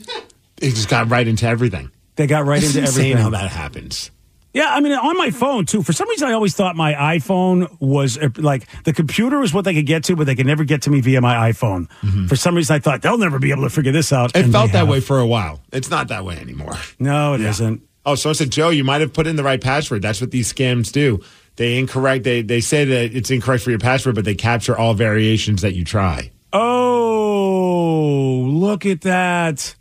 It 0.60 0.70
just 0.74 0.90
got 0.90 1.08
right 1.08 1.26
into 1.26 1.46
everything. 1.46 1.90
They 2.16 2.26
got 2.26 2.44
right 2.44 2.60
That's 2.60 2.74
into 2.76 2.88
insane 2.88 3.12
everything. 3.12 3.22
how 3.22 3.30
that 3.30 3.50
happens. 3.50 4.10
Yeah, 4.56 4.72
I 4.72 4.80
mean, 4.80 4.92
on 4.92 5.18
my 5.18 5.30
phone 5.30 5.66
too. 5.66 5.82
For 5.82 5.92
some 5.92 6.08
reason, 6.08 6.28
I 6.28 6.32
always 6.32 6.56
thought 6.56 6.76
my 6.76 6.94
iPhone 6.94 7.78
was 7.78 8.16
uh, 8.16 8.30
like 8.38 8.66
the 8.84 8.94
computer 8.94 9.38
was 9.38 9.52
what 9.52 9.66
they 9.66 9.74
could 9.74 9.84
get 9.84 10.04
to, 10.04 10.16
but 10.16 10.24
they 10.24 10.34
could 10.34 10.46
never 10.46 10.64
get 10.64 10.80
to 10.82 10.90
me 10.90 11.02
via 11.02 11.20
my 11.20 11.52
iPhone. 11.52 11.90
For 12.26 12.36
some 12.36 12.54
reason, 12.54 12.74
I 12.74 12.78
thought 12.78 13.02
they'll 13.02 13.18
never 13.18 13.38
be 13.38 13.50
able 13.50 13.64
to 13.64 13.70
figure 13.70 13.92
this 13.92 14.14
out. 14.14 14.32
Mm-hmm. 14.32 14.48
It 14.48 14.52
felt 14.52 14.72
that 14.72 14.78
have. 14.78 14.88
way 14.88 15.00
for 15.00 15.18
a 15.18 15.26
while. 15.26 15.60
It's 15.74 15.90
not 15.90 16.08
that 16.08 16.24
way 16.24 16.38
anymore. 16.38 16.72
No, 16.98 17.34
it 17.34 17.42
Yeah. 17.42 17.52
not 17.68 17.80
Oh, 18.06 18.14
so 18.14 18.30
I 18.30 18.32
said, 18.32 18.50
Joe, 18.50 18.70
you 18.70 18.82
might 18.82 19.02
have 19.02 19.12
put 19.12 19.26
in 19.26 19.36
the 19.36 19.42
right 19.42 19.60
password. 19.60 20.00
That's 20.00 20.22
what 20.22 20.30
these 20.30 20.50
scams 20.50 20.90
do. 20.90 21.20
They 21.56 21.78
incorrect. 21.78 22.24
They 22.24 22.40
they 22.40 22.60
say 22.60 22.86
that 22.86 23.14
it's 23.14 23.30
incorrect 23.30 23.62
for 23.62 23.68
your 23.68 23.78
password, 23.78 24.14
but 24.14 24.24
they 24.24 24.34
capture 24.34 24.74
all 24.78 24.94
variations 24.94 25.60
that 25.60 25.74
you 25.74 25.84
try. 25.84 26.30
Oh, 26.50 28.46
look 28.48 28.86
at 28.86 29.02
that! 29.02 29.74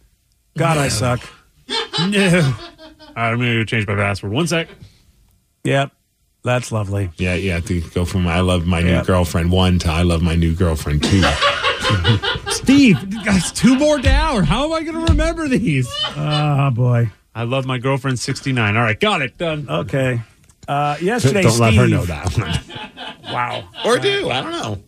God, 0.57 0.77
I 0.77 0.89
suck. 0.89 1.21
no. 2.09 2.55
I'm 3.15 3.37
going 3.37 3.51
to 3.53 3.65
change 3.65 3.87
my 3.87 3.95
password. 3.95 4.31
One 4.31 4.47
sec. 4.47 4.67
Yep, 5.63 5.91
that's 6.43 6.71
lovely. 6.71 7.09
Yeah, 7.17 7.35
you 7.35 7.51
have 7.51 7.65
to 7.65 7.81
go 7.81 8.05
from 8.05 8.27
I 8.27 8.41
love 8.41 8.65
my 8.67 8.81
new 8.81 9.03
girlfriend 9.03 9.51
one 9.51 9.79
to 9.79 9.89
I 9.89 10.03
love 10.03 10.21
my 10.21 10.35
new 10.35 10.53
girlfriend 10.53 11.03
two. 11.03 11.23
Steve, 12.49 13.23
guys, 13.25 13.51
two 13.51 13.77
more 13.77 13.99
down. 13.99 14.43
How 14.43 14.65
am 14.65 14.73
I 14.73 14.83
going 14.83 15.05
to 15.05 15.11
remember 15.11 15.47
these? 15.47 15.87
Oh 16.15 16.69
boy. 16.71 17.09
I 17.33 17.43
love 17.43 17.65
my 17.65 17.77
girlfriend 17.79 18.17
69. 18.19 18.77
All 18.77 18.83
right, 18.83 18.99
got 18.99 19.21
it. 19.21 19.37
Done. 19.37 19.67
Okay. 19.69 20.21
Uh, 20.67 20.97
yesterday, 21.01 21.43
Don't 21.43 21.59
let 21.59 21.73
her 21.73 21.81
Steve- 21.85 21.89
know 21.95 22.05
that 22.05 22.37
one. 22.37 22.59
Wow. 23.33 23.67
or 23.83 23.97
do. 23.97 24.29
I 24.29 24.41
don't 24.41 24.51
know. 24.51 24.81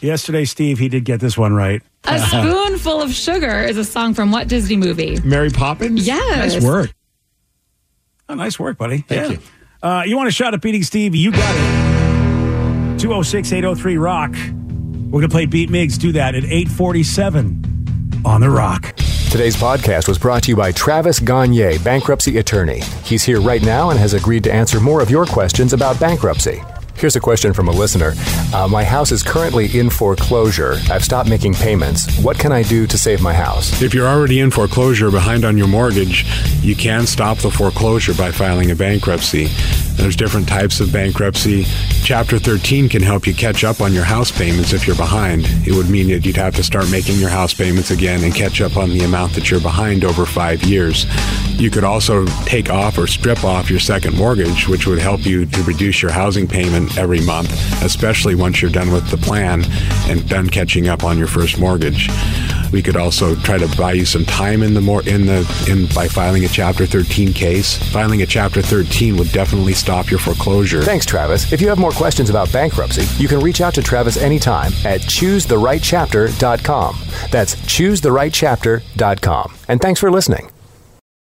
Yesterday, 0.00 0.44
Steve, 0.44 0.78
he 0.78 0.88
did 0.88 1.04
get 1.04 1.18
this 1.20 1.36
one 1.36 1.52
right. 1.52 1.82
A 2.04 2.18
Spoonful 2.20 3.02
of 3.02 3.12
Sugar 3.12 3.60
is 3.60 3.76
a 3.76 3.84
song 3.84 4.14
from 4.14 4.30
what 4.30 4.46
Disney 4.46 4.76
movie? 4.76 5.18
Mary 5.24 5.50
Poppins? 5.50 6.06
Yes. 6.06 6.54
Nice 6.54 6.64
work. 6.64 6.94
Oh, 8.28 8.34
nice 8.34 8.58
work, 8.58 8.76
buddy. 8.78 8.98
Thank 8.98 9.32
you. 9.32 9.38
Uh, 9.82 10.02
you 10.06 10.16
want 10.16 10.28
a 10.28 10.32
shot 10.32 10.52
at 10.54 10.60
beating 10.62 10.82
Steve? 10.82 11.14
You 11.14 11.30
got 11.30 11.54
it. 11.56 12.98
206 12.98 13.52
803 13.52 13.96
Rock. 13.98 14.32
We're 14.32 15.20
going 15.20 15.22
to 15.22 15.28
play 15.28 15.46
Beat 15.46 15.70
Migs. 15.70 15.98
Do 15.98 16.12
that 16.12 16.34
at 16.34 16.44
847 16.44 18.22
on 18.24 18.40
The 18.40 18.50
Rock. 18.50 18.94
Today's 19.30 19.56
podcast 19.56 20.08
was 20.08 20.18
brought 20.18 20.42
to 20.44 20.50
you 20.50 20.56
by 20.56 20.72
Travis 20.72 21.20
Gagnier, 21.20 21.82
bankruptcy 21.84 22.38
attorney. 22.38 22.80
He's 23.04 23.22
here 23.22 23.40
right 23.40 23.62
now 23.62 23.90
and 23.90 23.98
has 23.98 24.14
agreed 24.14 24.42
to 24.44 24.52
answer 24.52 24.80
more 24.80 25.00
of 25.02 25.10
your 25.10 25.26
questions 25.26 25.72
about 25.72 26.00
bankruptcy. 26.00 26.62
Here's 26.98 27.14
a 27.14 27.20
question 27.20 27.52
from 27.52 27.68
a 27.68 27.72
listener. 27.72 28.14
Uh, 28.54 28.66
my 28.68 28.82
house 28.82 29.12
is 29.12 29.22
currently 29.22 29.78
in 29.78 29.90
foreclosure. 29.90 30.76
I've 30.90 31.04
stopped 31.04 31.28
making 31.28 31.52
payments. 31.52 32.18
What 32.20 32.38
can 32.38 32.52
I 32.52 32.62
do 32.62 32.86
to 32.86 32.96
save 32.96 33.20
my 33.20 33.34
house? 33.34 33.82
If 33.82 33.92
you're 33.92 34.06
already 34.06 34.40
in 34.40 34.50
foreclosure 34.50 35.10
behind 35.10 35.44
on 35.44 35.58
your 35.58 35.68
mortgage, 35.68 36.24
you 36.62 36.74
can 36.74 37.06
stop 37.06 37.36
the 37.38 37.50
foreclosure 37.50 38.14
by 38.14 38.30
filing 38.30 38.70
a 38.70 38.74
bankruptcy. 38.74 39.48
There's 39.96 40.16
different 40.16 40.48
types 40.48 40.80
of 40.80 40.90
bankruptcy. 40.90 41.64
Chapter 42.02 42.38
13 42.38 42.88
can 42.88 43.02
help 43.02 43.26
you 43.26 43.34
catch 43.34 43.62
up 43.62 43.80
on 43.82 43.92
your 43.92 44.04
house 44.04 44.30
payments 44.30 44.72
if 44.72 44.86
you're 44.86 44.96
behind. 44.96 45.44
It 45.66 45.72
would 45.72 45.90
mean 45.90 46.08
that 46.08 46.24
you'd 46.24 46.36
have 46.36 46.54
to 46.56 46.62
start 46.62 46.90
making 46.90 47.18
your 47.18 47.30
house 47.30 47.52
payments 47.52 47.90
again 47.90 48.24
and 48.24 48.34
catch 48.34 48.60
up 48.60 48.76
on 48.76 48.90
the 48.90 49.04
amount 49.04 49.34
that 49.34 49.50
you're 49.50 49.60
behind 49.60 50.04
over 50.04 50.24
five 50.24 50.62
years. 50.62 51.06
You 51.60 51.70
could 51.70 51.84
also 51.84 52.26
take 52.44 52.70
off 52.70 52.98
or 52.98 53.06
strip 53.06 53.44
off 53.44 53.70
your 53.70 53.80
second 53.80 54.16
mortgage, 54.16 54.68
which 54.68 54.86
would 54.86 54.98
help 54.98 55.24
you 55.24 55.46
to 55.46 55.62
reduce 55.62 56.02
your 56.02 56.12
housing 56.12 56.46
payment 56.46 56.85
every 56.98 57.20
month, 57.20 57.50
especially 57.82 58.34
once 58.34 58.60
you're 58.62 58.70
done 58.70 58.92
with 58.92 59.08
the 59.10 59.16
plan 59.16 59.64
and 60.08 60.28
done 60.28 60.48
catching 60.48 60.88
up 60.88 61.04
on 61.04 61.18
your 61.18 61.26
first 61.26 61.58
mortgage. 61.58 62.08
We 62.72 62.82
could 62.82 62.96
also 62.96 63.34
try 63.36 63.58
to 63.58 63.68
buy 63.76 63.92
you 63.92 64.04
some 64.04 64.24
time 64.24 64.62
in 64.62 64.74
the 64.74 64.80
more 64.80 65.02
in 65.08 65.26
the 65.26 65.46
in 65.68 65.86
by 65.94 66.08
filing 66.08 66.44
a 66.44 66.48
Chapter 66.48 66.84
13 66.86 67.32
case. 67.32 67.76
Filing 67.92 68.22
a 68.22 68.26
Chapter 68.26 68.60
13 68.62 69.16
would 69.16 69.30
definitely 69.32 69.74
stop 69.74 70.10
your 70.10 70.18
foreclosure. 70.18 70.82
Thanks, 70.82 71.06
Travis. 71.06 71.52
If 71.52 71.60
you 71.60 71.68
have 71.68 71.78
more 71.78 71.92
questions 71.92 72.30
about 72.30 72.52
bankruptcy, 72.52 73.04
you 73.22 73.28
can 73.28 73.38
reach 73.40 73.60
out 73.60 73.74
to 73.74 73.82
Travis 73.82 74.16
anytime 74.16 74.72
at 74.84 75.00
choosetherightchapter.com. 75.02 76.96
That's 77.30 77.54
choosetherightchapter.com. 77.56 79.54
And 79.68 79.80
thanks 79.80 80.00
for 80.00 80.10
listening. 80.10 80.50